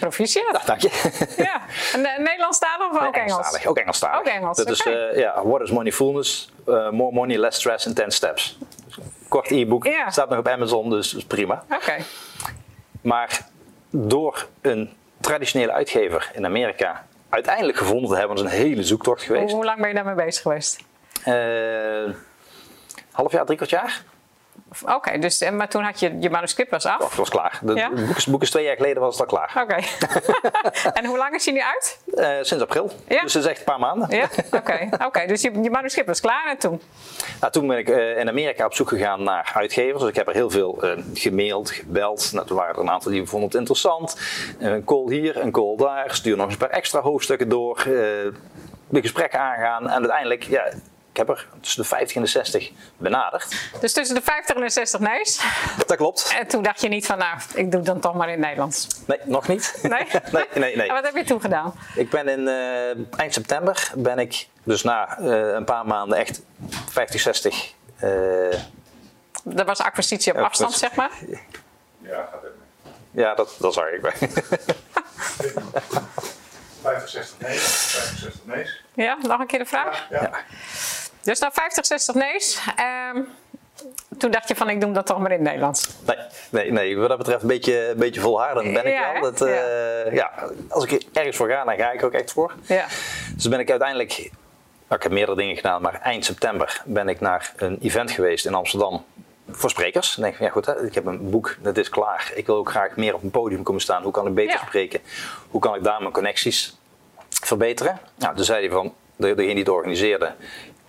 proficiat. 0.00 0.62
Dank 0.66 0.80
je. 0.80 0.90
Ja. 1.36 1.60
En, 1.94 2.04
eh, 2.04 2.18
Nederlandstalig 2.18 2.90
of 2.90 2.94
ook 3.06 3.14
Engels? 3.14 3.32
Engelstalig, 3.32 3.66
Ook 3.66 3.78
Engelstalig. 3.78 4.18
Ook 4.18 4.26
Engels, 4.26 4.56
Dat 4.56 4.70
is, 4.70 4.82
eh, 4.86 5.18
ja, 5.18 5.42
What 5.44 5.60
is 5.60 5.70
Moneyfulness? 5.70 6.50
Uh, 6.68 6.90
more 6.90 7.12
money, 7.12 7.36
less 7.36 7.58
stress 7.58 7.86
in 7.86 7.94
10 7.94 8.10
steps. 8.10 8.58
Kort 9.32 9.50
e-book, 9.50 9.84
Ja. 9.84 10.10
staat 10.10 10.28
nog 10.28 10.38
op 10.38 10.48
Amazon, 10.48 10.90
dus 10.90 11.14
is 11.14 11.24
prima. 11.24 11.64
Oké. 11.70 11.96
Maar 13.00 13.48
door 13.90 14.48
een 14.60 14.90
traditionele 15.20 15.72
uitgever 15.72 16.30
in 16.34 16.44
Amerika 16.44 17.06
uiteindelijk 17.28 17.78
gevonden 17.78 18.10
te 18.10 18.16
hebben, 18.16 18.36
dat 18.36 18.44
is 18.44 18.52
een 18.52 18.58
hele 18.58 18.82
zoektocht 18.82 19.22
geweest. 19.22 19.52
hoe 19.54 19.64
lang 19.64 19.78
ben 19.78 19.88
je 19.88 19.94
daarmee 19.94 20.14
bezig 20.14 20.42
geweest? 20.42 20.80
Eh, 21.24 22.14
half 23.12 23.32
jaar, 23.32 23.44
drie 23.44 23.56
kwart 23.56 23.70
jaar. 23.70 24.02
Oké, 24.86 25.18
dus, 25.18 25.40
en- 25.40 25.56
maar 25.56 25.68
toen 25.68 25.82
had 25.82 26.00
je 26.00 26.16
je 26.20 26.30
manuscript 26.30 26.70
was 26.70 26.86
af. 26.86 27.00
Oh, 27.00 27.08
het 27.08 27.16
was 27.16 27.28
klaar. 27.28 27.58
De, 27.62 27.74
Ja? 27.74 27.90
het 27.94 28.06
boek, 28.06 28.16
is, 28.16 28.22
het 28.24 28.32
boek 28.32 28.42
is 28.42 28.50
twee 28.50 28.64
jaar 28.64 28.76
geleden 28.76 29.02
was 29.02 29.18
het 29.18 29.30
al 29.30 29.38
klaar. 29.38 29.62
Oké. 29.62 29.76
en 30.98 31.04
hoe 31.04 31.16
lang 31.18 31.34
is 31.34 31.44
hij 31.44 31.54
nu 31.54 31.60
uit? 31.62 31.98
Eh, 32.14 32.36
sinds 32.44 32.62
april. 32.62 32.90
Ja? 33.08 33.20
Dus 33.20 33.34
het 33.34 33.44
is 33.44 33.48
echt 33.50 33.58
een 33.58 33.64
paar 33.64 33.78
maanden. 33.78 34.16
Ja, 34.16 34.28
oké. 34.52 34.88
Oké, 35.06 35.26
dus 35.26 35.42
je, 35.42 35.60
je 35.62 35.70
manuscript 35.70 36.06
was 36.08 36.20
klaar 36.20 36.46
en 36.50 36.58
toen? 36.58 36.80
Nou, 37.40 37.52
toen 37.52 37.66
ben 37.66 37.78
ik 37.78 37.88
eh, 37.88 38.18
in 38.18 38.28
Amerika 38.28 38.64
op 38.66 38.74
zoek 38.74 38.88
gegaan 38.88 39.22
naar 39.22 39.50
uitgevers. 39.54 40.00
Dus 40.00 40.08
ik 40.08 40.16
heb 40.16 40.28
er 40.28 40.34
heel 40.34 40.50
veel 40.50 40.82
eh, 40.82 40.90
gemaild, 41.14 41.70
gebeld. 41.70 42.32
Nou, 42.32 42.46
toen 42.46 42.56
waren 42.56 42.74
er 42.74 42.80
een 42.80 42.90
aantal 42.90 43.10
die 43.12 43.26
vonden 43.26 43.48
het 43.48 43.58
interessant. 43.58 44.16
Een 44.58 44.84
call 44.84 45.04
hier, 45.08 45.36
een 45.36 45.50
call 45.52 45.76
daar. 45.76 46.14
Stuur 46.14 46.36
nog 46.36 46.44
eens 46.44 46.54
een 46.54 46.60
paar 46.60 46.70
extra 46.70 47.00
hoofdstukken 47.00 47.48
door. 47.48 47.78
eh, 47.78 47.84
de 48.88 49.00
gesprekken 49.00 49.40
aangaan. 49.40 49.82
En 49.88 49.92
uiteindelijk, 49.98 50.42
ja, 50.42 50.72
ik 51.12 51.18
heb 51.18 51.28
er 51.28 51.46
tussen 51.60 51.82
de 51.82 51.88
50 51.88 52.16
en 52.16 52.22
de 52.22 52.28
60 52.28 52.70
benaderd. 52.96 53.54
Dus 53.80 53.92
tussen 53.92 54.14
de 54.14 54.22
50 54.22 54.56
en 54.56 54.60
de 54.62 54.70
60 54.70 55.00
neus. 55.00 55.40
Dat 55.86 55.96
klopt. 55.96 56.34
En 56.38 56.46
toen 56.46 56.62
dacht 56.62 56.80
je 56.80 56.88
niet 56.88 57.06
van, 57.06 57.18
nou, 57.18 57.38
ik 57.54 57.70
doe 57.70 57.80
het 57.80 57.84
dan 57.86 58.00
toch 58.00 58.14
maar 58.14 58.26
in 58.26 58.32
het 58.32 58.42
Nederlands. 58.42 58.86
Nee, 59.06 59.18
nog 59.24 59.48
niet. 59.48 59.78
Nee? 59.82 60.06
nee, 60.32 60.44
nee, 60.54 60.76
nee. 60.76 60.88
En 60.88 60.94
wat 60.94 61.04
heb 61.04 61.14
je 61.16 61.24
toen 61.24 61.40
gedaan? 61.40 61.74
Ik 61.94 62.10
ben 62.10 62.28
in 62.28 62.48
eh, 62.48 63.18
eind 63.20 63.32
september 63.34 63.90
ben 63.94 64.18
ik 64.18 64.46
dus 64.62 64.82
na 64.82 65.18
eh, 65.18 65.52
een 65.52 65.64
paar 65.64 65.86
maanden 65.86 66.18
echt 66.18 66.42
50, 66.90 67.20
60. 67.20 67.72
eh, 67.98 68.10
Dat 69.44 69.66
was 69.66 69.78
acquisitie 69.80 70.32
op 70.32 70.38
afstand, 70.38 70.72
zeg 70.74 70.94
maar. 70.94 71.10
Ja, 71.98 72.28
gaat 72.32 72.42
even 72.42 72.56
mee. 73.12 73.24
ja, 73.24 73.34
dat, 73.34 73.56
dat 73.58 73.74
zag 73.74 73.88
ik 73.88 74.00
bij. 74.02 74.12
50, 76.82 77.08
60 77.08 77.38
nees. 77.38 77.60
50, 77.62 78.18
60 78.18 78.40
nees. 78.44 78.82
Ja, 78.94 79.16
nog 79.22 79.40
een 79.40 79.46
keer 79.46 79.58
de 79.58 79.66
vraag. 79.66 80.06
Ja. 80.10 80.30
Dus 81.22 81.38
na 81.38 81.50
50, 81.52 81.86
60 81.86 82.14
neus. 82.14 82.60
ehm, 82.76 83.20
toen 84.18 84.30
dacht 84.30 84.48
je 84.48 84.54
van, 84.56 84.68
ik 84.70 84.80
doe 84.80 84.92
dat 84.92 85.06
toch 85.06 85.18
maar 85.18 85.30
in 85.30 85.36
het 85.36 85.46
Nederlands. 85.46 85.88
Nee, 86.06 86.16
nee, 86.50 86.72
nee, 86.72 86.96
wat 86.96 87.08
dat 87.08 87.18
betreft 87.18 87.42
een 87.42 87.48
beetje, 87.48 87.88
een 87.88 87.96
beetje 87.98 88.20
volhardend 88.20 88.72
ben 88.72 88.86
ik 88.86 88.92
Ja, 88.92 89.12
wel. 89.12 89.22
Dat, 89.22 89.40
eh, 89.40 90.12
ja. 90.12 90.30
als 90.68 90.84
ik 90.84 91.02
ergens 91.12 91.36
voor 91.36 91.48
ga, 91.48 91.64
dan 91.64 91.76
ga 91.76 91.90
ik 91.90 92.04
ook 92.04 92.12
echt 92.12 92.32
voor. 92.32 92.54
Ja. 92.66 92.86
Dus 93.36 93.48
ben 93.48 93.60
ik 93.60 93.70
uiteindelijk, 93.70 94.16
nou, 94.18 94.94
ik 94.96 95.02
heb 95.02 95.12
meerdere 95.12 95.36
dingen 95.38 95.56
gedaan, 95.56 95.82
maar 95.82 96.00
eind 96.00 96.24
september 96.24 96.82
ben 96.84 97.08
ik 97.08 97.20
naar 97.20 97.52
een 97.56 97.78
event 97.82 98.10
geweest 98.10 98.46
in 98.46 98.54
Amsterdam 98.54 99.04
voor 99.50 99.70
sprekers. 99.70 100.14
Dan 100.14 100.20
denk 100.22 100.32
ik 100.32 100.38
van 100.38 100.46
ja 100.46 100.52
goed, 100.52 100.66
hè, 100.66 100.86
ik 100.86 100.94
heb 100.94 101.06
een 101.06 101.30
boek, 101.30 101.56
dat 101.62 101.76
is 101.76 101.88
klaar. 101.88 102.32
Ik 102.34 102.46
wil 102.46 102.56
ook 102.56 102.70
graag 102.70 102.96
meer 102.96 103.14
op 103.14 103.22
een 103.22 103.30
podium 103.30 103.62
komen 103.62 103.80
staan. 103.82 104.02
Hoe 104.02 104.12
kan 104.12 104.26
ik 104.26 104.34
beter 104.34 104.58
Ja. 104.60 104.66
spreken? 104.66 105.00
Hoe 105.50 105.60
kan 105.60 105.74
ik 105.74 105.84
daar 105.84 106.00
mijn 106.00 106.12
connecties 106.12 106.76
verbeteren? 107.28 107.98
Nou, 108.14 108.34
toen 108.36 108.44
zei 108.44 108.60
hij 108.60 108.70
van, 108.74 108.94
de, 109.16 109.26
degene 109.34 109.54
die 109.54 109.58
het 109.64 109.68
organiseerde, 109.72 110.34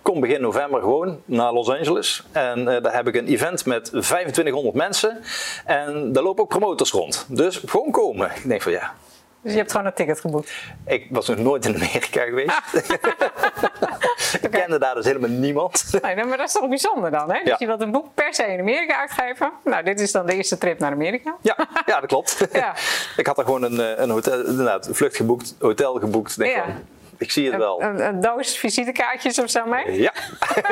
kom 0.04 0.20
begin 0.20 0.40
november 0.40 0.80
gewoon 0.80 1.20
naar 1.24 1.52
Los 1.52 1.68
Angeles. 1.70 2.22
En 2.32 2.68
eh, 2.76 2.82
daar 2.82 2.94
heb 2.94 3.08
ik 3.08 3.14
een 3.14 3.26
event 3.26 3.66
met 3.66 3.84
2500 3.84 4.74
mensen. 4.74 5.20
En 5.64 6.12
daar 6.12 6.22
lopen 6.22 6.42
ook 6.42 6.48
promotors 6.48 6.90
rond. 6.90 7.24
Dus 7.28 7.62
gewoon 7.66 7.90
komen. 7.90 8.30
Ik 8.34 8.48
denk 8.48 8.62
van 8.62 8.72
ja, 8.72 8.94
Dus 9.42 9.52
je 9.52 9.58
hebt 9.58 9.70
gewoon 9.70 9.86
een 9.86 9.94
ticket 9.94 10.20
geboekt. 10.20 10.52
ik 10.86 11.06
was 11.10 11.28
nog 11.28 11.38
nooit 11.38 11.64
in 11.66 11.74
Amerika 11.74 12.22
geweest. 12.24 12.60
ik 14.44 14.50
kende 14.50 14.78
daar 14.78 14.94
dus 14.94 15.04
helemaal 15.04 15.30
niemand. 15.30 15.98
Nee, 16.02 16.14
maar 16.24 16.36
dat 16.36 16.46
is 16.46 16.52
toch 16.52 16.68
bijzonder 16.68 17.10
dan, 17.10 17.32
hè? 17.32 17.38
Dus 17.38 17.48
Ja. 17.48 17.56
je 17.58 17.66
wilt 17.66 17.80
een 17.80 17.90
boek 17.92 18.14
per 18.14 18.34
se 18.34 18.42
in 18.44 18.60
Amerika 18.60 19.00
uitgeven. 19.00 19.52
Nou, 19.64 19.82
dit 19.84 20.00
is 20.00 20.12
dan 20.12 20.26
de 20.26 20.34
eerste 20.34 20.58
trip 20.58 20.78
naar 20.78 20.92
Amerika. 20.92 21.36
Ja, 21.40 21.56
ja 21.86 22.00
dat 22.00 22.06
klopt. 22.08 22.46
Ja. 22.52 22.74
ik 23.16 23.26
had 23.26 23.38
er 23.38 23.44
gewoon 23.44 23.62
een, 23.62 23.80
eh, 23.80 24.02
een 24.02 24.10
hotel, 24.10 24.44
inderdaad, 24.44 24.88
vlucht 24.92 25.16
geboekt, 25.16 25.54
hotel 25.58 25.94
geboekt. 25.94 26.30
Ik 26.32 26.38
Denk 26.38 26.50
Ja. 26.54 26.64
van, 26.64 26.74
ik 27.24 27.30
zie 27.30 27.46
het 27.50 27.56
wel. 27.56 27.82
Een, 27.82 28.06
een 28.06 28.20
doos 28.20 28.58
visitekaartjes 28.58 29.38
of 29.38 29.50
zo 29.50 29.64
mee. 29.66 30.00
Ja, 30.00 30.12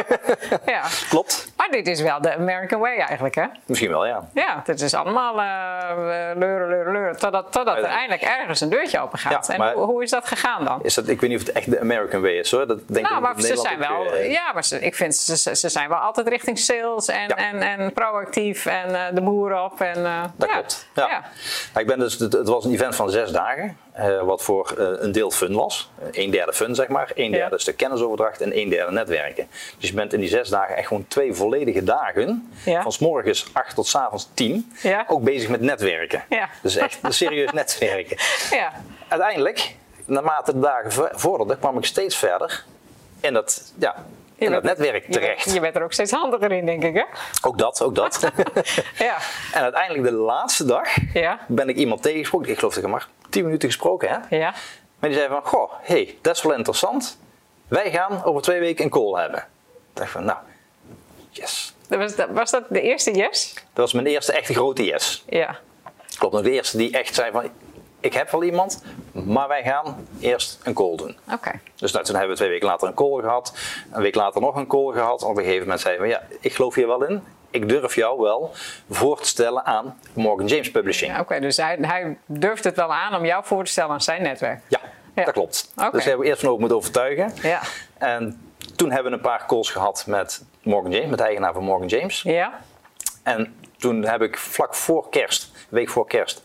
Ja. 0.67 0.83
klopt. 1.09 1.53
Maar 1.57 1.69
dit 1.71 1.87
is 1.87 2.01
wel 2.01 2.21
de 2.21 2.35
American 2.35 2.81
way 2.81 2.97
eigenlijk, 2.99 3.35
hè? 3.35 3.45
Misschien 3.67 3.91
wel, 3.91 4.07
ja. 4.07 4.29
Ja, 4.35 4.63
het 4.67 4.81
is 4.81 4.95
allemaal 4.95 5.41
eh, 5.41 6.37
leuren, 6.37 6.69
leuren, 6.69 6.93
leuren. 6.93 7.19
Totdat, 7.19 7.53
totdat 7.53 7.77
er 7.77 7.85
eindelijk 7.85 8.23
ergens 8.23 8.61
een 8.61 8.69
deurtje 8.69 9.01
open 9.01 9.19
gaat. 9.19 9.47
Ja, 9.47 9.55
en 9.55 9.73
hoe, 9.73 9.85
hoe 9.85 10.03
is 10.03 10.11
dat 10.11 10.27
gegaan 10.29 10.65
dan? 10.65 10.79
Is 10.83 10.95
dat, 10.95 11.09
ik 11.09 11.21
weet 11.21 11.31
niet 11.31 11.41
of 11.41 11.47
het 11.47 11.57
echt 11.57 11.71
de 11.71 11.81
American 11.81 12.21
way 12.21 12.33
is 12.39 12.51
hoor. 12.51 12.67
Dat 12.67 12.79
denk 12.89 13.07
Nou, 13.09 13.17
ik 13.17 13.23
maar 13.23 13.41
ze 13.41 13.57
zijn 13.57 13.79
wel, 13.79 14.13
eh, 14.15 14.31
ja, 14.31 14.53
maar 14.53 14.65
ze, 14.65 14.81
ik 14.81 14.95
vind 14.95 15.15
ze, 15.15 15.57
ze 15.57 15.69
zijn 15.69 15.89
wel 15.89 15.99
altijd 15.99 16.29
richting 16.29 16.59
sales 16.59 17.09
en, 17.09 17.29
Ja. 17.29 17.37
en, 17.37 17.61
en 17.61 17.93
proactief 17.93 18.67
en 18.67 18.95
eh, 18.95 19.15
de 19.15 19.21
boer 19.21 19.63
op. 19.63 19.81
En, 19.81 20.05
eh, 20.05 20.23
Dat 20.37 20.49
klopt. 20.51 20.87
Ja. 20.95 21.07
Ja. 21.09 21.21
Nou, 21.73 21.81
ik 21.81 21.87
ben 21.87 21.99
dus, 21.99 22.19
het, 22.19 22.33
het 22.33 22.49
was 22.49 22.65
een 22.65 22.73
event 22.73 22.97
van 22.97 23.11
zes 23.11 23.31
dagen, 23.31 23.77
eh, 23.93 24.23
wat 24.23 24.43
voor 24.43 24.75
eh, 24.79 24.87
een 25.05 25.13
deel 25.13 25.31
fun 25.31 25.55
was. 25.55 25.91
Eh, 26.13 26.25
een 26.25 26.31
derde 26.31 26.53
fun, 26.53 26.75
zeg 26.75 26.89
maar. 26.89 27.11
Een 27.15 27.31
Ja. 27.31 27.37
derde 27.37 27.59
stuk 27.59 27.77
kennisoverdracht 27.77 28.41
en 28.41 28.59
een 28.59 28.69
derde 28.69 28.93
netwerken. 28.93 29.49
Dus 29.79 29.89
je 29.89 29.95
bent 29.95 30.13
in 30.13 30.21
die 30.21 30.29
zes 30.29 30.49
dagen 30.49 30.77
echt 30.77 30.87
gewoon 30.87 31.05
twee 31.09 31.33
volledige 31.35 31.83
dagen, 31.85 32.53
Ja. 32.65 32.83
van 32.83 32.93
s 32.93 32.99
morgens 32.99 33.47
8 33.53 33.75
tot 33.75 33.87
s 33.87 33.95
avonds 33.97 34.29
10, 34.35 34.73
Ja. 34.83 35.05
ook 35.09 35.23
bezig 35.23 35.49
met 35.49 35.61
netwerken. 35.61 36.25
Dus 36.63 36.77
echt 36.77 36.99
serieus 37.09 37.51
netwerken. 37.53 38.17
Ja. 38.51 38.73
Uiteindelijk, 39.09 39.75
naarmate 40.05 40.53
de 40.53 40.61
dagen 40.61 40.93
vorderden, 41.19 41.59
kwam 41.59 41.79
ik 41.79 41.85
steeds 41.85 42.17
verder 42.17 42.65
in 43.21 43.33
dat, 43.33 43.73
ja, 43.79 44.05
in 44.37 44.51
dat 44.53 44.63
netwerk 44.63 45.07
je 45.07 45.13
terecht. 45.13 45.45
bent- 45.45 45.55
Je 45.55 45.61
bent 45.61 45.77
er 45.77 45.83
ook 45.83 45.93
steeds 45.93 46.11
handiger 46.11 46.53
in, 46.53 46.67
denk 46.67 46.83
ik, 46.85 46.95
hè? 46.95 47.05
Ook 47.43 47.59
dat, 47.59 47.83
ook 47.83 47.95
dat. 47.95 48.21
Ja. 48.99 49.17
en 49.53 49.63
uiteindelijk 49.63 50.05
de 50.05 50.13
laatste 50.13 50.65
dag 50.65 50.89
ben 51.49 51.69
ik 51.69 51.77
iemand 51.77 52.03
tegengesproken. 52.03 52.49
Ik 52.51 52.59
geloof 52.59 52.75
dat 52.75 52.85
ik 52.85 52.91
hem 52.91 52.99
maar 52.99 53.09
10 53.33 53.45
minuten 53.45 53.69
gesproken 53.69 54.09
heb. 54.09 54.23
Ja. 54.31 54.55
Maar 54.99 55.11
die 55.11 55.19
zei 55.19 55.29
van, 55.29 55.45
goh, 55.45 55.73
hey, 55.81 56.19
dat 56.21 56.37
is 56.37 56.43
wel 56.43 56.55
interessant. 56.55 57.19
Wij 57.69 57.91
gaan 57.91 58.25
over 58.25 58.43
twee 58.43 58.61
weken 58.61 58.85
een 58.85 58.91
call 58.91 59.21
hebben. 59.21 59.41
Ik 59.41 59.45
dacht 59.93 60.11
van, 60.11 60.25
nou, 60.25 60.39
yes. 61.31 61.75
Dat 61.89 61.99
Was 61.99 62.17
dat, 62.17 62.29
was 62.31 62.51
dat 62.51 62.65
de 62.69 62.81
eerste 62.81 63.11
yes? 63.11 63.55
Dat 63.55 63.65
was 63.73 63.93
mijn 63.93 64.07
eerste 64.07 64.33
echte 64.33 64.55
grote 64.55 64.85
yes. 64.85 65.25
Ja. 65.29 65.59
Klopt, 66.19 66.35
nog 66.35 66.43
de 66.43 66.51
eerste 66.51 66.77
die 66.77 66.93
echt 66.99 67.15
zei 67.15 67.31
van, 67.31 67.51
ik 68.01 68.13
heb 68.15 68.31
wel 68.31 68.43
iemand, 68.43 68.83
maar 69.13 69.49
wij 69.49 69.63
gaan 69.63 70.07
eerst 70.21 70.61
een 70.63 70.75
call 70.75 70.97
doen. 70.97 71.17
Oké. 71.33 71.61
Dus 71.77 71.93
nou, 71.93 72.05
toen 72.05 72.15
hebben 72.15 72.33
we 72.33 72.39
twee 72.39 72.51
weken 72.51 72.69
later 72.69 72.89
een 72.89 72.95
call 72.95 73.21
gehad. 73.21 73.55
Een 73.93 74.03
week 74.03 74.15
later 74.15 74.41
nog 74.41 74.57
een 74.57 74.67
call 74.67 74.93
gehad. 74.93 75.23
Op 75.23 75.37
een 75.37 75.43
gegeven 75.43 75.63
moment 75.63 75.81
zei 75.81 75.97
van, 75.97 76.09
ja, 76.09 76.23
ik 76.41 76.55
geloof 76.55 76.75
hier 76.75 76.87
wel 76.87 77.05
in. 77.05 77.23
Ik 77.53 77.69
durf 77.69 77.95
jou 77.95 78.21
wel 78.21 78.51
voor 78.91 79.21
te 79.21 79.27
stellen 79.27 79.65
aan 79.65 79.99
Morgan 80.13 80.47
James 80.47 80.71
Publishing. 80.71 81.13
Ja, 81.13 81.21
Oké, 81.21 81.41
dus 81.41 81.57
hij, 81.57 81.79
hij 81.81 82.17
durft 82.27 82.65
het 82.65 82.77
wel 82.77 82.93
aan 82.95 83.15
om 83.15 83.25
jou 83.25 83.45
voor 83.45 83.65
te 83.65 83.71
stellen 83.71 83.91
aan 83.91 84.01
zijn 84.01 84.23
netwerk. 84.23 84.61
Ja, 84.69 84.81
Ja. 85.15 85.25
dat 85.25 85.35
klopt. 85.35 85.73
Oké. 85.77 85.91
Dus 85.91 86.05
hebben 86.05 86.23
we 86.23 86.27
eerst 86.27 86.41
van 86.41 86.49
over 86.49 86.61
moeten 86.61 86.79
overtuigen. 86.79 87.33
Ja. 87.43 87.61
En 87.99 88.41
toen 88.77 88.91
hebben 88.91 89.11
we 89.11 89.17
een 89.17 89.23
paar 89.25 89.47
calls 89.47 89.71
gehad 89.71 90.05
met 90.07 90.45
Morgan 90.63 90.91
James, 90.91 91.09
met 91.09 91.19
de 91.19 91.25
eigenaar 91.25 91.53
van 91.53 91.63
Morgan 91.65 91.87
James. 91.89 92.23
Ja. 92.23 92.53
En 93.23 93.55
toen 93.79 94.05
heb 94.05 94.23
ik 94.23 94.39
vlak 94.39 94.75
voor 94.75 95.09
kerst, 95.11 95.51
week 95.69 95.89
voor 95.89 96.07
kerst, 96.07 96.43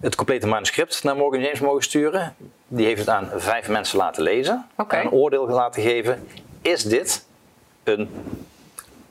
het 0.00 0.14
complete 0.14 0.46
manuscript 0.46 1.02
naar 1.04 1.16
Morgan 1.16 1.40
James 1.40 1.60
mogen 1.60 1.82
sturen. 1.82 2.34
Die 2.68 2.86
heeft 2.86 2.98
het 3.00 3.08
aan 3.08 3.30
vijf 3.36 3.68
mensen 3.68 3.98
laten 3.98 4.22
lezen. 4.22 4.66
En 4.88 5.00
een 5.00 5.10
oordeel 5.10 5.48
laten 5.48 5.82
geven. 5.82 6.28
Is 6.62 6.82
dit 6.82 7.24
een 7.84 8.08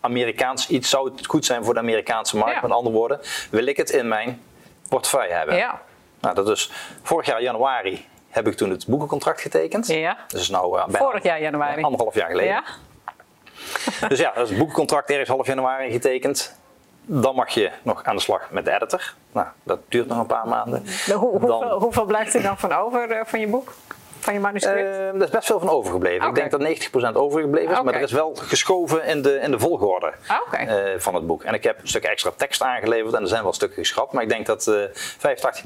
Amerikaans 0.03 0.67
iets? 0.69 0.89
Zou 0.89 1.11
het 1.11 1.25
goed 1.25 1.45
zijn 1.45 1.63
voor 1.63 1.73
de 1.73 1.79
Amerikaanse 1.79 2.37
markt? 2.37 2.53
Ja. 2.55 2.61
Met 2.61 2.71
andere 2.71 2.95
woorden, 2.95 3.19
wil 3.51 3.65
ik 3.65 3.77
het 3.77 3.89
in 3.89 4.07
mijn 4.07 4.41
portefeuille 4.89 5.33
hebben? 5.33 5.55
Ja. 5.55 5.81
Nou, 6.19 6.35
dat 6.35 6.49
is 6.49 6.71
vorig 7.01 7.25
jaar 7.25 7.41
januari 7.41 8.05
heb 8.29 8.47
ik 8.47 8.55
toen 8.55 8.69
het 8.69 8.87
boekencontract 8.87 9.41
getekend. 9.41 9.87
Ja. 9.87 10.17
Dat 10.27 10.39
is 10.41 10.49
nou 10.49 10.71
bijna 10.71 10.97
Vorig 10.97 11.23
jaar 11.23 11.41
januari. 11.41 11.81
anderhalf 11.83 12.13
jaar 12.15 12.29
geleden. 12.29 12.51
Ja. 12.53 12.63
Dus 14.07 14.19
ja, 14.19 14.31
dat 14.33 14.43
is 14.43 14.49
het 14.49 14.57
boekencontract 14.57 15.09
ergens 15.09 15.29
half 15.29 15.47
januari 15.47 15.91
getekend. 15.91 16.55
Dan 17.05 17.35
mag 17.35 17.49
je 17.49 17.71
nog 17.81 18.03
aan 18.03 18.15
de 18.15 18.21
slag 18.21 18.51
met 18.51 18.65
de 18.65 18.71
editor. 18.71 19.13
Nou, 19.31 19.47
dat 19.63 19.79
duurt 19.89 20.07
nog 20.07 20.17
een 20.17 20.25
paar 20.25 20.47
maanden. 20.47 20.85
Dan- 21.07 21.19
hoeveel, 21.19 21.79
hoeveel 21.79 22.05
blijft 22.05 22.33
er 22.33 22.41
dan 22.41 22.57
van 22.57 22.71
over 22.73 23.11
eh, 23.11 23.25
van 23.25 23.39
je 23.39 23.47
boek? 23.47 23.73
Van 24.23 24.33
je 24.33 24.39
manuscript? 24.39 24.77
Eh, 24.77 25.07
er 25.07 25.21
is 25.21 25.29
best 25.29 25.45
veel 25.45 25.59
van 25.59 25.69
overgebleven. 25.69 26.27
Ik 26.27 26.35
denk 26.35 26.51
dat 26.51 26.61
90% 26.61 27.15
overgebleven 27.17 27.71
is, 27.71 27.81
maar 27.81 27.93
er 27.93 28.01
is 28.01 28.11
wel 28.11 28.35
geschoven 28.35 29.05
in 29.05 29.21
de, 29.21 29.39
in 29.39 29.51
de 29.51 29.59
volgorde 29.59 30.13
eh, 30.67 30.99
van 30.99 31.15
het 31.15 31.27
boek. 31.27 31.43
En 31.43 31.53
ik 31.53 31.63
heb 31.63 31.81
een 31.81 31.87
stuk 31.87 32.03
extra 32.03 32.31
tekst 32.37 32.61
aangeleverd 32.61 33.13
en 33.13 33.21
er 33.21 33.27
zijn 33.27 33.43
wel 33.43 33.53
stukken 33.53 33.77
geschrapt, 33.77 34.13
maar 34.13 34.23
ik 34.23 34.29
denk 34.29 34.45
dat 34.45 34.67
eh 34.67 34.73
85, 34.93 35.63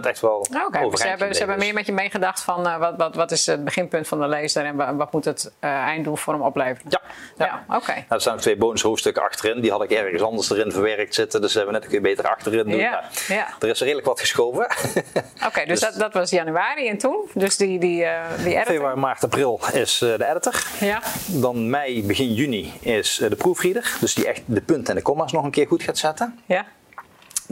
90% 0.00 0.06
echt 0.06 0.20
wel 0.20 0.38
dus 0.50 0.56
overeind 0.60 0.98
ze 0.98 1.06
hebben, 1.06 1.32
ze 1.34 1.38
hebben 1.38 1.58
meer 1.58 1.74
met 1.74 1.86
je 1.86 1.92
meegedacht 1.92 2.40
van 2.42 2.66
eh, 2.66 2.78
wat, 2.78 2.94
wat, 2.96 3.14
wat 3.14 3.30
is 3.30 3.46
het 3.46 3.64
beginpunt 3.64 4.08
van 4.08 4.20
de 4.20 4.26
lezer 4.28 4.64
en 4.64 4.76
wa- 4.76 4.94
wat 4.94 5.12
moet 5.12 5.24
het 5.24 5.52
eh, 5.60 5.70
einddoel 5.70 6.16
voor 6.16 6.32
hem 6.32 6.42
opleveren? 6.42 6.90
Ja, 6.90 7.00
ja. 7.36 7.44
Ja, 7.68 7.76
oké. 7.76 7.92
Nou, 7.92 8.04
er 8.08 8.20
staan 8.20 8.36
twee 8.38 8.56
bonushoofdstukken 8.56 9.22
achterin. 9.22 9.60
Die 9.60 9.70
had 9.70 9.82
ik 9.82 9.90
ergens 9.90 10.22
anders 10.22 10.50
erin 10.50 10.72
verwerkt 10.72 11.14
zitten. 11.14 11.40
Dus 11.40 11.54
hebben 11.54 11.72
we 11.72 11.78
net 11.78 11.86
een 11.86 11.92
keer 11.92 12.02
beter 12.02 12.28
achterin 12.28 12.64
doen. 12.64 12.78
Ja, 12.78 12.90
Nou, 12.90 13.40
ja. 13.40 13.46
Er 13.60 13.68
is 13.68 13.80
redelijk 13.80 14.06
wat 14.06 14.20
geschoven. 14.20 14.64
Oké, 15.46 15.64
dus, 15.66 15.80
dat, 15.80 15.94
dat 15.94 16.12
was 16.12 16.30
januari 16.30 16.88
en 16.88 16.98
toen? 16.98 17.28
Dus 17.34 17.56
die, 17.56 17.78
die, 17.78 17.99
eh 18.04 18.44
editor? 18.46 18.64
Februari, 18.64 18.96
maart, 19.00 19.24
april 19.24 19.60
is 19.72 20.00
eh, 20.02 20.16
de 20.18 20.26
editor. 20.28 20.62
Ja, 20.80 21.02
Dan 21.26 21.70
mei, 21.70 22.04
begin 22.06 22.32
juni 22.34 22.72
is 22.80 23.20
eh, 23.20 23.28
de 23.30 23.36
proefreader. 23.36 23.96
Dus 24.00 24.14
die 24.14 24.26
echt 24.28 24.42
de 24.44 24.60
punten 24.60 24.88
en 24.88 24.94
de 24.96 25.02
comma's 25.02 25.32
nog 25.32 25.44
een 25.44 25.50
keer 25.50 25.66
goed 25.66 25.82
gaat 25.82 25.98
zetten. 25.98 26.40
ja. 26.46 26.64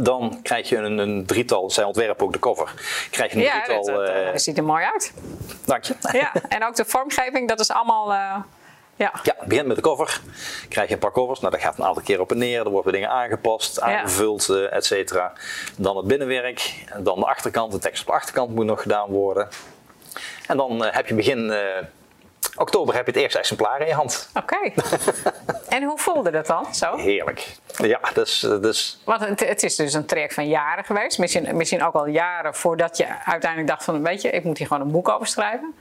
Dan 0.01 0.39
krijg 0.43 0.69
je 0.69 0.77
een, 0.77 0.99
een 0.99 1.27
drietal, 1.27 1.71
zij 1.71 1.85
ontwerpen 1.85 2.27
ook 2.27 2.33
de 2.33 2.39
cover. 2.39 2.73
Krijg 3.11 3.31
je 3.33 3.37
een 3.37 3.43
Ja, 3.43 3.63
drietal, 3.63 3.85
dat, 3.85 4.07
dat, 4.33 4.43
ziet 4.43 4.59
er 4.59 4.65
mooi 4.65 4.85
uit. 4.85 5.13
dank 5.65 5.85
je. 5.85 5.95
Ja, 6.13 6.33
en 6.49 6.65
ook 6.67 6.77
de 6.77 6.85
vormgeving, 6.85 7.49
dat 7.49 7.61
is 7.61 7.71
allemaal... 7.71 8.13
eh, 8.13 8.37
Ja. 8.97 9.13
Ja, 9.23 9.35
begint 9.47 9.67
met 9.67 9.77
de 9.77 9.83
cover. 9.83 10.21
Krijg 10.69 10.89
je 10.89 10.95
een 10.95 11.01
paar 11.01 11.13
covers. 11.13 11.41
Nou, 11.41 11.53
dat 11.53 11.63
gaat 11.63 11.79
een 11.79 11.85
aantal 11.85 12.03
keer 12.03 12.21
op 12.21 12.31
en 12.31 12.39
neer. 12.39 12.61
Er 12.65 12.71
worden 12.71 12.93
dingen 12.93 13.09
aangepast, 13.11 13.81
aangevuld, 13.81 14.49
uh, 14.51 14.73
et 14.73 14.85
cetera. 14.85 15.33
Dan 15.77 15.97
het 15.97 16.07
binnenwerk. 16.07 16.85
Dan 16.99 17.19
de 17.19 17.27
achterkant. 17.27 17.73
De 17.73 17.79
tekst 17.79 18.01
op 18.01 18.07
de 18.07 18.13
achterkant 18.13 18.55
moet 18.55 18.65
nog 18.65 18.83
gedaan 18.83 19.09
worden. 19.11 19.49
En 20.47 20.57
dan 20.57 20.85
uh, 20.85 20.93
heb 20.93 21.07
je 21.07 21.15
begin 21.15 21.51
uh, 21.51 21.59
oktober 22.57 22.95
heb 22.95 23.07
je 23.07 23.13
het 23.13 23.21
eerste 23.21 23.39
exemplaar 23.39 23.81
in 23.81 23.87
je 23.87 23.93
hand. 23.93 24.29
Oké. 24.35 24.57
Okay. 24.57 24.75
en 25.79 25.83
hoe 25.83 25.99
voelde 25.99 26.31
dat 26.31 26.47
dan? 26.47 26.75
Zo? 26.75 26.97
Heerlijk. 26.97 27.47
Ja, 27.77 28.01
dus... 28.15 28.41
dus... 28.41 29.01
Want 29.05 29.21
het, 29.21 29.49
het, 29.49 29.63
is 29.63 29.77
dus 29.77 29.95
een 29.95 30.07
traject 30.07 30.35
van 30.35 30.49
jaren 30.49 30.85
geweest. 30.85 31.19
Misschien, 31.19 31.57
misschien 31.57 31.85
ook 31.85 31.95
al 31.95 32.07
jaren 32.07 32.55
voordat 32.55 32.97
je 32.97 33.07
uiteindelijk 33.25 33.71
dacht 33.71 33.85
van... 33.85 34.03
weet 34.03 34.23
je, 34.23 34.31
ik 34.31 34.45
moet 34.45 34.59
hier 34.59 34.67
gewoon 34.67 34.83
een 34.83 34.93
boek 34.93 35.09
over 35.09 35.27
schrijven. 35.27 35.75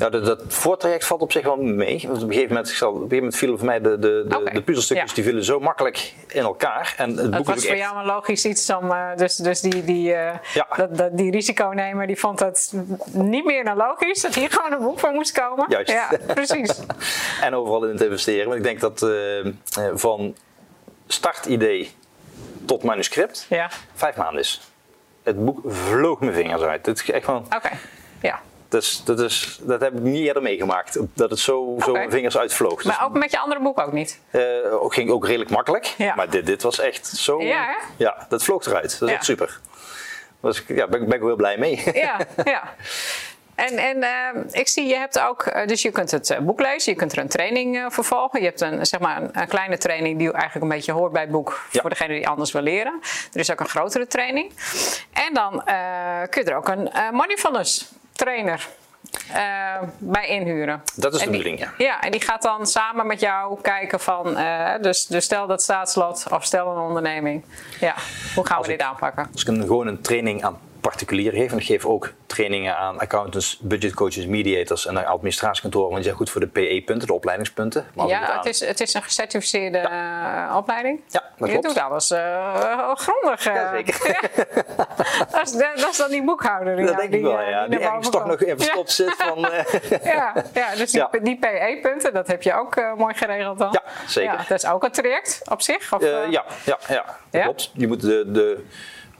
Nou, 0.00 0.12
dat, 0.12 0.24
dat 0.24 0.42
voortraject 0.48 1.04
valt 1.04 1.22
op 1.22 1.32
zich 1.32 1.42
wel 1.42 1.56
mee. 1.56 2.00
Want 2.06 2.22
op 2.22 2.28
een 2.28 2.34
gegeven 2.34 2.54
moment, 2.54 2.82
op 2.82 2.88
een 2.88 2.94
gegeven 2.94 3.16
moment 3.16 3.36
vielen 3.36 3.58
voor 3.58 3.66
mij 3.66 3.80
de, 3.80 3.98
de, 3.98 4.24
de, 4.28 4.38
okay. 4.38 4.54
de 4.54 4.62
puzzelstukjes 4.62 5.08
ja. 5.08 5.14
die 5.14 5.24
vielen 5.24 5.44
zo 5.44 5.60
makkelijk 5.60 6.14
in 6.28 6.42
elkaar. 6.42 6.94
En 6.96 7.16
het, 7.16 7.34
het 7.34 7.46
was 7.46 7.66
voor 7.66 7.76
jou 7.76 7.98
een 7.98 8.04
logisch 8.04 8.44
iets 8.44 8.70
om. 8.70 8.90
Uh, 8.90 9.16
dus 9.16 9.36
dus 9.36 9.60
die, 9.60 9.84
die, 9.84 10.08
uh, 10.08 10.32
ja. 10.54 10.66
dat, 10.76 10.96
dat, 10.96 11.16
die 11.16 11.30
risiconemer 11.30 12.06
die 12.06 12.18
vond 12.18 12.40
het 12.40 12.72
niet 13.12 13.44
meer 13.44 13.64
dan 13.64 13.76
logisch 13.76 14.20
dat 14.20 14.34
hier 14.34 14.50
gewoon 14.50 14.72
een 14.72 14.82
boek 14.86 14.98
van 14.98 15.14
moest 15.14 15.32
komen. 15.32 15.66
Juist. 15.68 15.90
Ja, 15.90 16.10
precies. 16.26 16.80
en 17.40 17.54
overal 17.54 17.84
in 17.84 17.92
het 17.92 18.02
investeren. 18.02 18.44
Want 18.44 18.56
ik 18.56 18.64
denk 18.64 18.80
dat 18.80 19.02
uh, 19.02 19.52
van 19.94 20.36
startidee 21.06 21.90
tot 22.64 22.82
manuscript 22.82 23.46
ja. 23.48 23.70
vijf 23.94 24.16
maanden 24.16 24.40
is. 24.40 24.60
Het 25.22 25.44
boek 25.44 25.60
vloog 25.66 26.20
mijn 26.20 26.32
vingers 26.32 26.62
uit. 26.62 26.86
Het 26.86 27.00
is 27.00 27.10
echt 27.10 27.24
gewoon. 27.24 27.46
Okay. 27.56 27.72
Dus 28.70 29.04
dat, 29.04 29.20
is, 29.20 29.58
dat 29.62 29.80
heb 29.80 29.92
ik 29.92 30.00
niet 30.00 30.26
eerder 30.26 30.42
meegemaakt. 30.42 30.98
Dat 31.14 31.30
het 31.30 31.38
zo, 31.38 31.60
okay. 31.60 31.84
zo 31.84 31.92
mijn 31.92 32.10
vingers 32.10 32.38
uitvloog. 32.38 32.84
Maar 32.84 33.04
ook 33.04 33.18
met 33.18 33.30
je 33.30 33.38
andere 33.38 33.60
boek 33.60 33.80
ook 33.80 33.92
niet? 33.92 34.20
Uh, 34.30 34.42
ging 34.88 35.10
ook 35.10 35.26
redelijk 35.26 35.50
makkelijk. 35.50 35.94
Ja. 35.96 36.14
Maar 36.14 36.30
dit, 36.30 36.46
dit 36.46 36.62
was 36.62 36.78
echt 36.78 37.06
zo... 37.06 37.42
Ja, 37.42 37.64
hè? 37.64 37.76
ja 37.96 38.26
dat 38.28 38.42
vloog 38.42 38.66
eruit. 38.66 38.98
Dat 38.98 39.02
is 39.02 39.08
Ja. 39.08 39.14
echt 39.14 39.24
super. 39.24 39.60
Dus 40.40 40.64
ja, 40.66 40.86
ben, 40.86 41.04
ben 41.04 41.16
ik 41.16 41.22
wel 41.22 41.36
blij 41.36 41.58
mee. 41.58 41.82
Ja, 41.94 42.16
ja. 42.44 42.74
En, 43.54 43.76
en 43.76 44.02
eh, 44.02 44.60
ik 44.60 44.68
zie, 44.68 44.86
je 44.86 44.96
hebt 44.96 45.20
ook, 45.20 45.42
eh, 45.42 45.66
dus 45.66 45.82
je 45.82 45.90
kunt 45.90 46.10
het 46.10 46.38
boek 46.40 46.60
lezen, 46.60 46.92
je 46.92 46.98
kunt 46.98 47.12
er 47.12 47.18
een 47.18 47.28
training 47.28 47.76
uh, 47.76 47.86
vervolgen. 47.88 48.40
Je 48.40 48.46
hebt 48.46 48.60
een, 48.60 48.86
zeg 48.86 49.00
maar 49.00 49.22
een, 49.22 49.30
een, 49.32 49.48
kleine 49.48 49.78
training 49.78 50.18
die 50.18 50.32
eigenlijk 50.32 50.62
een 50.62 50.76
beetje 50.76 50.92
hoort 50.92 51.12
bij 51.12 51.22
het 51.22 51.30
boek 51.30 51.60
Ja. 51.70 51.80
voor 51.80 51.90
degene 51.90 52.14
die 52.14 52.28
anders 52.28 52.52
wil 52.52 52.62
leren. 52.62 53.00
Er 53.32 53.40
is 53.40 53.50
ook 53.50 53.60
een 53.60 53.68
grotere 53.68 54.06
training. 54.06 54.52
En 55.12 55.34
dan 55.34 55.62
kun 56.28 56.44
je 56.44 56.50
er 56.50 56.56
ook 56.56 56.68
een 56.68 56.90
eh 56.92 57.10
mindfulness 57.10 57.92
trainer 58.24 58.68
eh, 59.32 59.76
bij 59.98 60.28
inhuren. 60.28 60.82
Dat 60.94 61.14
is 61.14 61.20
de 61.20 61.26
bedoeling, 61.26 61.58
ja. 61.58 61.72
Ja, 61.78 62.00
en 62.00 62.10
die 62.10 62.20
gaat 62.20 62.42
dan 62.42 62.66
samen 62.66 63.06
met 63.06 63.20
jou 63.20 63.60
kijken 63.60 64.00
van, 64.00 64.36
eh, 64.36 64.70
dus, 64.80 65.06
dus 65.06 65.24
stel 65.24 65.46
dat 65.46 65.62
staatslot 65.62 66.26
of 66.30 66.44
stel 66.44 66.70
een 66.76 66.82
onderneming. 66.82 67.44
Ja, 67.80 67.94
hoe 68.34 68.46
gaan 68.46 68.56
Als 68.56 68.66
we 68.66 68.72
ik- 68.72 68.78
dit 68.78 68.88
aanpakken? 68.88 69.28
Als 69.32 69.42
ik 69.42 69.48
een, 69.48 69.60
gewoon 69.62 69.86
een 69.86 70.00
training 70.00 70.44
aan 70.44 70.58
particulieren 70.80 71.38
geef, 71.40 71.52
en 71.52 71.58
ik 71.58 71.64
geef 71.64 71.84
ook 71.84 72.12
trainingen 72.26 72.76
aan 72.76 72.98
accountants, 72.98 73.58
budgetcoaches, 73.62 74.26
mediators 74.26 74.86
en 74.86 75.06
administratiekantoren, 75.06 75.84
want 75.90 75.96
die 76.02 76.04
zijn 76.04 76.16
goed 76.16 76.30
voor 76.30 76.40
de 76.40 76.46
PE-punten, 76.46 77.06
de 77.08 77.14
opleidingspunten. 77.14 77.86
Maar 77.94 78.06
Ja, 78.06 78.20
aan- 78.28 78.36
het 78.36 78.46
is, 78.46 78.60
het 78.66 78.80
is 78.80 78.94
een 78.94 79.02
gecertificeerde 79.02 79.78
eh, 79.78 80.54
opleiding. 80.56 81.00
Ja, 81.08 81.22
dat 81.38 81.48
je 81.48 81.58
klopt. 81.58 81.66
doet 81.74 81.78
alles 81.84 82.10
eh, 82.10 82.90
grondig. 82.94 83.46
eh. 83.46 83.54
Ja, 83.54 83.70
zeker. 83.74 83.98
dat, 85.32 85.42
is, 85.42 85.52
dat 85.52 85.88
is 85.90 85.96
dan 85.96 86.10
die 86.10 86.24
boekhouder. 86.24 86.76
dat 86.76 86.84
jou 86.84 86.96
denk 87.00 87.12
ik 87.14 87.22
wel, 87.22 87.40
ja. 87.40 87.66
Die 87.68 87.78
ergens 87.78 88.08
boven 88.10 88.10
toch 88.10 88.26
nog 88.26 88.42
even 88.42 88.58
verstopt 88.58 88.90
zit 88.92 89.14
van... 89.26 89.38
Ja, 89.40 89.64
ja, 90.02 90.34
ja, 90.54 90.74
dus 90.76 90.90
die, 90.90 91.00
Ja. 91.12 91.18
die 91.22 91.38
PE-punten, 91.38 92.12
dat 92.12 92.26
heb 92.26 92.42
je 92.42 92.54
ook 92.54 92.80
mooi 92.96 93.14
geregeld 93.14 93.58
dan. 93.58 93.68
Ja, 93.72 93.82
zeker. 94.06 94.44
dat 94.48 94.62
is 94.62 94.66
ook 94.70 94.84
een 94.84 94.90
traject 94.90 95.40
op 95.50 95.62
zich? 95.62 95.92
Of, 95.94 96.02
ja, 96.02 96.22
ja, 96.30 96.44
ja, 96.64 97.04
Ja? 97.30 97.42
klopt. 97.42 97.70
Je 97.74 97.86
moet 97.88 98.00
de, 98.00 98.24
de 98.30 98.64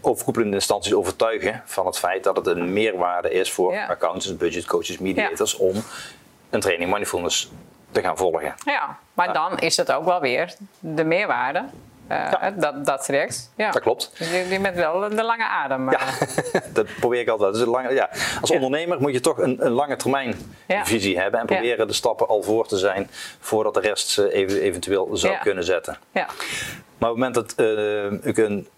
overkoepelende 0.00 0.54
instanties 0.54 0.94
overtuigen 0.94 1.62
van 1.64 1.86
het 1.86 1.98
feit 1.98 2.24
dat 2.24 2.36
het 2.36 2.46
een 2.46 2.72
meerwaarde 2.72 3.30
is 3.30 3.52
voor 3.52 3.72
Ja. 3.72 3.86
accountants, 3.86 4.36
budgetcoaches, 4.36 4.98
mediators 4.98 5.56
om 5.56 5.74
een 6.50 6.60
training 6.60 6.92
mindfulness 6.92 7.50
te 7.90 8.00
gaan 8.02 8.16
volgen. 8.16 8.54
Ja, 8.64 8.98
maar 9.14 9.32
dan 9.32 9.58
is 9.58 9.76
het 9.76 9.92
ook 9.92 10.04
wel 10.04 10.20
weer 10.20 10.54
de 10.78 11.04
meerwaarde. 11.04 11.64
Ja. 12.08 12.50
dat, 12.56 12.86
dat 12.86 13.04
traject. 13.04 13.50
Ja. 13.56 13.70
Dat 13.70 13.82
klopt. 13.82 14.10
Dus 14.18 14.30
je, 14.30 14.46
je 14.48 14.60
bent 14.60 14.76
wel 14.76 15.08
de 15.08 15.22
lange 15.22 15.44
adem. 15.44 15.90
Ja, 15.90 15.98
eh. 15.98 16.60
dat 16.72 16.86
probeer 17.00 17.20
ik 17.20 17.28
altijd. 17.28 17.54
Dus 17.54 17.64
lange, 17.64 17.92
ja. 17.92 18.10
Als 18.40 18.50
ondernemer 18.50 19.00
moet 19.00 19.12
je 19.12 19.20
toch 19.20 19.38
een, 19.38 19.64
een 19.66 19.70
lange 19.70 19.96
termijn 19.96 20.34
visie 20.84 21.18
hebben 21.20 21.40
en 21.40 21.46
proberen 21.46 21.86
de 21.86 21.92
stappen 21.92 22.28
al 22.28 22.42
voor 22.42 22.66
te 22.66 22.76
zijn 22.78 23.10
voordat 23.40 23.74
de 23.74 23.80
rest 23.80 24.18
even, 24.18 24.60
eventueel 24.60 25.08
zou 25.12 25.36
kunnen 25.42 25.64
zetten. 25.64 25.98
ja. 26.12 26.26
Maar 26.98 27.10
op 27.10 27.16
het 27.16 27.24
moment 27.24 27.34
dat 27.34 27.54
eh, 27.54 28.26
ik 28.28 28.36
een 28.36 28.68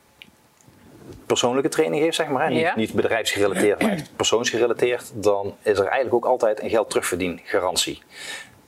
persoonlijke 1.33 1.69
training 1.69 2.03
geef, 2.03 2.15
zeg 2.15 2.29
maar, 2.29 2.45
hè, 2.45 2.51
niet, 2.51 2.77
niet 2.77 2.93
bedrijfsgerelateerd, 2.93 3.83
maar 3.83 3.91
echt 3.91 4.17
persoonsgerelateerd, 4.17 5.11
dan 5.15 5.57
is 5.63 5.79
er 5.79 5.87
eigenlijk 5.87 6.15
ook 6.15 6.25
altijd 6.25 6.63
een 6.63 6.71
geld 6.71 6.89
terugverdiengarantie. 6.89 8.03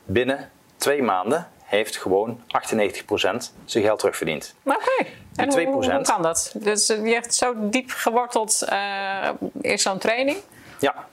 Binnen 0.05 0.51
twee 0.77 1.03
maanden 1.03 1.49
heeft 1.65 1.97
gewoon 1.97 2.41
98% 2.47 3.53
zijn 3.65 3.85
geld 3.85 3.99
terugverdiend. 3.99 4.55
Oké. 4.63 5.07
En 5.37 5.49
hoe, 5.49 5.61
2%. 5.61 5.65
hoe, 5.65 5.93
hoe 5.93 6.03
kan 6.03 6.23
dat? 6.23 6.55
Dus 6.59 6.89
eh, 6.89 7.07
je 7.07 7.13
hebt 7.13 7.35
zo 7.35 7.55
diep 7.59 7.91
geworteld 7.91 8.63
eh 8.69 9.29
in 9.61 9.79
zo'n 9.79 9.99
training? 9.99 10.39
Ja, 10.79 11.09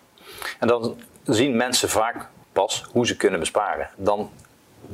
en 0.60 0.68
dan 0.68 0.96
zien 1.24 1.56
mensen 1.56 1.90
vaak 1.90 2.28
pas 2.52 2.86
hoe 2.92 3.08
ze 3.08 3.18
kunnen 3.18 3.40
besparen. 3.40 3.90
Dan 3.96 4.32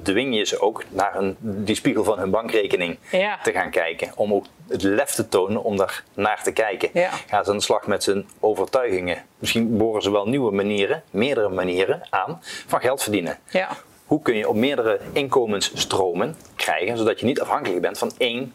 dwing 0.01 0.36
je 0.38 0.43
ze 0.45 0.62
ook 0.62 0.83
naar 0.89 1.33
die 1.39 1.75
spiegel 1.75 2.03
van 2.03 2.19
hun 2.19 2.29
bankrekening 2.29 2.97
Ja. 3.12 3.39
te 3.43 3.51
gaan 3.51 3.69
kijken. 3.71 4.12
Om 4.15 4.33
ook 4.33 4.45
het 4.67 4.83
lef 4.83 5.12
te 5.12 5.27
tonen 5.29 5.63
om 5.63 5.77
daar 5.77 6.03
naar 6.13 6.43
te 6.43 6.51
kijken. 6.51 6.89
Ja. 6.93 7.10
Gaan 7.27 7.43
ze 7.43 7.51
aan 7.51 7.57
de 7.57 7.63
slag 7.63 7.88
met 7.88 8.05
hun 8.05 8.27
overtuigingen. 8.39 9.23
Misschien 9.38 9.77
boren 9.77 10.01
ze 10.01 10.12
wel 10.12 10.27
nieuwe 10.27 10.51
manieren, 10.51 11.03
meerdere 11.12 11.49
manieren 11.49 12.07
aan 12.10 12.39
van 12.67 12.79
geld 12.79 13.01
verdienen. 13.03 13.38
Ja. 13.49 13.69
Hoe 14.05 14.21
kun 14.21 14.36
je 14.36 14.49
op 14.49 14.55
meerdere 14.55 14.99
inkomensstromen 15.13 16.36
krijgen, 16.55 16.97
zodat 16.97 17.19
je 17.19 17.25
niet 17.25 17.41
afhankelijk 17.41 17.81
bent 17.81 17.97
van 17.97 18.12
één, 18.17 18.53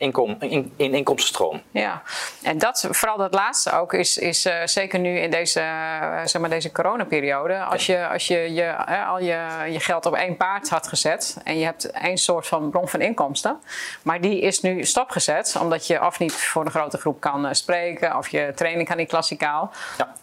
inkom, 0.00 0.36
één, 0.38 0.72
één 0.76 0.94
inkomstenstroom. 0.94 1.62
Ja, 1.70 2.02
en 2.42 2.58
dat, 2.58 2.88
vooral 2.90 3.16
dat 3.16 3.34
laatste 3.34 3.72
ook, 3.72 3.92
is, 3.92 4.18
is 4.18 4.44
eh, 4.44 4.54
zeker 4.64 4.98
nu 4.98 5.18
in 5.18 5.30
deze, 5.30 5.60
eh, 5.60 6.20
zeg 6.24 6.40
maar 6.40 6.50
deze 6.50 6.72
coronaperiode. 6.72 7.58
Als 7.58 7.86
je, 7.86 8.08
als 8.08 8.26
je, 8.26 8.54
je 8.54 8.76
al 9.06 9.18
je, 9.18 9.46
je 9.70 9.80
geld 9.80 10.06
op 10.06 10.14
één 10.14 10.36
paard 10.36 10.68
had 10.68 10.88
gezet 10.88 11.36
en 11.44 11.58
je 11.58 11.64
hebt 11.64 11.90
één 11.90 12.18
soort 12.18 12.46
van 12.46 12.70
bron 12.70 12.88
van 12.88 13.00
inkomsten, 13.00 13.60
maar 14.02 14.20
die 14.20 14.40
is 14.40 14.60
nu 14.60 14.84
stopgezet 14.84 15.56
omdat 15.60 15.86
je 15.86 16.06
of 16.06 16.18
niet 16.18 16.32
voor 16.32 16.64
een 16.64 16.70
grote 16.70 16.98
groep 16.98 17.20
kan 17.20 17.46
eh, 17.46 17.52
spreken 17.52 18.16
of 18.16 18.28
je 18.28 18.52
training 18.54 18.88
kan 18.88 18.96
niet 18.96 19.08
klassikaal. 19.08 19.70
Ja. 19.98 20.18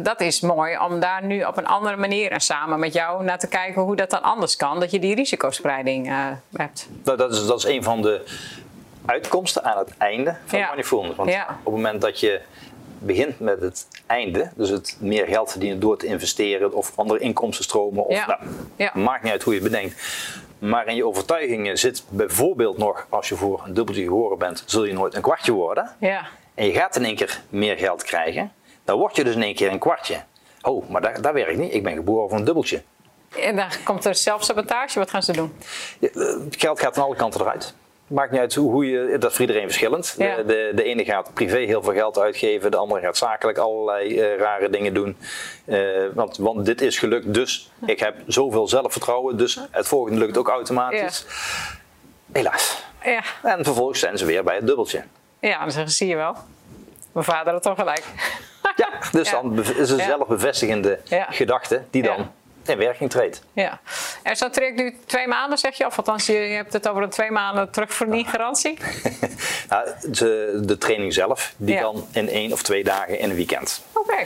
Dat 0.00 0.20
is 0.20 0.40
mooi 0.40 0.78
om 0.78 1.00
daar 1.00 1.24
nu 1.24 1.42
op 1.42 1.56
een 1.56 1.66
andere 1.66 1.96
manier 1.96 2.30
en 2.30 2.40
samen 2.40 2.78
met 2.78 2.92
jou 2.92 3.24
naar 3.24 3.38
te 3.38 3.48
kijken 3.48 3.82
hoe 3.82 3.96
dat 3.96 4.10
dan 4.10 4.22
anders 4.22 4.56
kan. 4.56 4.80
Dat 4.80 4.90
je 4.90 4.98
die 4.98 5.14
risicospreiding 5.14 6.08
hebt. 6.56 6.88
Dat, 6.90 7.18
dat, 7.18 7.32
is, 7.32 7.46
dat 7.46 7.58
is 7.58 7.64
een 7.64 7.82
van 7.82 8.02
de 8.02 8.24
uitkomsten 9.08 9.64
aan 9.64 9.78
het 9.78 9.96
einde 9.98 10.36
van 10.46 10.58
Ja. 10.58 10.70
Mindfulness. 10.74 11.16
Want 11.16 11.30
Ja. 11.30 11.42
op 11.48 11.64
het 11.64 11.74
moment 11.74 12.00
dat 12.00 12.20
je 12.20 12.40
begint 12.98 13.40
met 13.40 13.60
het 13.60 13.86
einde, 14.06 14.50
dus 14.54 14.68
het 14.68 14.96
meer 15.00 15.26
geld 15.26 15.50
verdienen 15.50 15.80
door 15.80 15.98
te 15.98 16.06
investeren 16.06 16.72
of 16.74 16.92
andere 16.96 17.18
inkomstenstromen, 17.20 18.04
of, 18.04 18.14
Ja. 18.26 18.38
nou, 18.76 18.98
maakt 18.98 19.22
niet 19.22 19.32
uit 19.32 19.42
hoe 19.42 19.54
je 19.54 19.60
het 19.60 19.70
bedenkt. 19.70 20.02
Maar 20.58 20.86
in 20.86 20.94
je 20.94 21.06
overtuigingen 21.06 21.78
zit 21.78 22.02
bijvoorbeeld 22.08 22.78
nog, 22.78 23.06
als 23.08 23.28
je 23.28 23.34
voor 23.36 23.62
een 23.66 23.74
dubbeltje 23.74 24.02
geboren 24.02 24.38
bent, 24.38 24.62
zul 24.66 24.84
je 24.84 24.92
nooit 24.92 25.14
een 25.14 25.22
kwartje 25.22 25.52
worden. 25.52 25.90
Ja, 26.00 26.26
En 26.54 26.66
je 26.66 26.72
gaat 26.72 26.96
in 26.96 27.04
één 27.04 27.16
keer 27.16 27.40
meer 27.48 27.76
geld 27.76 28.02
krijgen, 28.02 28.52
dan 28.84 28.98
word 28.98 29.16
je 29.16 29.24
dus 29.24 29.34
in 29.34 29.42
één 29.42 29.54
keer 29.54 29.70
een 29.72 29.78
kwartje. 29.78 30.22
Oh, 30.62 30.88
maar 30.88 31.00
dat, 31.00 31.22
dat 31.22 31.32
werkt 31.32 31.58
niet. 31.58 31.74
Ik 31.74 31.82
ben 31.82 31.94
geboren 31.94 32.28
voor 32.28 32.38
een 32.38 32.44
dubbeltje. 32.44 32.82
en 33.42 33.56
dan 33.56 33.68
komt 33.84 34.04
er 34.04 34.14
zelfsabotage. 34.14 34.98
Wat 34.98 35.10
gaan 35.10 35.22
ze 35.22 35.32
doen? 35.32 35.52
Eh, 36.00 36.10
Het 36.14 36.56
geld 36.58 36.80
gaat 36.80 36.96
aan 36.98 37.04
alle 37.04 37.16
kanten 37.16 37.40
eruit. 37.40 37.74
Maakt 38.08 38.30
niet 38.30 38.40
uit 38.40 38.54
hoe, 38.54 38.86
je, 38.86 39.18
dat 39.18 39.30
is 39.30 39.36
voor 39.36 39.46
iedereen 39.46 39.66
verschillend. 39.66 40.14
Ja. 40.18 40.36
De, 40.36 40.44
de, 40.44 40.72
de 40.74 40.82
ene 40.82 41.04
gaat 41.04 41.34
privé 41.34 41.58
heel 41.58 41.82
veel 41.82 41.92
geld 41.92 42.18
uitgeven, 42.18 42.70
de 42.70 42.76
andere 42.76 43.00
gaat 43.00 43.16
zakelijk 43.16 43.58
allerlei 43.58 44.20
eh, 44.20 44.38
rare 44.38 44.70
dingen 44.70 44.94
doen. 44.94 45.16
Eh, 45.64 45.80
want, 46.14 46.36
want 46.36 46.66
dit 46.66 46.80
is 46.80 46.98
gelukt, 46.98 47.34
dus 47.34 47.70
ik 47.86 47.98
heb 48.00 48.16
zoveel 48.26 48.68
zelfvertrouwen, 48.68 49.36
dus 49.36 49.60
het 49.70 49.86
volgende 49.86 50.18
lukt 50.18 50.38
ook 50.38 50.48
automatisch. 50.48 51.26
Helaas. 52.32 52.82
Ja, 53.04 53.22
En 53.42 53.64
vervolgens 53.64 54.00
zijn 54.00 54.18
ze 54.18 54.24
weer 54.24 54.44
bij 54.44 54.54
het 54.54 54.66
dubbeltje. 54.66 55.04
ja 55.40 55.58
dan 55.58 55.70
zeggen 55.70 55.90
ze, 55.90 55.96
zie 55.96 56.08
je 56.08 56.16
wel. 56.16 56.36
Mijn 57.12 57.24
vader 57.24 57.52
had 57.52 57.62
toch 57.62 57.78
gelijk. 57.78 58.04
Ja, 58.76 58.88
dus 59.12 59.30
dan 59.40 59.64
is 59.64 59.90
een 59.90 60.00
zelfbevestigende 60.00 61.00
gedachte 61.30 61.82
die 61.90 62.02
dan 62.02 62.32
in 62.66 62.78
werking 62.78 63.10
treedt. 63.10 63.42
Ja. 63.52 63.80
En 64.28 64.36
zo'n 64.36 64.50
traject 64.50 64.76
nu 64.76 64.96
twee 65.06 65.26
maanden, 65.28 65.58
zeg 65.58 65.74
je? 65.78 65.86
Of 65.86 65.96
althans, 65.96 66.26
je, 66.26 66.32
hebt 66.32 66.72
het 66.72 66.88
over 66.88 67.02
een 67.02 67.10
twee 67.10 67.30
maanden 67.30 67.70
terugverdiengarantie? 67.70 68.78
Nou, 69.68 69.88
de, 70.10 70.60
de 70.64 70.78
training 70.78 71.12
zelf, 71.14 71.54
die 71.56 71.74
Ja. 71.74 71.80
kan 71.80 72.06
in 72.12 72.28
één 72.28 72.52
of 72.52 72.62
twee 72.62 72.84
dagen 72.84 73.18
in 73.18 73.30
een 73.30 73.36
weekend. 73.36 73.82
Oké. 73.92 74.16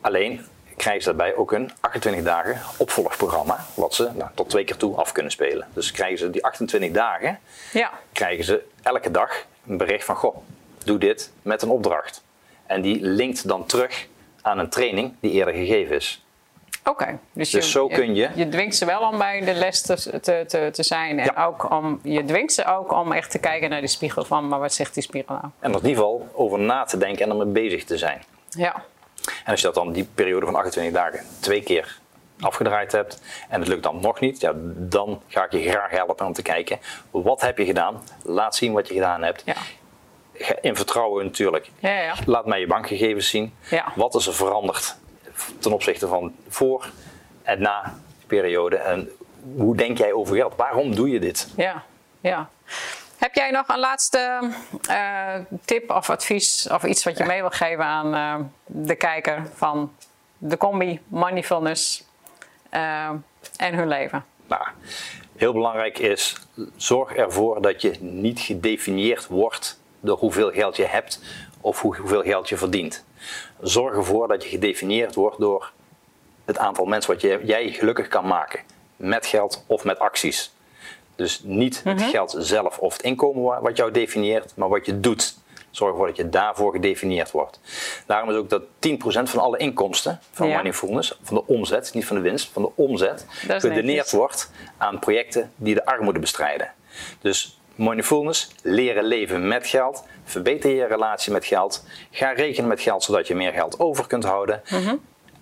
Alleen 0.00 0.46
krijgen 0.76 1.02
ze 1.02 1.08
daarbij 1.08 1.34
ook 1.34 1.52
een 1.52 1.70
28 1.80 2.24
dagen 2.24 2.60
opvolgprogramma, 2.76 3.66
wat 3.74 3.94
ze 3.94 4.08
nou, 4.14 4.30
tot 4.34 4.50
twee 4.50 4.64
keer 4.64 4.76
toe 4.76 4.96
af 4.96 5.12
kunnen 5.12 5.32
spelen. 5.32 5.66
Dus 5.72 5.90
krijgen 5.90 6.18
ze 6.18 6.30
die 6.30 6.44
28 6.44 6.90
dagen, 6.90 7.38
Ja. 7.72 7.90
krijgen 8.12 8.44
ze 8.44 8.62
elke 8.82 9.10
dag 9.10 9.44
een 9.66 9.76
bericht 9.76 10.04
van, 10.04 10.16
goh, 10.16 10.36
doe 10.84 10.98
dit 10.98 11.30
met 11.42 11.62
een 11.62 11.70
opdracht. 11.70 12.22
En 12.66 12.80
die 12.82 13.00
linkt 13.00 13.48
dan 13.48 13.66
terug 13.66 14.06
aan 14.42 14.58
een 14.58 14.68
training 14.70 15.14
die 15.20 15.30
eerder 15.32 15.54
gegeven 15.54 15.96
is. 15.96 16.22
Oké, 16.88 17.18
dus, 17.32 17.50
Dus 17.50 17.70
zo 17.70 17.86
kun 17.86 18.14
je- 18.14 18.30
Je 18.34 18.48
dwingt 18.48 18.76
ze 18.76 18.84
wel 18.84 19.00
om 19.00 19.18
bij 19.18 19.40
de 19.40 19.54
les 19.54 19.82
te, 19.82 20.20
te, 20.20 20.44
te, 20.46 20.68
te 20.72 20.82
zijn. 20.82 21.18
En 21.18 21.30
Ja. 21.34 21.44
ook 21.44 21.70
om, 21.70 22.00
je 22.02 22.24
dwingt 22.24 22.52
ze 22.52 22.64
ook 22.64 22.92
om 22.92 23.12
echt 23.12 23.30
te 23.30 23.38
kijken 23.38 23.70
naar 23.70 23.80
de 23.80 23.86
spiegel 23.86 24.24
van, 24.24 24.48
maar 24.48 24.58
wat 24.58 24.74
zegt 24.74 24.94
die 24.94 25.02
spiegel 25.02 25.34
nou? 25.34 25.46
En 25.60 25.70
in 25.70 25.76
ieder 25.76 25.90
geval 25.90 26.28
over 26.34 26.58
na 26.58 26.84
te 26.84 26.98
denken 26.98 27.24
en 27.24 27.30
ermee 27.30 27.46
bezig 27.68 27.84
te 27.84 27.98
zijn. 27.98 28.22
Ja, 28.50 28.74
En 29.44 29.50
als 29.50 29.60
je 29.60 29.66
dat 29.66 29.74
dan 29.74 29.92
die 29.92 30.08
periode 30.14 30.46
van 30.46 30.54
28 30.54 30.94
dagen 31.02 31.20
twee 31.40 31.62
keer 31.62 31.98
afgedraaid 32.40 32.92
hebt 32.92 33.20
en 33.48 33.60
het 33.60 33.68
lukt 33.68 33.82
dan 33.82 34.00
nog 34.00 34.20
niet, 34.20 34.40
ja, 34.40 34.52
dan 34.76 35.22
ga 35.28 35.44
ik 35.44 35.52
je 35.52 35.70
graag 35.70 35.90
helpen 35.90 36.26
om 36.26 36.32
te 36.32 36.42
kijken 36.42 36.78
wat 37.10 37.40
heb 37.40 37.58
je 37.58 37.64
gedaan. 37.64 38.02
Laat 38.22 38.56
zien 38.56 38.72
wat 38.72 38.88
je 38.88 38.94
gedaan 38.94 39.22
hebt. 39.22 39.42
ja, 39.44 39.54
In 40.60 40.76
vertrouwen 40.76 41.24
natuurlijk. 41.24 41.70
ja, 41.78 42.00
ja. 42.00 42.14
Laat 42.26 42.46
mij 42.46 42.60
je 42.60 42.66
bankgegevens 42.66 43.28
zien. 43.28 43.54
Ja. 43.70 43.92
Wat 43.94 44.14
is 44.14 44.26
er 44.26 44.34
veranderd 44.34 44.96
ten 45.58 45.72
opzichte 45.72 46.06
van 46.08 46.34
voor 46.48 46.90
en 47.42 47.60
na 47.60 47.82
de 48.20 48.26
periode? 48.26 48.76
En 48.76 49.08
hoe 49.56 49.76
denk 49.76 49.98
jij 49.98 50.12
over 50.12 50.36
geld? 50.36 50.56
Waarom 50.56 50.94
doe 50.94 51.10
je 51.10 51.20
dit? 51.20 51.48
ja, 51.56 51.84
ja. 52.20 52.48
Heb 53.18 53.34
jij 53.34 53.50
nog 53.50 53.68
een 53.68 53.78
laatste 53.78 54.50
eh, 54.88 55.34
tip 55.64 55.90
of 55.90 56.10
advies 56.10 56.68
of 56.70 56.84
iets 56.84 57.04
wat 57.04 57.18
je 57.18 57.24
mee 57.24 57.40
wil 57.40 57.50
geven 57.50 57.84
aan 57.84 58.14
eh, 58.14 58.44
de 58.66 58.94
kijker 58.94 59.46
van 59.54 59.92
de 60.38 60.56
combi, 60.56 61.00
mindfulness 61.08 62.04
eh, 62.70 63.08
en 63.56 63.74
hun 63.74 63.88
leven? 63.88 64.24
Nou, 64.46 64.62
heel 65.36 65.52
belangrijk 65.52 65.98
is, 65.98 66.36
zorg 66.76 67.14
ervoor 67.14 67.62
dat 67.62 67.82
je 67.82 67.96
niet 68.00 68.40
gedefinieerd 68.40 69.26
wordt 69.26 69.80
door 70.00 70.18
hoeveel 70.18 70.50
geld 70.52 70.76
je 70.76 70.86
hebt 70.86 71.20
of 71.60 71.80
hoe- 71.80 71.96
hoeveel 71.96 72.22
geld 72.22 72.48
je 72.48 72.56
verdient. 72.56 73.04
Zorg 73.60 73.94
ervoor 73.96 74.28
dat 74.28 74.42
je 74.42 74.48
gedefinieerd 74.48 75.14
wordt 75.14 75.38
door 75.40 75.72
het 76.44 76.58
aantal 76.58 76.84
mensen 76.84 77.12
wat 77.12 77.20
je, 77.20 77.40
jij 77.44 77.68
gelukkig 77.70 78.08
kan 78.08 78.26
maken. 78.26 78.60
Met 78.96 79.26
geld 79.26 79.64
of 79.66 79.84
met 79.84 79.98
acties. 79.98 80.52
Dus 81.16 81.40
niet 81.44 81.80
het 81.84 82.02
geld 82.02 82.34
zelf 82.38 82.78
of 82.78 82.92
het 82.92 83.02
inkomen 83.02 83.42
wa- 83.42 83.60
wat 83.60 83.76
jou 83.76 83.90
definieert, 83.90 84.52
maar 84.56 84.68
wat 84.68 84.86
je 84.86 85.00
doet. 85.00 85.36
Zorg 85.70 85.90
ervoor 85.90 86.06
dat 86.06 86.16
je 86.16 86.28
daarvoor 86.28 86.72
gedefinieerd 86.72 87.30
wordt. 87.30 87.60
Daarom 88.06 88.30
is 88.30 88.36
ook 88.36 88.48
dat 88.50 88.62
10% 88.78 89.30
van 89.30 89.40
alle 89.40 89.58
inkomsten 89.58 90.20
van 90.32 90.48
Ja. 90.48 90.62
Mindfulness, 90.62 91.18
van 91.22 91.36
de 91.36 91.46
omzet, 91.46 91.94
niet 91.94 92.06
van 92.06 92.16
de 92.16 92.22
winst, 92.22 92.48
van 92.52 92.62
de 92.62 92.70
omzet, 92.74 93.26
gedoneerd 93.60 94.10
wordt 94.10 94.50
aan 94.76 94.98
projecten 94.98 95.52
die 95.56 95.74
de 95.74 95.84
armoede 95.86 96.18
bestrijden. 96.18 96.72
Dus 97.20 97.58
mindfulness, 97.74 98.48
leren 98.62 99.04
leven 99.04 99.48
met 99.48 99.66
geld, 99.66 100.04
verbeter 100.30 100.70
je 100.70 100.84
relatie 100.84 101.32
met 101.32 101.44
geld, 101.44 101.84
ga 102.10 102.30
rekenen 102.30 102.68
met 102.68 102.80
geld 102.80 103.04
zodat 103.04 103.26
je 103.26 103.34
meer 103.34 103.52
geld 103.52 103.78
over 103.78 104.06
kunt 104.06 104.24
houden. 104.24 104.62
Mhm. 104.70 104.94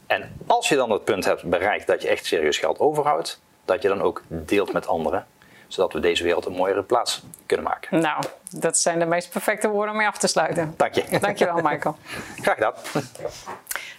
En 0.07 0.37
als 0.47 0.69
je 0.69 0.77
dan 0.77 0.91
het 0.91 1.05
punt 1.05 1.25
hebt 1.25 1.43
bereikt 1.43 1.87
dat 1.87 2.03
je 2.03 2.09
echt 2.09 2.27
serieus 2.27 2.59
geld 2.59 2.79
overhoudt, 2.79 3.41
dat 3.65 3.83
je 3.83 3.89
dan 3.89 4.03
ook 4.03 4.23
deelt 4.29 4.73
met 4.73 4.87
anderen, 4.87 5.27
zodat 5.69 5.93
we 5.93 6.01
deze 6.01 6.23
wereld 6.23 6.47
een 6.47 6.53
mooiere 6.53 6.83
plaats 6.83 7.23
kunnen 7.47 7.67
maken. 7.67 8.01
Nou, 8.01 8.23
dat 8.51 8.79
zijn 8.79 8.99
de 8.99 9.07
meest 9.07 9.31
perfecte 9.31 9.69
woorden 9.69 9.91
om 9.91 9.97
mee 9.97 10.07
af 10.07 10.19
te 10.19 10.27
sluiten. 10.27 10.75
Dank 10.77 10.95
je. 10.95 11.19
Dankjewel, 11.21 11.61
Michael. 11.63 11.97
Graag 12.43 12.55
gedaan. 12.55 12.75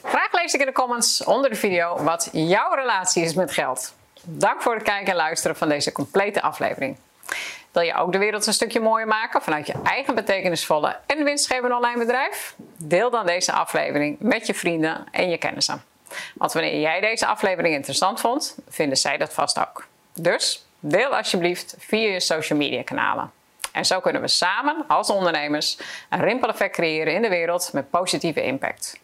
Graag 0.03 0.31
lees 0.31 0.53
ik 0.53 0.59
in 0.59 0.65
de 0.65 0.71
comments 0.71 1.23
onder 1.23 1.49
de 1.49 1.55
video 1.55 2.03
wat 2.03 2.29
jouw 2.31 2.73
relatie 2.73 3.23
is 3.23 3.33
met 3.33 3.51
geld. 3.51 3.93
Dank 4.23 4.61
voor 4.61 4.73
het 4.73 4.83
kijken 4.83 5.07
en 5.07 5.15
luisteren 5.15 5.55
van 5.55 5.69
deze 5.69 5.91
complete 5.91 6.41
aflevering. 6.41 6.97
Wil 7.77 7.85
je 7.85 7.95
ook 7.95 8.11
de 8.11 8.17
wereld 8.17 8.47
een 8.47 8.53
stukje 8.53 8.79
mooier 8.79 9.07
maken 9.07 9.41
vanuit 9.41 9.67
je 9.67 9.73
eigen 9.83 10.15
betekenisvolle 10.15 10.95
en 11.05 11.23
winstgevende 11.23 11.75
online 11.75 11.97
bedrijf? 11.97 12.55
Deel 12.77 13.09
dan 13.09 13.25
deze 13.25 13.51
aflevering 13.51 14.15
met 14.19 14.47
je 14.47 14.53
vrienden 14.53 15.05
en 15.11 15.29
je 15.29 15.37
kennissen. 15.37 15.83
Want 16.33 16.53
wanneer 16.53 16.79
jij 16.79 16.99
deze 16.99 17.25
aflevering 17.25 17.75
interessant 17.75 18.19
vond, 18.19 18.57
vinden 18.69 18.97
zij 18.97 19.17
dat 19.17 19.33
vast 19.33 19.59
ook. 19.59 19.87
Dus 20.13 20.65
deel 20.79 21.15
alsjeblieft 21.15 21.75
via 21.79 22.09
je 22.09 22.19
social 22.19 22.59
media 22.59 22.83
kanalen. 22.83 23.31
En 23.71 23.85
zo 23.85 23.99
kunnen 23.99 24.21
we 24.21 24.27
samen 24.27 24.85
als 24.87 25.09
ondernemers 25.09 25.79
een 26.09 26.21
rimpeleffect 26.21 26.73
creëren 26.73 27.13
in 27.13 27.21
de 27.21 27.29
wereld 27.29 27.69
met 27.73 27.89
positieve 27.89 28.43
impact. 28.43 28.99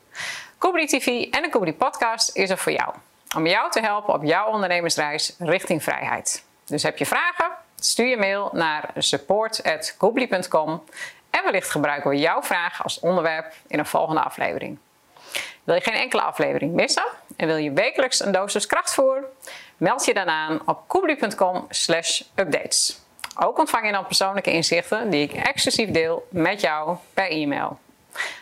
Kubri 0.58 0.86
TV 0.86 1.08
en 1.30 1.42
de 1.42 1.50
Kubri 1.50 1.74
Podcast 1.74 2.36
is 2.36 2.50
er 2.50 2.58
voor 2.58 2.72
jou. 2.72 2.94
Om 3.36 3.48
jou 3.48 3.72
te 3.72 3.80
helpen 3.80 4.14
op 4.14 4.24
jouw 4.24 4.48
ondernemersreis 4.48 5.36
richting 5.40 5.84
vrijheid. 5.84 6.44
Dus 6.66 6.84
heb 6.84 6.98
je 6.98 7.06
vragen? 7.06 7.62
Stuur 7.86 8.08
je 8.08 8.18
mail 8.18 8.50
naar 8.54 8.92
support.kubli.com 8.98 10.84
en 11.30 11.44
wellicht 11.44 11.70
gebruiken 11.70 12.10
we 12.10 12.18
jouw 12.18 12.42
vraag 12.42 12.84
als 12.84 13.00
onderwerp 13.00 13.54
in 13.68 13.80
een 13.80 13.86
volgende 13.86 14.22
aflevering. 14.22 14.78
Wil 15.64 15.76
je 15.76 15.82
geen 15.82 15.94
enkele 15.94 16.22
aflevering 16.22 16.74
missen 16.74 17.06
en 17.36 17.48
wil 17.48 17.56
je 17.56 17.72
wekelijks 17.72 18.26
een 18.26 18.32
dosis 18.32 18.66
krachtvoer? 18.66 19.26
Meld 19.78 20.06
je 20.06 20.14
dan 20.14 20.28
aan 20.28 20.62
op 20.66 21.66
slash 21.70 22.22
updates. 22.36 23.00
Ook 23.40 23.60
ontvang 23.60 23.86
je 23.86 23.92
dan 23.92 24.06
persoonlijke 24.06 24.52
inzichten 24.52 25.10
die 25.10 25.24
ik 25.24 25.34
exclusief 25.34 25.92
deel 25.92 26.28
met 26.30 26.62
jou 26.62 26.98
per 27.14 27.30
e-mail. 27.30 27.80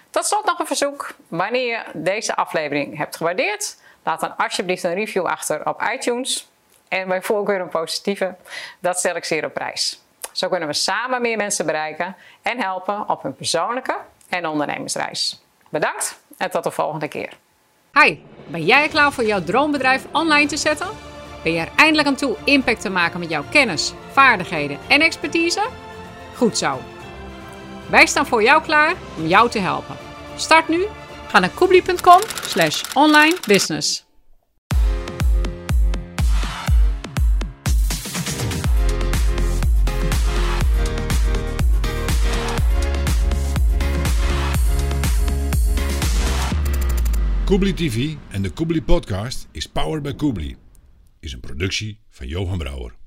Tot 0.09 0.25
slot 0.25 0.45
nog 0.45 0.59
een 0.59 0.67
verzoek. 0.67 1.15
Wanneer 1.27 1.67
je 1.67 1.83
deze 1.93 2.35
aflevering 2.35 2.97
hebt 2.97 3.15
gewaardeerd, 3.15 3.77
laat 4.03 4.19
dan 4.19 4.37
alsjeblieft 4.37 4.83
een 4.83 4.93
review 4.93 5.25
achter 5.25 5.67
op 5.67 5.81
iTunes. 5.93 6.50
En 6.91 7.07
bij 7.07 7.21
voorkeur 7.21 7.61
een 7.61 7.69
positieve. 7.69 8.35
Dat 8.79 8.99
stel 8.99 9.15
ik 9.15 9.25
zeer 9.25 9.45
op 9.45 9.53
prijs. 9.53 9.99
Zo 10.31 10.47
kunnen 10.47 10.67
we 10.67 10.73
samen 10.73 11.21
meer 11.21 11.37
mensen 11.37 11.65
bereiken 11.65 12.15
en 12.41 12.61
helpen 12.61 13.09
op 13.09 13.23
hun 13.23 13.35
persoonlijke 13.35 13.97
en 14.29 14.45
ondernemersreis. 14.45 15.41
Bedankt 15.69 16.19
en 16.37 16.51
tot 16.51 16.63
de 16.63 16.71
volgende 16.71 17.07
keer. 17.07 17.29
Hi, 17.93 18.19
ben 18.47 18.65
jij 18.65 18.87
klaar 18.87 19.11
voor 19.11 19.23
jouw 19.23 19.43
droombedrijf 19.43 20.05
online 20.11 20.47
te 20.47 20.57
zetten? 20.57 20.87
Ben 21.43 21.53
je 21.53 21.59
er 21.59 21.71
eindelijk 21.75 22.07
aan 22.07 22.15
toe 22.15 22.35
impact 22.43 22.81
te 22.81 22.89
maken 22.89 23.19
met 23.19 23.29
jouw 23.29 23.43
kennis, 23.49 23.93
vaardigheden 24.11 24.79
en 24.87 25.01
expertise? 25.01 25.67
Goed 26.35 26.57
zo. 26.57 26.79
Wij 27.89 28.05
staan 28.05 28.25
voor 28.25 28.43
jou 28.43 28.61
klaar 28.61 28.93
om 29.17 29.27
jou 29.27 29.49
te 29.49 29.59
helpen. 29.59 29.97
Start 30.35 30.67
nu. 30.67 30.85
Ga 31.27 31.39
naar 31.39 31.49
koebli.com 31.49 32.19
slash 32.41 32.83
online 32.93 33.37
business. 33.47 34.10
Koebli 47.51 47.73
TV 47.73 48.15
en 48.29 48.41
de 48.41 48.49
Koebli 48.49 48.81
Podcast 48.81 49.47
is 49.51 49.67
powered 49.67 50.03
by 50.03 50.13
Koebli. 50.13 50.55
Is 51.19 51.33
een 51.33 51.39
productie 51.39 51.99
van 52.09 52.27
Johan 52.27 52.57
Brouwer. 52.57 53.00